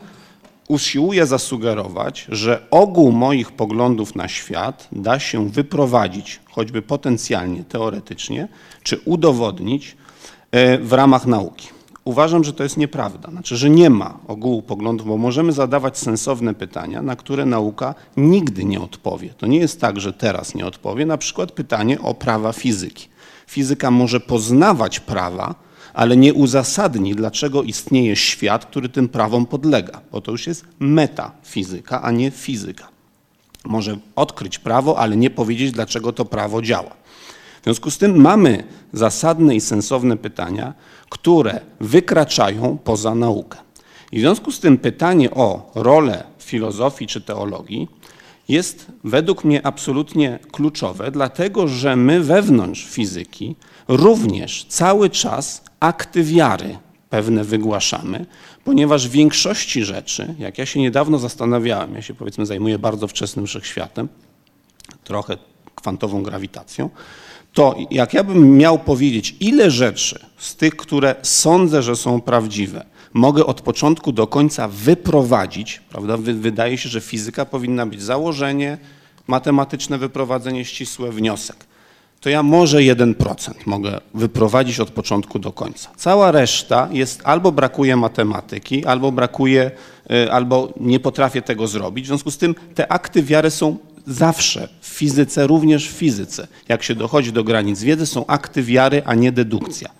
[0.70, 8.48] usiłuje zasugerować, że ogół moich poglądów na świat da się wyprowadzić, choćby potencjalnie, teoretycznie,
[8.82, 9.96] czy udowodnić
[10.50, 11.68] e, w ramach nauki.
[12.04, 16.54] Uważam, że to jest nieprawda, znaczy, że nie ma ogółu poglądów, bo możemy zadawać sensowne
[16.54, 19.34] pytania, na które nauka nigdy nie odpowie.
[19.38, 23.08] To nie jest tak, że teraz nie odpowie, na przykład pytanie o prawa fizyki.
[23.46, 25.54] Fizyka może poznawać prawa,
[25.94, 32.02] ale nie uzasadni, dlaczego istnieje świat, który tym prawom podlega, bo to już jest metafizyka,
[32.02, 32.88] a nie fizyka.
[33.64, 37.00] Może odkryć prawo, ale nie powiedzieć, dlaczego to prawo działa.
[37.60, 40.74] W związku z tym mamy zasadne i sensowne pytania,
[41.08, 43.58] które wykraczają poza naukę.
[44.12, 47.88] I w związku z tym pytanie o rolę filozofii czy teologii
[48.48, 53.56] jest według mnie absolutnie kluczowe, dlatego że my wewnątrz fizyki
[53.88, 56.78] również cały czas akty wiary
[57.10, 58.26] pewne wygłaszamy,
[58.64, 63.46] ponieważ w większości rzeczy, jak ja się niedawno zastanawiałem, ja się powiedzmy zajmuję bardzo wczesnym
[63.46, 64.08] wszechświatem,
[65.04, 65.36] trochę
[65.74, 66.90] kwantową grawitacją,
[67.52, 72.86] to jak ja bym miał powiedzieć, ile rzeczy z tych, które sądzę, że są prawdziwe,
[73.12, 76.16] mogę od początku do końca wyprowadzić, prawda?
[76.16, 78.78] Wy, wydaje się, że fizyka powinna być założenie,
[79.26, 81.56] matematyczne wyprowadzenie ścisłe, wniosek.
[82.20, 85.90] To ja może 1% mogę wyprowadzić od początku do końca.
[85.96, 89.70] Cała reszta jest albo brakuje matematyki, albo brakuje,
[90.12, 92.04] y, albo nie potrafię tego zrobić.
[92.04, 93.76] W związku z tym te akty wiary są
[94.06, 96.48] zawsze w fizyce, również w fizyce.
[96.68, 99.90] Jak się dochodzi do granic wiedzy, są akty wiary, a nie dedukcja.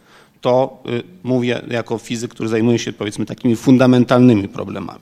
[0.41, 5.01] To y, mówię jako fizyk, który zajmuje się powiedzmy takimi fundamentalnymi problemami.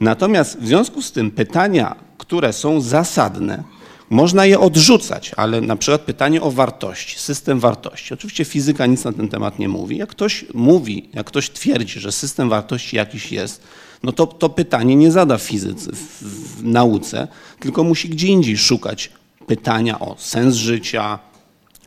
[0.00, 3.62] Natomiast w związku z tym pytania, które są zasadne,
[4.10, 8.14] można je odrzucać, ale na przykład pytanie o wartości, system wartości.
[8.14, 9.96] Oczywiście fizyka nic na ten temat nie mówi.
[9.96, 13.62] Jak ktoś mówi, jak ktoś twierdzi, że system wartości jakiś jest,
[14.02, 17.28] no to to pytanie nie zada fizycy w, w nauce,
[17.60, 19.10] tylko musi gdzie indziej szukać
[19.46, 21.18] pytania o sens życia,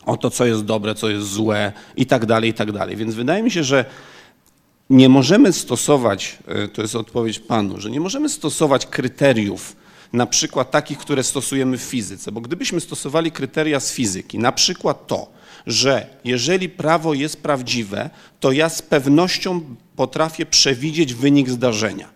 [0.06, 2.96] o to, co jest dobre, co jest złe i tak dalej, i tak dalej.
[2.96, 3.86] Więc wydaje mi się, że
[4.90, 9.76] nie możemy stosować, e, to jest odpowiedź panu, że nie możemy stosować kryteriów,
[10.14, 15.08] na przykład takich, które stosujemy w fizyce, bo gdybyśmy stosowali kryteria z fizyki, na przykład
[15.08, 15.32] to,
[15.68, 18.10] że jeżeli prawo jest prawdziwe,
[18.40, 19.62] to ja z pewnością
[19.96, 22.10] potrafię przewidzieć wynik zdarzenia,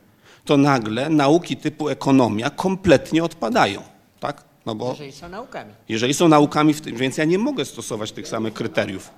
[0.45, 3.81] to nagle nauki typu ekonomia kompletnie odpadają,
[4.19, 4.43] tak?
[4.65, 5.73] No bo Jeżeli są naukami.
[5.89, 9.09] jeżeli są naukami, w tym, więc ja nie mogę stosować tych samych kryteriów.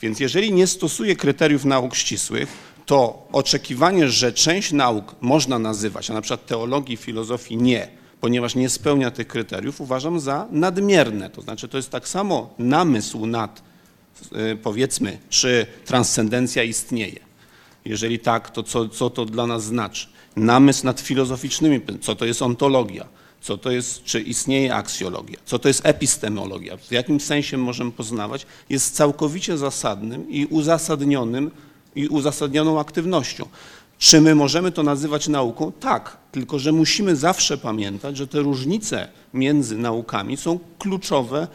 [0.00, 2.48] Więc jeżeli nie stosuję kryteriów nauk ścisłych,
[2.88, 7.88] to oczekiwanie, że część nauk można nazywać, a na przykład teologii, filozofii nie,
[8.20, 11.30] ponieważ nie spełnia tych kryteriów, uważam za nadmierne.
[11.30, 13.62] To znaczy, to jest tak samo namysł nad,
[14.52, 17.20] y, powiedzmy, czy transcendencja istnieje.
[17.84, 20.06] Jeżeli tak, to co, co to dla nas znaczy?
[20.36, 23.08] Namysł nad filozoficznymi, co to jest ontologia,
[23.40, 28.46] co to jest, czy istnieje aksjologia, co to jest epistemologia, w jakim sensie możemy poznawać,
[28.70, 31.50] jest całkowicie zasadnym i uzasadnionym
[31.98, 33.48] i uzasadnioną aktywnością.
[33.98, 35.72] Czy my możemy to nazywać nauką?
[35.72, 41.48] Tak, tylko że musimy zawsze pamiętać, że te różnice między naukami są kluczowe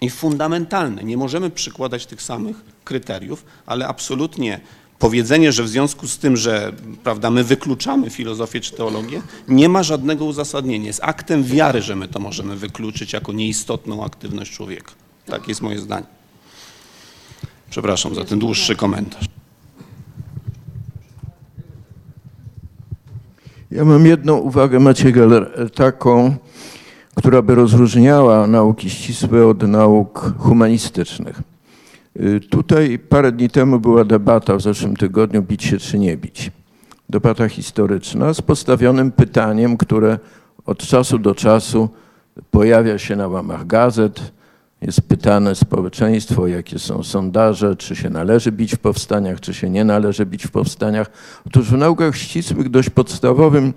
[0.00, 1.04] i fundamentalne.
[1.04, 4.60] Nie możemy przykładać tych samych kryteriów, ale absolutnie
[4.98, 6.72] powiedzenie, że w związku z tym, że
[7.04, 10.86] prawda, my wykluczamy filozofię czy teologię, nie ma żadnego uzasadnienia.
[10.86, 14.92] Jest aktem wiary, że my to możemy wykluczyć jako nieistotną aktywność człowieka.
[15.26, 16.06] Tak jest moje zdanie.
[17.70, 19.35] Przepraszam za ten dłuższy komentarz.
[23.70, 26.34] Ja mam jedną uwagę, Maciej Geller, taką,
[27.14, 31.42] która by rozróżniała nauki ścisłe od nauk humanistycznych.
[32.20, 36.50] Y, Tutaj parę dni temu była debata w zeszłym tygodniu, bić się czy nie bić.
[37.08, 40.18] Debata historyczna z postawionym pytaniem, które
[40.66, 41.88] od czasu do czasu
[42.50, 44.32] pojawia się na łamach gazet.
[44.80, 49.84] Jest pytane społeczeństwo, jakie są sondaże, czy się należy bić w powstaniach, czy się nie
[49.84, 51.10] należy bić w powstaniach.
[51.46, 53.72] Otóż w naukach ścisłych dość podstawowym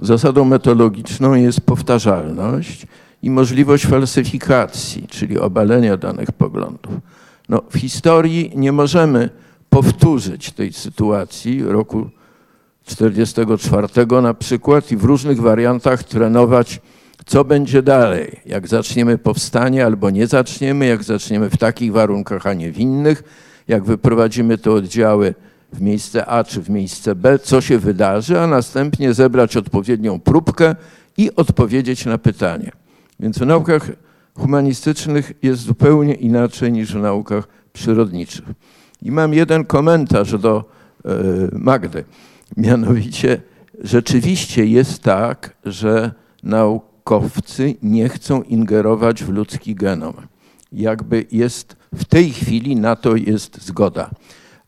[0.00, 2.86] zasadą metodologiczną jest powtarzalność
[3.22, 6.92] i możliwość falsyfikacji, czyli obalenia danych poglądów.
[7.48, 9.30] No, w historii nie możemy
[9.70, 12.10] powtórzyć tej sytuacji roku
[12.84, 16.80] 1944 na przykład i w różnych wariantach trenować,
[17.26, 18.40] co będzie dalej.
[18.46, 23.22] Jak zaczniemy powstanie albo nie zaczniemy, jak zaczniemy w takich warunkach, a nie w innych,
[23.68, 25.34] jak wyprowadzimy te oddziały
[25.72, 30.74] w miejsce A czy w miejsce B, co się wydarzy, a następnie zebrać odpowiednią próbkę
[31.16, 32.72] i odpowiedzieć na pytanie.
[33.20, 33.90] Więc w naukach
[34.34, 38.44] humanistycznych jest zupełnie inaczej niż w naukach przyrodniczych.
[39.02, 40.64] I mam jeden komentarz do
[41.04, 41.10] e,
[41.52, 42.04] Magdy.
[42.56, 43.40] Mianowicie,
[43.80, 46.10] rzeczywiście jest tak, że
[47.10, 50.14] naukowcy nie chcą ingerować w ludzki genom.
[50.72, 54.10] Jakby jest w tej chwili na to jest zgoda.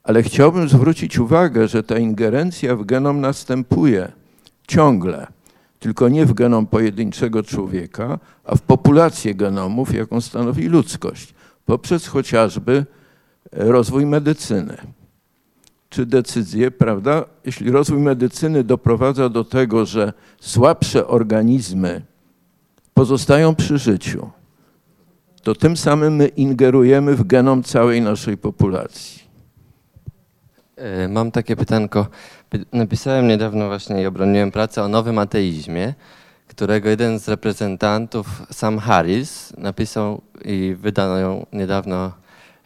[0.02, 4.12] Ale chciałbym zwrócić uwagę, że ta ingerencja w genom następuje
[4.68, 5.26] ciągle,
[5.78, 11.34] tylko nie w genom pojedynczego człowieka, a w populację genomów, jaką stanowi ludzkość,
[11.66, 12.86] poprzez chociażby
[13.52, 14.76] rozwój medycyny
[15.90, 17.24] czy decyzje, prawda?
[17.44, 22.02] Jeśli rozwój medycyny doprowadza do tego, że słabsze organizmy
[22.98, 24.30] pozostają przy życiu,
[25.42, 29.22] to tym samym my ingerujemy w genom całej naszej populacji.
[30.76, 32.06] E, Mam takie pytanko.
[32.50, 35.94] Py- Napisałem niedawno właśnie i obroniłem pracę o nowym ateizmie,
[36.48, 42.12] którego jeden z reprezentantów, Sam Harris, napisał i wydano ją niedawno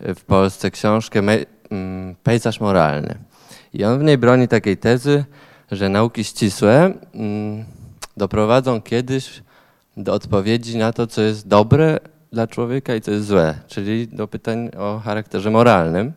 [0.01, 1.21] e, w Polsce książkę
[1.71, 3.15] mm, Pejzaż moralny.
[3.75, 5.25] I on w niej broni takiej tezy,
[5.71, 7.65] że nauki ścisłe mm,
[8.17, 9.43] doprowadzą kiedyś
[9.97, 11.99] do odpowiedzi na to, co jest dobre
[12.33, 16.13] dla człowieka i co jest złe, czyli do pytań o charakterze moralnym.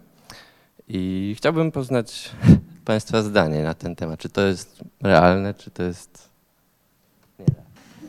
[0.88, 2.32] I chciałbym poznać
[2.86, 4.20] Państwa zdanie na ten temat.
[4.20, 6.30] Czy to jest realne, czy to jest.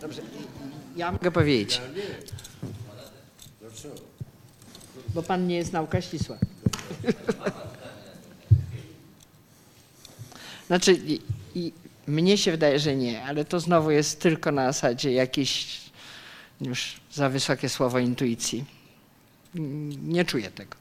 [0.01, 0.23] Dobrze,
[0.97, 1.81] ja mogę powiedzieć.
[5.15, 6.37] Bo pan nie jest nauka ścisła.
[10.67, 10.97] Znaczy,
[12.07, 15.81] mnie się wydaje, że nie, ale to znowu jest tylko na zasadzie jakiejś
[16.61, 18.65] już za wysokie słowo intuicji.
[20.03, 20.77] Nie czuję tego.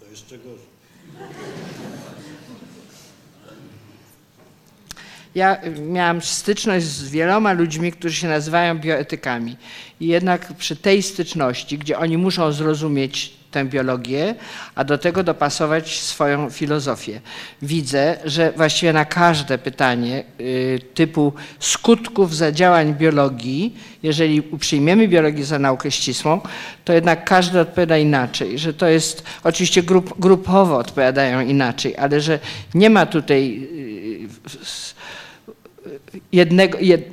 [0.00, 0.66] To jeszcze gorzej.
[5.34, 9.56] Ja miałam styczność z wieloma ludźmi, którzy się nazywają bioetykami.
[10.00, 14.34] I jednak przy tej styczności, gdzie oni muszą zrozumieć tę biologię,
[14.74, 17.20] a do tego dopasować swoją filozofię,
[17.62, 25.58] widzę, że właściwie na każde pytanie y, typu skutków zadziałań biologii, jeżeli przyjmiemy biologię za
[25.58, 26.40] naukę ścisłą,
[26.84, 32.38] to jednak każdy odpowiada inaczej, że to jest, oczywiście grup, grupowo odpowiadają inaczej, ale że
[32.74, 34.28] nie ma tutaj y,
[36.32, 37.12] jednego, jed,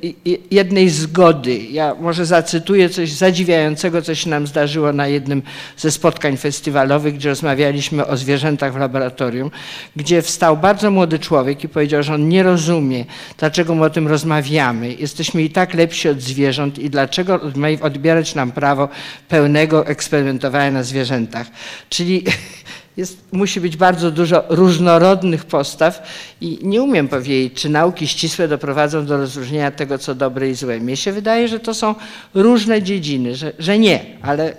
[0.50, 1.58] jednej zgody.
[1.58, 5.42] Ja może zacytuję coś zadziwiającego, co się nam zdarzyło na jednym
[5.76, 9.50] ze spotkań festiwalowych, gdzie rozmawialiśmy o zwierzętach w laboratorium,
[9.96, 13.04] gdzie wstał bardzo młody człowiek i powiedział, że on nie rozumie,
[13.38, 14.94] dlaczego my o tym rozmawiamy.
[14.94, 17.40] Jesteśmy i tak lepsi od zwierząt i dlaczego
[17.80, 18.88] odbierać nam prawo
[19.28, 21.46] pełnego eksperymentowania na zwierzętach.
[21.88, 22.24] Czyli
[22.96, 26.02] jest, musi być bardzo dużo różnorodnych postaw
[26.40, 30.80] i nie umiem powiedzieć, czy nauki ścisłe doprowadzą do rozróżnienia tego, co dobre i złe.
[30.80, 31.94] Mnie się wydaje, że to są
[32.34, 34.56] różne dziedziny, że, że nie, ale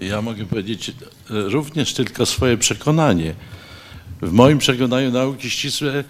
[0.00, 0.92] Ja mogę powiedzieć
[1.28, 3.34] również tylko swoje przekonanie.
[4.22, 6.04] W moim przekonaniu nauki ścisłe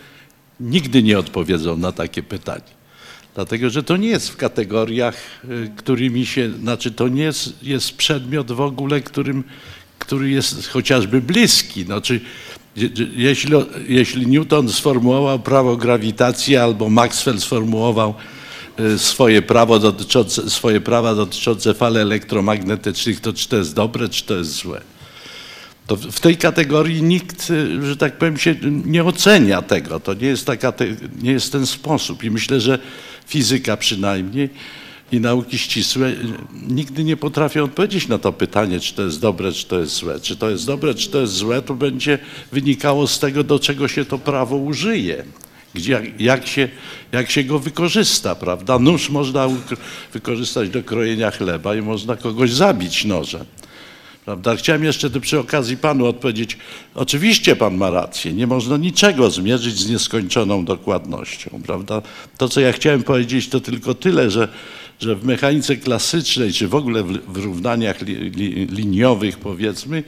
[0.61, 2.80] nigdy nie odpowiedzą na takie pytanie.
[3.35, 7.97] Dlatego, że to nie jest w kategoriach, y, którymi się, znaczy to nie jest, jest
[7.97, 9.45] przedmiot w ogóle, którym,
[9.99, 11.85] który jest chociażby bliski.
[11.85, 12.21] Znaczy,
[12.77, 13.53] je- je- jeśli,
[13.89, 18.15] jeśli Newton sformułował prawo grawitacji albo Maxwell sformułował
[18.81, 24.25] y, swoje, prawo dotyczące, swoje prawa dotyczące fal elektromagnetycznych, to czy to jest dobre, czy
[24.25, 24.81] to jest złe.
[25.87, 28.55] To w tej kategorii nikt, y, że tak powiem, się
[28.85, 30.01] nie ocenia tego.
[30.01, 30.73] To nie jest, taka,
[31.23, 32.25] nie jest ten sposób.
[32.25, 32.79] I myślę, że
[33.31, 34.49] fizyka przynajmniej
[35.13, 36.13] i nauki ścisłe
[36.69, 40.21] nigdy nie potrafią odpowiedzieć na to pytanie, czy to jest dobre, czy to jest złe.
[40.21, 42.19] Czy to jest dobre, czy to jest złe, to będzie
[42.53, 45.25] wynikało z tego, do czego się to prawo użyje.
[45.75, 46.69] Gdzie, jak, się,
[47.13, 48.79] jak się go wykorzysta, prawda?
[48.79, 49.49] Nóż można
[50.13, 53.45] wykorzystać do krojenia chleba i można kogoś zabić nożem.
[54.31, 54.57] Prawda?
[54.57, 56.57] Chciałem jeszcze przy okazji panu odpowiedzieć.
[56.95, 61.61] Oczywiście pan ma rację, nie można niczego zmierzyć z nieskończoną dokładnością.
[61.67, 62.03] Prawda?
[62.39, 64.49] To, co ja chciałem powiedzieć, to tylko tyle, że,
[65.01, 70.03] że w mechanice klasycznej, czy w ogóle w, w równaniach li, li, liniowych, powiedzmy,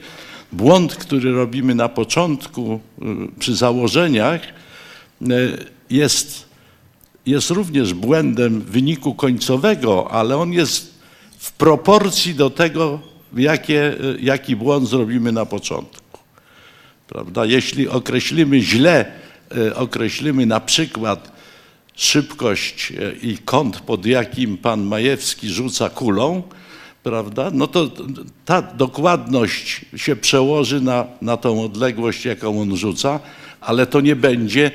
[0.51, 3.05] błąd, który robimy na początku y,
[3.39, 4.41] przy założeniach,
[5.21, 5.25] y,
[5.89, 6.45] jest,
[7.25, 10.93] jest również błędem wyniku końcowego, ale on jest
[11.37, 16.19] w proporcji do tego, jakie, jaki błąd zrobimy na początku.
[17.07, 17.45] Prawda?
[17.45, 19.11] Jeśli określimy źle,
[19.57, 21.31] e, określimy na przykład
[21.95, 26.43] szybkość e, i kąt, pod jakim pan Majewski rzuca kulą,
[27.03, 27.51] prawda?
[27.53, 27.91] no to
[28.45, 33.19] ta dokładność się przełoży na, na tą odległość, jaką on rzuca,
[33.61, 34.71] ale to nie będzie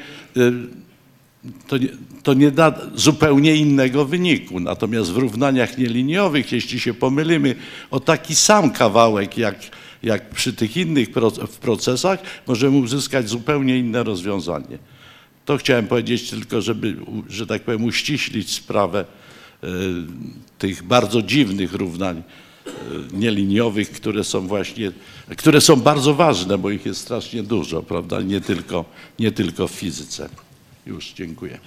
[1.67, 1.89] to nie,
[2.29, 4.61] to nie da zupełnie innego wyniku.
[4.61, 7.55] Natomiast w równaniach nieliniowych, jeśli się pomylimy
[7.91, 9.57] o taki sam kawałek, jak,
[10.03, 11.09] jak przy tych innych
[11.61, 14.79] procesach, możemy uzyskać zupełnie inne rozwiązanie.
[15.45, 16.97] To chciałem powiedzieć tylko, żeby,
[17.29, 19.05] że tak powiem, uściślić sprawę
[19.63, 19.67] e,
[20.59, 22.71] tych bardzo dziwnych równań e,
[23.13, 24.93] nieliniowych, które są właśnie,
[25.37, 28.21] które są bardzo ważne, bo ich jest strasznie dużo, prawda?
[28.21, 28.85] Nie tylko,
[29.19, 30.29] nie tylko w fizyce.
[30.87, 31.59] Już, dziękuję.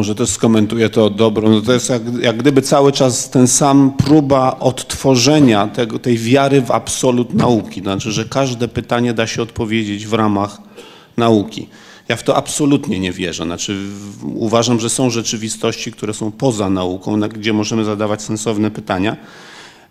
[0.00, 1.50] Może też skomentuję to dobro.
[1.50, 6.62] No to jest jak, jak gdyby cały czas ten sam próba odtworzenia tego, tej wiary
[6.62, 7.80] w absolut nauki.
[7.80, 10.58] Znaczy, że każde pytanie da się odpowiedzieć w ramach
[11.16, 11.68] nauki.
[12.08, 13.44] Ja w to absolutnie nie wierzę.
[13.44, 13.76] Znaczy,
[14.34, 19.16] uważam, że są rzeczywistości, które są poza nauką, na, gdzie możemy zadawać sensowne pytania.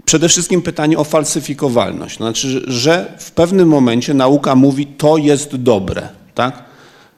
[0.06, 2.18] Przede wszystkim pytanie o falsyfikowalność.
[2.18, 6.69] Znaczy, że w pewnym momencie nauka mówi, to jest dobre, tak?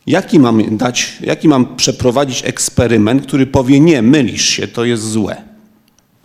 [0.07, 5.52] Jaki mam dać, jaki mam przeprowadzić eksperyment, który powie, nie, mylisz się, to jest złe.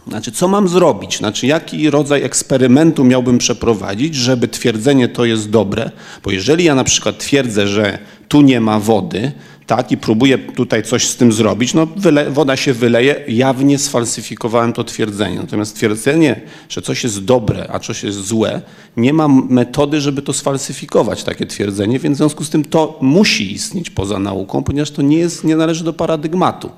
[0.09, 1.19] Znaczy, co mam zrobić?
[1.19, 5.91] Znaczy, jaki rodzaj eksperymentu miałbym przeprowadzić, żeby twierdzenie to jest dobre?
[6.25, 7.99] Bo jeżeli ja na przykład twierdzę, że
[8.29, 9.33] tu nie ma wody,
[9.67, 14.73] tak, i próbuję tutaj coś z tym zrobić, no wyle, woda się wyleje, jawnie sfalsyfikowałem
[14.73, 15.37] to twierdzenie.
[15.37, 18.63] Natomiast twierdzenie, że coś jest dobre, a coś jest złe,
[18.97, 23.53] nie mam metody, żeby to sfalsyfikować, takie twierdzenie, więc w związku z tym to musi
[23.53, 26.71] istnieć poza nauką, ponieważ to nie, jest, nie należy do paradygmatu.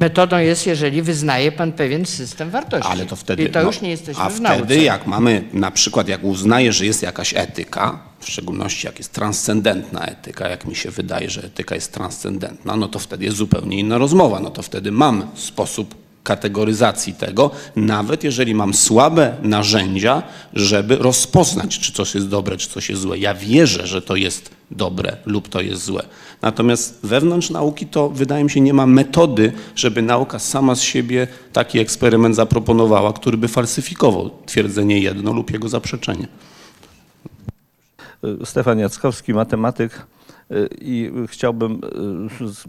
[0.00, 2.90] Metodą jest, jeżeli wyznaje pan pewien system wartości.
[2.92, 3.44] Ale to wtedy.
[3.44, 6.72] I to no, już nie jesteśmy A w wtedy, jak mamy na przykład, jak uznaję,
[6.72, 11.42] że jest jakaś etyka, w szczególności jak jest transcendentna etyka, jak mi się wydaje, że
[11.44, 14.40] etyka jest transcendentna, no to wtedy jest zupełnie inna rozmowa.
[14.40, 15.94] No to wtedy mam sposób
[16.30, 20.22] kategoryzacji tego, nawet jeżeli mam słabe narzędzia,
[20.54, 23.18] żeby rozpoznać, czy coś jest dobre, czy coś jest złe.
[23.18, 26.02] Ja wierzę, że to jest dobre lub to jest złe.
[26.42, 31.26] Natomiast wewnątrz nauki to wydaje mi się nie ma metody, żeby nauka sama z siebie
[31.52, 36.28] taki eksperyment zaproponowała, który by falsyfikował twierdzenie jedno lub jego zaprzeczenie.
[38.44, 40.06] Stefan Jackowski, matematyk.
[40.52, 41.80] Y, I chciałbym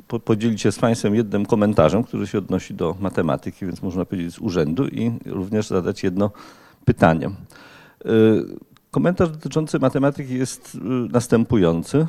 [0.07, 4.33] po- podzielić się z Państwem jednym komentarzem, który się odnosi do matematyki, więc można powiedzieć
[4.33, 6.31] z urzędu i również zadać jedno
[6.85, 7.29] pytanie.
[8.05, 10.77] Y, Komentarz dotyczący matematyki jest
[11.11, 12.07] następujący.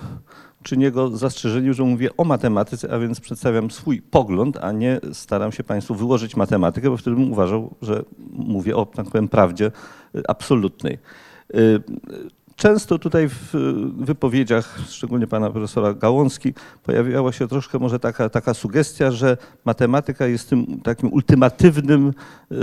[0.63, 5.01] Czynię go z zastrzeżeniem, że mówię o matematyce, a więc przedstawiam swój pogląd, a nie
[5.13, 9.71] staram się Państwu wyłożyć matematykę, bo wtedy bym uważał, że mówię o, tak powiem, prawdzie
[10.29, 10.99] absolutnej.
[12.63, 13.51] Często tutaj w
[13.99, 20.51] wypowiedziach, szczególnie pana profesora Gałązki, pojawiała się troszkę może taka, taka sugestia, że matematyka jest
[20.51, 22.55] tym takim ultimatywnym y,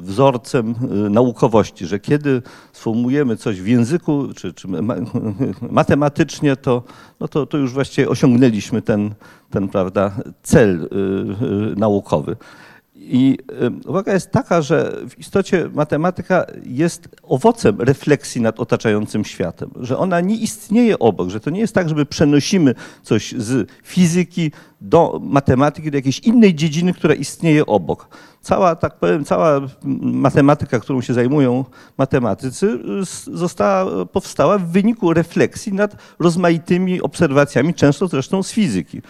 [0.00, 0.74] wzorcem
[1.06, 2.42] y, naukowości, że kiedy
[2.72, 4.94] sformułujemy coś w języku czy, czy ma,
[5.70, 6.82] matematycznie, to,
[7.20, 9.14] no to, to już właściwie osiągnęliśmy ten,
[9.50, 10.12] ten prawda,
[10.42, 10.88] cel
[11.72, 12.36] y, naukowy.
[13.02, 13.38] I
[13.84, 19.98] y, uwaga jest taka, że w istocie matematyka jest owocem refleksji nad otaczającym światem, że
[19.98, 24.50] ona nie istnieje obok, że to nie jest tak, że my przenosimy coś z fizyki
[24.80, 28.08] do matematyki, do jakiejś innej dziedziny, która istnieje obok.
[28.40, 29.60] Cała, tak powiem, cała
[30.02, 31.64] matematyka, którą się zajmują
[31.98, 32.78] matematycy,
[33.32, 39.02] została, powstała w wyniku refleksji nad rozmaitymi obserwacjami, często zresztą z fizyki.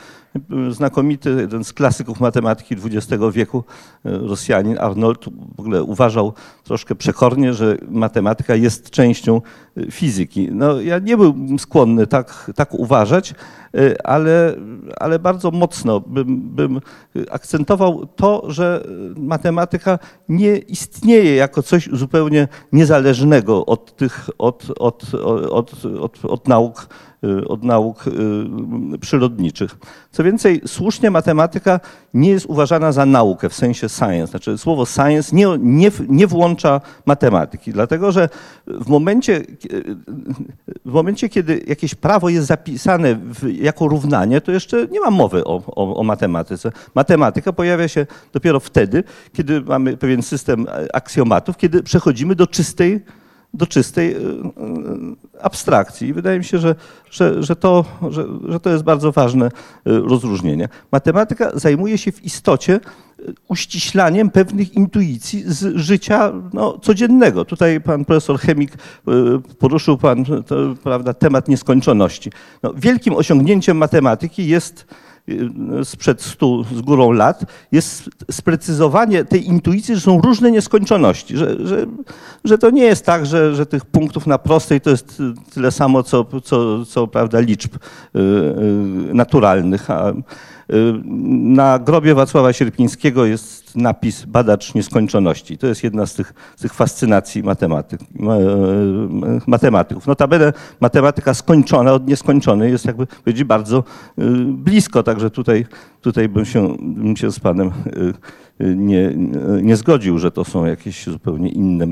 [0.71, 3.65] Znakomity, jeden z klasyków matematyki XX wieku,
[4.05, 5.25] e, Rosjanin Arnold,
[5.57, 6.33] w ogóle uważał
[6.65, 9.43] troszkę przekornie, że matematyka jest częścią
[9.77, 10.49] e, fizyki.
[10.53, 13.35] No, ja nie byłbym skłonny tak, tak uważać,
[13.75, 14.55] e, ale,
[15.01, 16.81] ale bardzo mocno bym, bym
[17.31, 18.85] akcentował to, że
[19.17, 19.99] matematyka
[20.29, 25.15] nie istnieje jako coś zupełnie niezależnego od tych, od, od,
[25.51, 26.89] od, od, od nauk
[27.49, 29.77] od nauk y, przyrodniczych.
[30.11, 31.81] Co więcej, słusznie matematyka
[32.15, 34.27] nie jest uważana za naukę w sensie science.
[34.27, 38.29] Znaczy słowo science nie, nie, nie włącza matematyki, dlatego że
[38.67, 39.45] w momencie,
[40.85, 45.45] w momencie, kiedy jakieś prawo jest zapisane w, jako równanie, to jeszcze nie ma mowy
[45.45, 46.73] o, o, o matematyce.
[46.95, 53.01] Matematyka pojawia się dopiero wtedy, kiedy mamy pewien system aksjomatów, kiedy przechodzimy do czystej
[53.55, 54.23] do czystej y, y,
[55.43, 56.09] abstrakcji.
[56.09, 56.75] I wydaje mi się, że,
[57.11, 59.51] że, że, to, że, że to jest bardzo ważne y,
[59.85, 60.69] rozróżnienie.
[60.93, 62.81] Matematyka zajmuje się w istocie
[63.49, 67.45] uściślaniem pewnych intuicji z życia no, codziennego.
[67.45, 68.73] Tutaj pan profesor Chemik
[69.59, 72.31] poruszył pan to, prawda, temat nieskończoności.
[72.63, 74.87] No, wielkim osiągnięciem matematyki jest
[75.85, 81.87] sprzed stu z górą lat, jest sprecyzowanie tej intuicji, że są różne nieskończoności, że, że,
[82.45, 85.23] że to nie jest tak, że, że tych punktów na prostej to jest
[85.55, 89.91] tyle samo, co, co, co prawda liczb y, y, naturalnych.
[89.91, 90.13] A
[91.29, 95.59] na grobie Wacława Sierpińskiego jest napis badacz nieskończoności.
[95.59, 98.01] To jest jedna z tych, z tych fascynacji matematyk,
[99.47, 100.07] matematyków.
[100.07, 105.67] Notabene matematyka skończona od nieskończonej jest jakby powiedzieć bardzo y, blisko, także tutaj,
[106.01, 108.15] tutaj bym, się, bym się z panem y,
[108.61, 109.13] nie,
[109.63, 111.87] nie zgodził, że to są jakieś zupełnie inne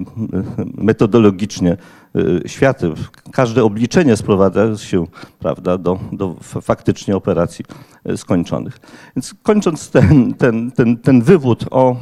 [0.74, 1.76] metodologicznie
[2.46, 2.92] światy.
[3.32, 5.06] Każde obliczenie sprowadza się
[5.38, 7.64] prawda, do, do faktycznie operacji
[8.16, 8.78] skończonych.
[9.16, 11.96] Więc kończąc ten, ten, ten, ten wywód o,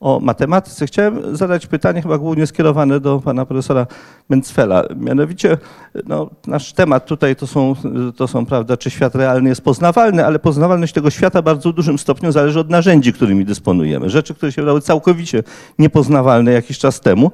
[0.00, 3.86] o matematyce, chciałem zadać pytanie chyba głównie skierowane do pana profesora
[4.28, 4.84] Mencfela.
[4.96, 5.58] Mianowicie
[6.06, 7.74] no, nasz temat tutaj to są,
[8.16, 12.32] to są, prawda, czy świat realny jest poznawalny, ale poznawalność tego świata bardzo dużym stopniu
[12.32, 14.10] zależy od narzędzi, którymi dysponujemy.
[14.10, 15.42] Rzeczy, które się wydały całkowicie
[15.78, 17.30] niepoznawalne jakiś czas temu,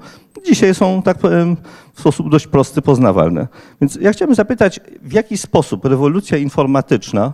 [0.47, 1.57] dzisiaj są, tak powiem,
[1.95, 3.49] w sposób dość prosty poznawalne.
[3.81, 7.33] Więc ja chciałbym zapytać, w jaki sposób rewolucja informatyczna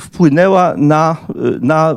[0.00, 1.94] wpłynęła na, y, na y,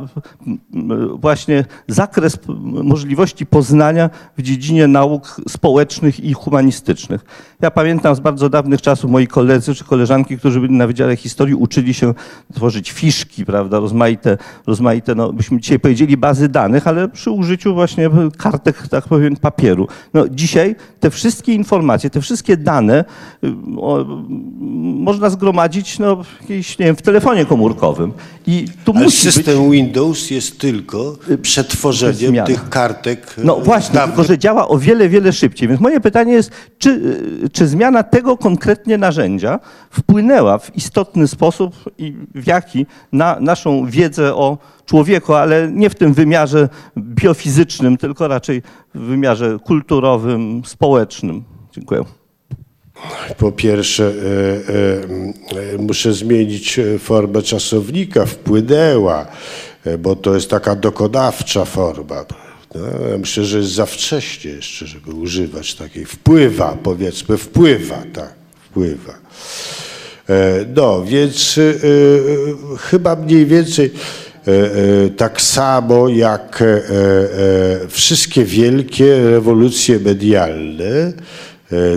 [1.16, 2.38] właśnie zakres
[2.84, 7.26] możliwości poznania w dziedzinie nauk społecznych i humanistycznych.
[7.62, 11.56] Ja pamiętam z bardzo dawnych czasów moi koledzy czy koleżanki, którzy byli na Wydziale Historii,
[11.56, 12.14] uczyli się
[12.54, 14.38] tworzyć fiszki, prawda, rozmaite,
[14.68, 19.88] rozmaite no, byśmy dzisiaj powiedzieli bazy danych, ale przy użyciu właśnie kartek, tak powiem, papieru.
[20.14, 23.06] No, dzisiaj te wszystkie informacje, te wszystkie dane
[23.78, 24.06] o,
[24.80, 28.14] można zgromadzić no, jakieś, nie wiem, w telefonie komórkowym.
[28.48, 29.72] I tu Ale musi system być...
[29.72, 32.48] Windows jest tylko przetworzeniem zmiana.
[32.48, 33.36] tych kartek.
[33.44, 34.16] No właśnie, dawnych.
[34.16, 35.68] tylko że działa o wiele, wiele szybciej.
[35.68, 37.18] Więc moje pytanie jest, czy,
[37.52, 39.60] czy zmiana tego konkretnie narzędzia
[39.90, 45.96] wpłynęła w istotny sposób i w jaki na naszą wiedzę o człowieku, ale nie w
[45.96, 48.62] tym wymiarze biofizycznym, tylko raczej
[48.96, 51.44] w wymiarze kulturowym, społecznym.
[51.72, 52.21] Dziękuję.
[53.38, 59.26] Po pierwsze, e, e, muszę zmienić formę czasownika, wpłynęła,
[59.86, 62.26] e, bo to jest taka dokonawcza forma.
[62.76, 62.82] No,
[63.18, 68.34] myślę, że jest za wcześnie jeszcze, żeby używać takiej wpływa, powiedzmy, wpływa, tak,
[68.70, 69.14] wpływa.
[70.76, 71.60] No, więc
[72.80, 73.92] chyba mniej więcej
[75.18, 76.64] tak samo jak
[77.90, 81.14] wszystkie wielkie rewolucje medialne,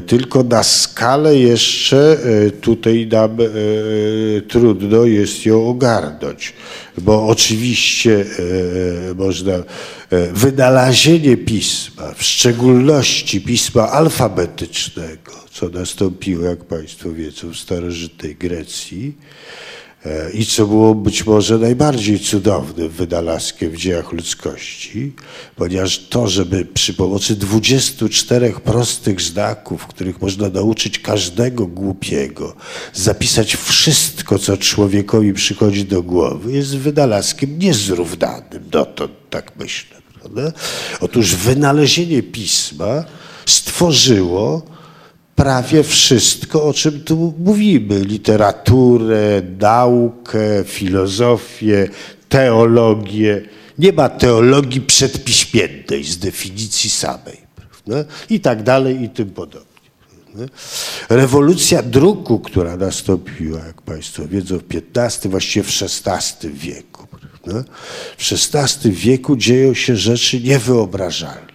[0.07, 2.19] tylko na skalę jeszcze
[2.61, 3.37] tutaj nam
[4.49, 6.53] trudno jest ją ogarnąć,
[6.99, 8.25] bo oczywiście
[9.17, 9.53] można
[10.33, 19.15] wynalezienie pisma, w szczególności pisma alfabetycznego, co nastąpiło, jak Państwo wiedzą, w starożytnej Grecji,
[20.35, 25.13] i co było być może najbardziej cudownym wynalazkiem w dziejach ludzkości,
[25.57, 32.57] ponieważ to, żeby przy pomocy 24 prostych znaków, których można nauczyć każdego głupiego,
[32.93, 39.97] zapisać wszystko, co człowiekowi przychodzi do głowy, jest wynalazkiem niezrównanym dotąd, tak myślę.
[40.21, 40.53] Prawda?
[41.01, 43.05] Otóż wynalezienie pisma
[43.47, 44.74] stworzyło
[45.37, 48.01] prawie wszystko, o czym tu mówimy.
[48.01, 51.89] Literaturę, naukę, filozofię,
[52.29, 53.43] teologię.
[53.79, 57.37] Nie ma teologii przedpiśmiennej z definicji samej.
[57.57, 58.13] Prawda?
[58.31, 59.91] I tak dalej i tym podobnie.
[60.35, 60.47] nie?
[61.09, 64.65] Rewolucja druku, która nastąpiła, jak Państwo wiedzą, w
[64.97, 67.07] XV, właściwie w XVI wieku.
[68.19, 71.54] W XVI wieku dzieją się rzeczy niewyobrażalne.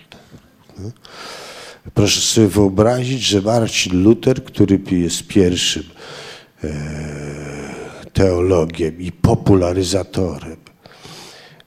[1.93, 5.83] Proszę sobie wyobrazić, że Marcin Luther, który jest pierwszym
[6.63, 6.69] e,
[8.13, 10.57] teologiem i popularyzatorem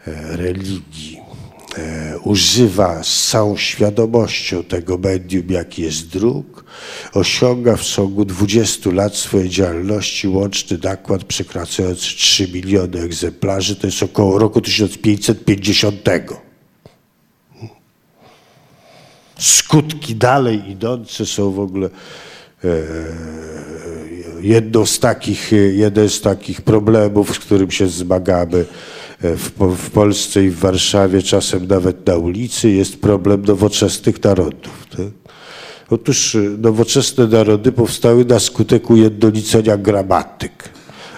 [0.06, 1.20] e, religii,
[1.78, 6.64] e, używa z całą świadomością tego medium, jaki jest druk,
[7.12, 14.02] osiąga w ciągu 20 lat swojej działalności łączny nakład przekraczający 3 miliony egzemplarzy, to jest
[14.02, 16.08] około roku 1550.
[19.42, 21.88] Skutki dalej idące są w ogóle
[22.64, 22.68] e,
[24.40, 28.64] jedną z takich, jeden z takich problemów, z którym się zmagamy
[29.20, 34.86] w, w Polsce i w Warszawie, czasem nawet na ulicy, jest problem nowoczesnych narodów.
[34.90, 35.32] Tak?
[35.90, 40.68] Otóż nowoczesne narody powstały na skutek ujednolicenia gramatyk.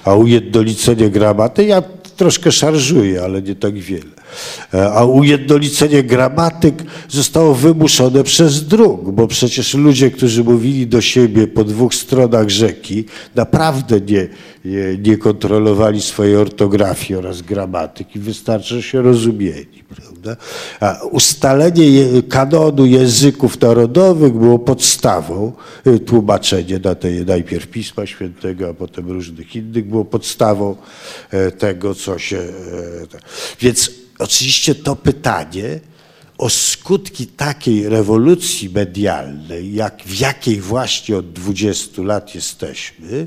[0.05, 1.83] A ujednolicenie gramatyk, ja
[2.17, 4.24] troszkę szarżuję, ale nie tak wiele.
[4.95, 11.65] A ujednolicenie gramatyk zostało wymuszone przez druk, bo przecież ludzie, którzy mówili do siebie po
[11.65, 13.05] dwóch stronach rzeki,
[13.35, 14.29] naprawdę nie,
[14.65, 19.85] nie, nie kontrolowali swojej ortografii oraz gramatyki, wystarczy, się rozumieli.
[19.97, 20.37] Prawda?
[20.81, 25.53] A ustalenie kanonu języków narodowych było podstawą,
[25.87, 30.77] y, tłumaczenie na tej, najpierw Pisma Świętego, a potem różnych innych było podstawą
[31.31, 32.39] e, tego, co się...
[32.39, 32.45] E,
[33.61, 35.81] więc oczywiście to pytanie
[36.39, 43.27] o skutki takiej rewolucji medialnej, jak, w jakiej właśnie od 20 lat jesteśmy,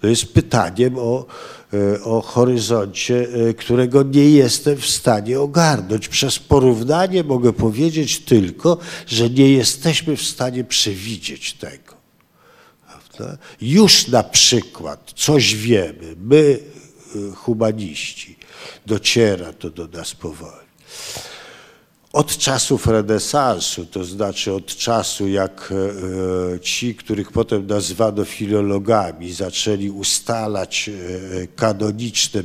[0.00, 1.26] to jest pytaniem o,
[1.72, 6.08] e, o horyzoncie, e, którego nie jestem w stanie ogarnąć.
[6.08, 11.94] Przez porównanie mogę powiedzieć tylko, że nie jesteśmy w stanie przewidzieć tego.
[12.86, 13.38] Prawda?
[13.60, 16.58] Już na przykład coś wiemy, my
[17.16, 18.36] e, humaniści,
[18.86, 20.66] dociera to do nas powoli.
[22.12, 25.72] Od czasów renesansu, to znaczy od czasu, jak
[26.54, 32.42] e, ci, których potem nazwano filologami, zaczęli ustalać e, kanoniczne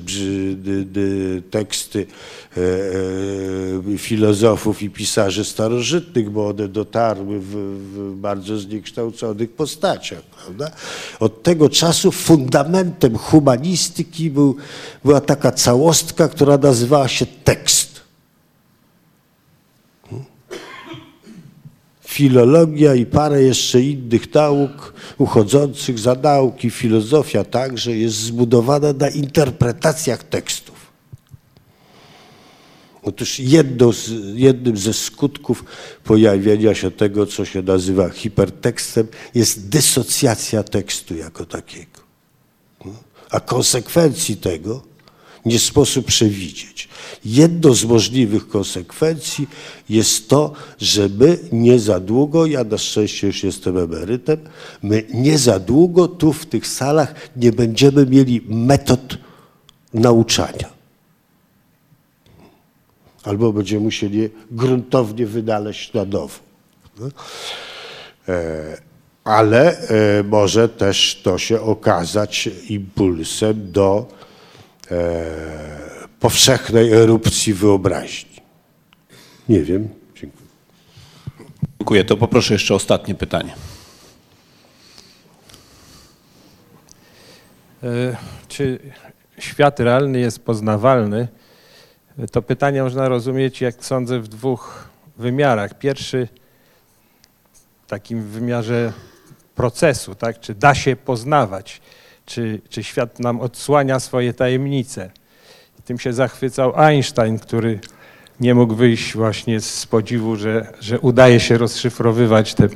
[1.52, 2.08] teksty
[2.58, 7.56] e, filozofów i pisarzy starożytnych, bo one dotarły w,
[8.16, 10.22] bardzo zniekształconych postaciach.
[10.22, 10.72] Prawda?
[11.20, 14.56] Od tego czasu fundamentem humanistyki był,
[15.04, 17.87] była taka całostka, która nazywała się tekst.
[22.18, 30.24] Filologia i parę jeszcze innych nauk uchodzących za nauki, filozofia także jest zbudowana na interpretacjach
[30.24, 30.78] tekstów.
[33.04, 35.64] Otóż jedno z, jednym ze skutków
[36.04, 42.00] pojawienia się tego, co się nazywa hipertekstem, jest dysocjacja tekstu jako takiego.
[43.30, 44.82] A konsekwencji tego
[45.48, 46.90] nie sposób przewidzieć.
[47.26, 49.48] Jedną z możliwych konsekwencji
[49.90, 54.38] jest to, że my nie za długo, ja na szczęście już jestem emerytem,
[54.84, 59.18] my nie za długo tu w tych salach nie będziemy mieli metod
[59.94, 60.70] nauczania.
[63.24, 66.40] Albo będziemy musieli gruntownie wynaleźć na nowo.
[68.28, 68.78] E,
[69.24, 74.06] ale e, może też to się okazać impulsem do
[74.92, 75.26] e,
[76.20, 78.42] powszechnej erupcji wyobraźni.
[79.50, 79.90] Nie wiem.
[80.16, 80.48] Dziękuję.
[81.80, 82.06] Dziękuję.
[82.06, 83.56] To poproszę jeszcze ostatnie pytanie.
[87.84, 88.80] E, czy
[89.40, 91.28] świat realny jest poznawalny?
[92.32, 95.80] To pytanie można rozumieć, jak sądzę, w dwóch wymiarach.
[95.80, 96.28] Pierwszy
[97.86, 98.94] w takim wymiarze
[99.56, 100.40] procesu, tak?
[100.40, 101.82] czy da się poznawać,
[102.28, 105.12] czy, czy świat nam odsłania swoje tajemnice.
[105.86, 107.80] Tym się zachwycał Einstein, który
[108.40, 112.68] nie mógł wyjść właśnie z podziwu, że, że udaje się rozszyfrowywać te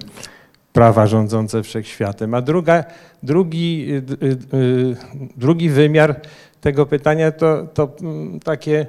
[0.73, 2.33] prawa rządzące wszechświatem.
[2.33, 2.83] A druga,
[3.23, 4.95] drugi, y, y, y,
[5.37, 6.21] drugi wymiar
[6.61, 8.87] tego pytania to, to mm, takie,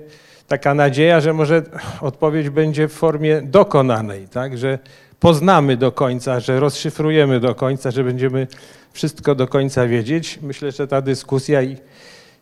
[0.48, 1.62] taka nadzieja, że może
[2.00, 4.58] odpowiedź będzie w formie dokonanej, tak?
[4.58, 4.78] że
[5.22, 8.46] poznamy do końca, że rozszyfrujemy do końca, że będziemy
[8.92, 10.38] wszystko do końca wiedzieć.
[10.42, 11.76] Myślę, że ta dyskusja i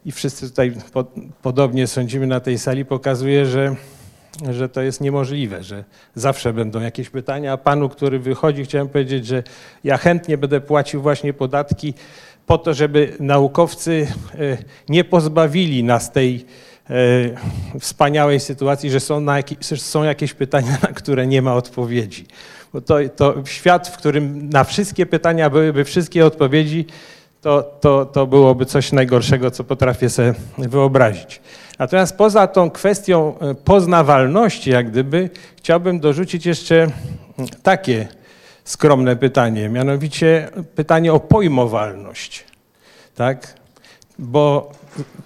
[0.05, 1.05] i wszyscy tutaj po,
[1.43, 3.77] podobnie sądzimy na tej sali, pokazuje, że,
[4.51, 5.85] że to jest niemożliwe, że
[6.15, 7.52] zawsze będą jakieś pytania.
[7.52, 9.43] A panu, który wychodzi, chciałem powiedzieć, że
[9.85, 11.94] ja chętnie będę płacił właśnie podatki
[12.47, 14.59] po to, żeby naukowcy e,
[14.89, 16.47] nie pozbawili nas tej
[17.80, 22.26] wspaniałej sytuacji, że są, jakieś, są jakieś pytania, na które nie ma odpowiedzi.
[22.72, 26.86] Bo to, to świat, w którym na wszystkie pytania byłyby wszystkie odpowiedzi,
[27.40, 31.40] to, to, to byłoby coś najgorszego, co potrafię sobie wyobrazić.
[31.78, 36.86] Natomiast poza tą kwestią e, poznawalności, jak gdyby, chciałbym dorzucić jeszcze
[37.62, 38.08] takie
[38.64, 42.44] skromne pytanie, mianowicie pytanie o pojmowalność.
[43.14, 43.54] Tak?
[44.18, 44.72] Bo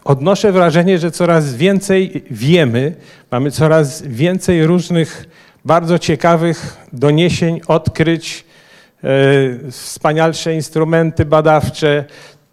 [0.05, 2.95] odnoszę wrażenie, że coraz więcej wiemy,
[3.31, 5.29] mamy coraz więcej różnych
[5.65, 8.45] bardzo ciekawych doniesień, odkryć,
[9.05, 9.09] e,
[9.71, 12.05] wspanialsze instrumenty badawcze,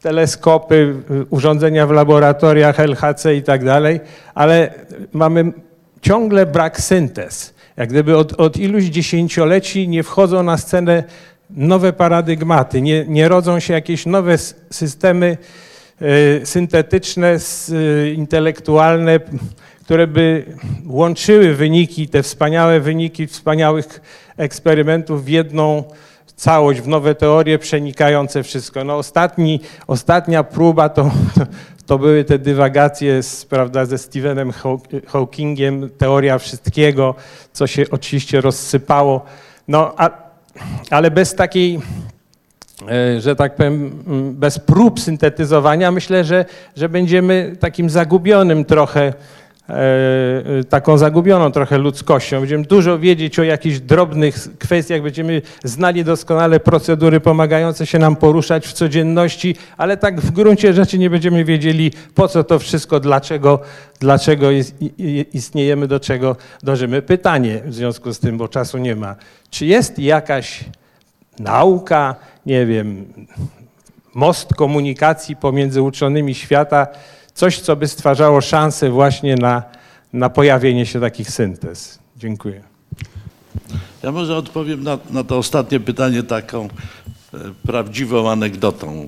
[0.01, 0.95] teleskopy,
[1.29, 3.99] urządzenia w laboratoriach LHC i tak dalej,
[4.35, 4.73] ale
[5.13, 5.51] mamy
[6.01, 7.53] ciągle brak syntez.
[7.77, 11.03] Jak gdyby od, od iluś dziesięcioleci nie wchodzą na scenę
[11.49, 14.38] nowe paradygmaty, nie, nie rodzą się jakieś nowe
[14.71, 15.38] systemy
[16.44, 17.38] syntetyczne,
[17.69, 19.19] y, intelektualne,
[19.84, 20.45] które by
[20.86, 24.02] łączyły wyniki, te wspaniałe wyniki wspaniałych
[24.38, 25.84] eksperymentów w jedną
[26.36, 28.84] całość, w nowe teorie przenikające wszystko.
[28.84, 31.11] No ostatni, ostatnia próba to,
[31.88, 34.53] to były te dywagacje z, prawda, ze Stephenem
[35.07, 37.15] Hawkingiem, teoria wszystkiego,
[37.53, 39.26] co się oczywiście rozsypało.
[39.68, 40.10] No, a,
[40.90, 41.80] ale bez takiej,
[43.19, 43.91] że tak powiem,
[44.33, 46.45] bez prób syntetyzowania, myślę, że,
[46.75, 49.13] że będziemy takim zagubionym trochę
[49.71, 52.39] E, e, taką zagubioną trochę ludzkością.
[52.39, 58.67] Będziemy dużo wiedzieć o jakichś drobnych kwestiach, będziemy znali doskonale procedury pomagające się nam poruszać
[58.67, 63.59] w codzienności, ale tak w gruncie rzeczy nie będziemy wiedzieli, po co to wszystko, dlaczego,
[63.99, 64.47] dlaczego
[65.33, 67.01] istniejemy, do czego dążymy.
[67.01, 69.15] Pytanie w związku z tym, bo czasu nie ma.
[69.49, 70.63] Czy jest jakaś
[71.41, 72.15] nauka,
[72.45, 73.05] nie wiem,
[74.15, 76.88] most komunikacji pomiędzy uczonymi świata,
[77.34, 79.63] coś, co by stwarzało szansę właśnie na,
[80.13, 81.99] na pojawienie się takich syntez.
[82.18, 82.63] Dziękuję.
[84.03, 89.07] Ja może odpowiem na, na to ostatnie pytanie taką e, prawdziwą anegdotą.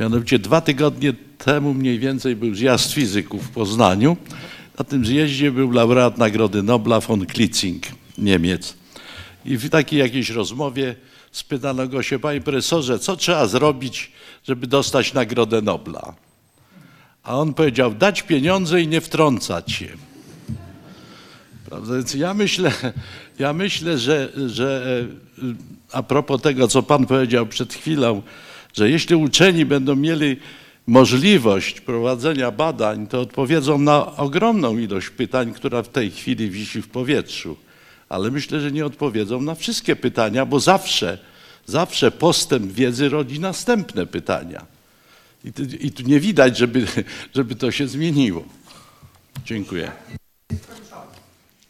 [0.00, 4.16] Mianowicie dwa tygodnie temu mniej więcej był zjazd fizyków w Poznaniu.
[4.78, 7.82] Na tym zjeździe był laureat Nagrody Nobla von Klitzing,
[8.18, 8.74] Niemiec.
[9.44, 10.94] I w takiej jakiejś rozmowie
[11.36, 14.12] spytano go się, panie profesorze, co trzeba zrobić,
[14.44, 16.14] żeby dostać Nagrodę Nobla?
[17.22, 19.88] A on powiedział, dać pieniądze i nie wtrącać się.
[21.66, 21.94] Prawda?
[21.94, 22.72] Więc ja myślę,
[23.38, 24.86] ja myślę że, że
[25.42, 25.54] e,
[25.92, 28.22] a propos tego, co Pan powiedział przed chwilą,
[28.74, 30.36] że jeśli uczeni będą mieli
[30.86, 36.88] możliwość prowadzenia badań, to odpowiedzą na ogromną ilość pytań, która w tej chwili wisi w
[36.88, 37.56] powietrzu.
[38.08, 41.18] Ale myślę, że nie odpowiedzą na wszystkie pytania, bo zawsze,
[41.66, 44.66] zawsze postęp wiedzy rodzi następne pytania.
[45.44, 46.86] I tu, I tu, nie widać, żeby,
[47.34, 48.44] żeby to się zmieniło.
[49.44, 49.92] Dziękuję.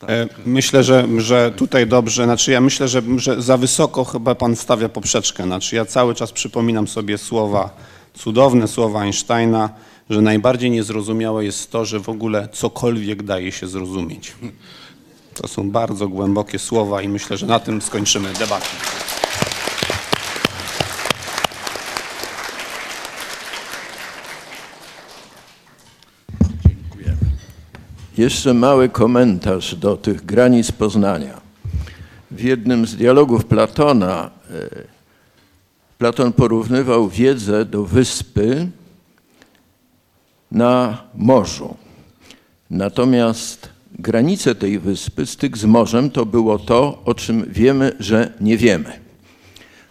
[0.08, 4.56] E, myślę, że, że tutaj dobrze, znaczy ja myślę, że, że za wysoko chyba pan
[4.56, 5.44] stawia poprzeczkę.
[5.44, 7.76] Znaczy ja cały czas przypominam sobie słowa,
[8.14, 9.70] cudowne słowa Einsteina,
[10.10, 14.32] że najbardziej niezrozumiałe jest to, że w ogóle cokolwiek daje się zrozumieć.
[15.34, 18.66] To są bardzo głębokie słowa i myślę, że na tym skończymy debatę.
[28.18, 31.40] Jeszcze mały komentarz do tych granic Poznania.
[32.30, 34.68] W jednym z dialogów Platona e,
[35.98, 38.68] Platon porównywał wiedzę do wyspy
[40.50, 41.76] na morzu.
[42.70, 48.56] Natomiast granice tej wyspy, styk z morzem, to było to, o czym wiemy, że nie
[48.56, 48.92] wiemy.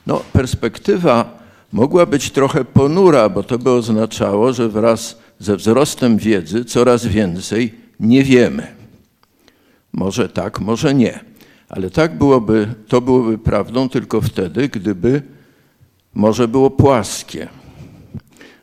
[0.07, 6.65] No, perspektywa mogła być trochę ponura, bo to by oznaczało, że wraz ze wzrostem wiedzy
[6.65, 8.67] coraz więcej nie wiemy.
[9.93, 11.19] Może tak, może nie.
[11.69, 15.21] Ale tak byłoby, to byłoby prawdą tylko wtedy, gdyby
[16.13, 17.47] morze było płaskie.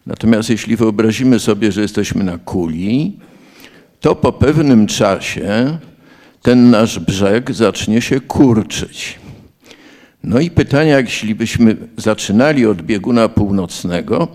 [0.06, 3.18] Natomiast jeśli wyobrazimy sobie, że jesteśmy na kuli,
[4.00, 5.78] to po pewnym czasie
[6.42, 9.18] ten nasz brzeg zacznie się kurczyć.
[10.24, 14.28] No i pytanie, jak jeśli byśmy zaczynali od bieguna północnego,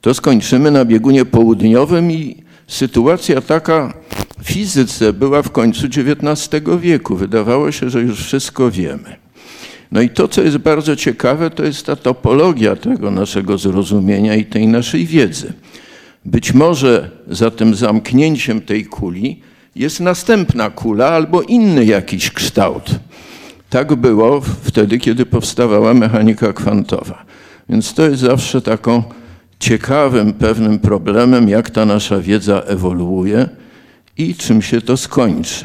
[0.00, 3.94] to skończymy na biegunie południowym i sytuacja taka
[4.42, 7.16] w fizyce była w końcu XIX wieku.
[7.16, 9.16] Wydawało się, że już wszystko wiemy.
[9.92, 14.44] No i to, co jest bardzo ciekawe, to jest ta topologia tego naszego zrozumienia i
[14.44, 15.52] tej naszej wiedzy.
[16.28, 19.40] Być może za tym zamknięciem tej kuli
[19.76, 22.90] jest następna kula albo inny jakiś kształt.
[23.70, 27.24] Tak było wtedy, kiedy powstawała mechanika kwantowa.
[27.68, 29.02] Więc to jest zawsze taką
[29.58, 33.48] ciekawym pewnym problemem, jak ta nasza wiedza ewoluuje
[34.18, 35.64] i czym się to skończy.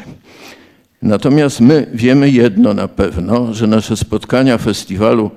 [1.02, 5.30] Natomiast my wiemy jedno na pewno, że nasze spotkania festiwalu,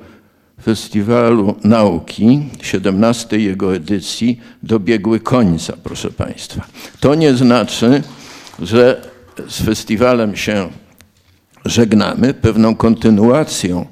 [0.68, 6.62] festiwalu Nauki, 17 jego edycji, dobiegły końca, proszę Państwa.
[7.00, 8.04] To nie znaczy,
[8.60, 9.02] że
[9.48, 10.70] z festiwalem się
[11.66, 12.34] żegnamy.
[12.34, 13.86] Pewną kontynuacją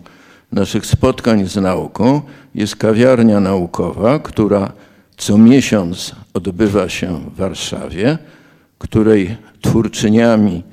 [0.52, 2.22] naszych spotkań z nauką
[2.56, 4.72] jest kawiarnia naukowa, która
[5.18, 8.18] co miesiąc odbywa się w Warszawie,
[8.80, 10.64] której twórczyniami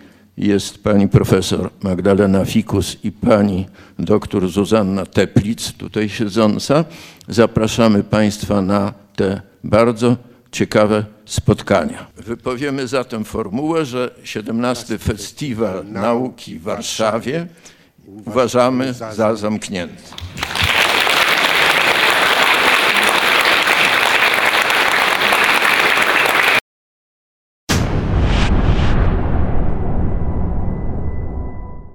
[0.43, 3.67] jest pani profesor Magdalena Fikus i pani
[3.99, 6.85] doktor Zuzanna Teplic, tutaj siedząca.
[7.29, 10.17] Zapraszamy Państwa na te bardzo
[10.53, 12.07] ciekawe spotkania.
[12.17, 17.47] Wypowiemy zatem formułę, że 17 Festiwal Nauki w Warszawie
[18.27, 20.03] uważamy za zamknięty.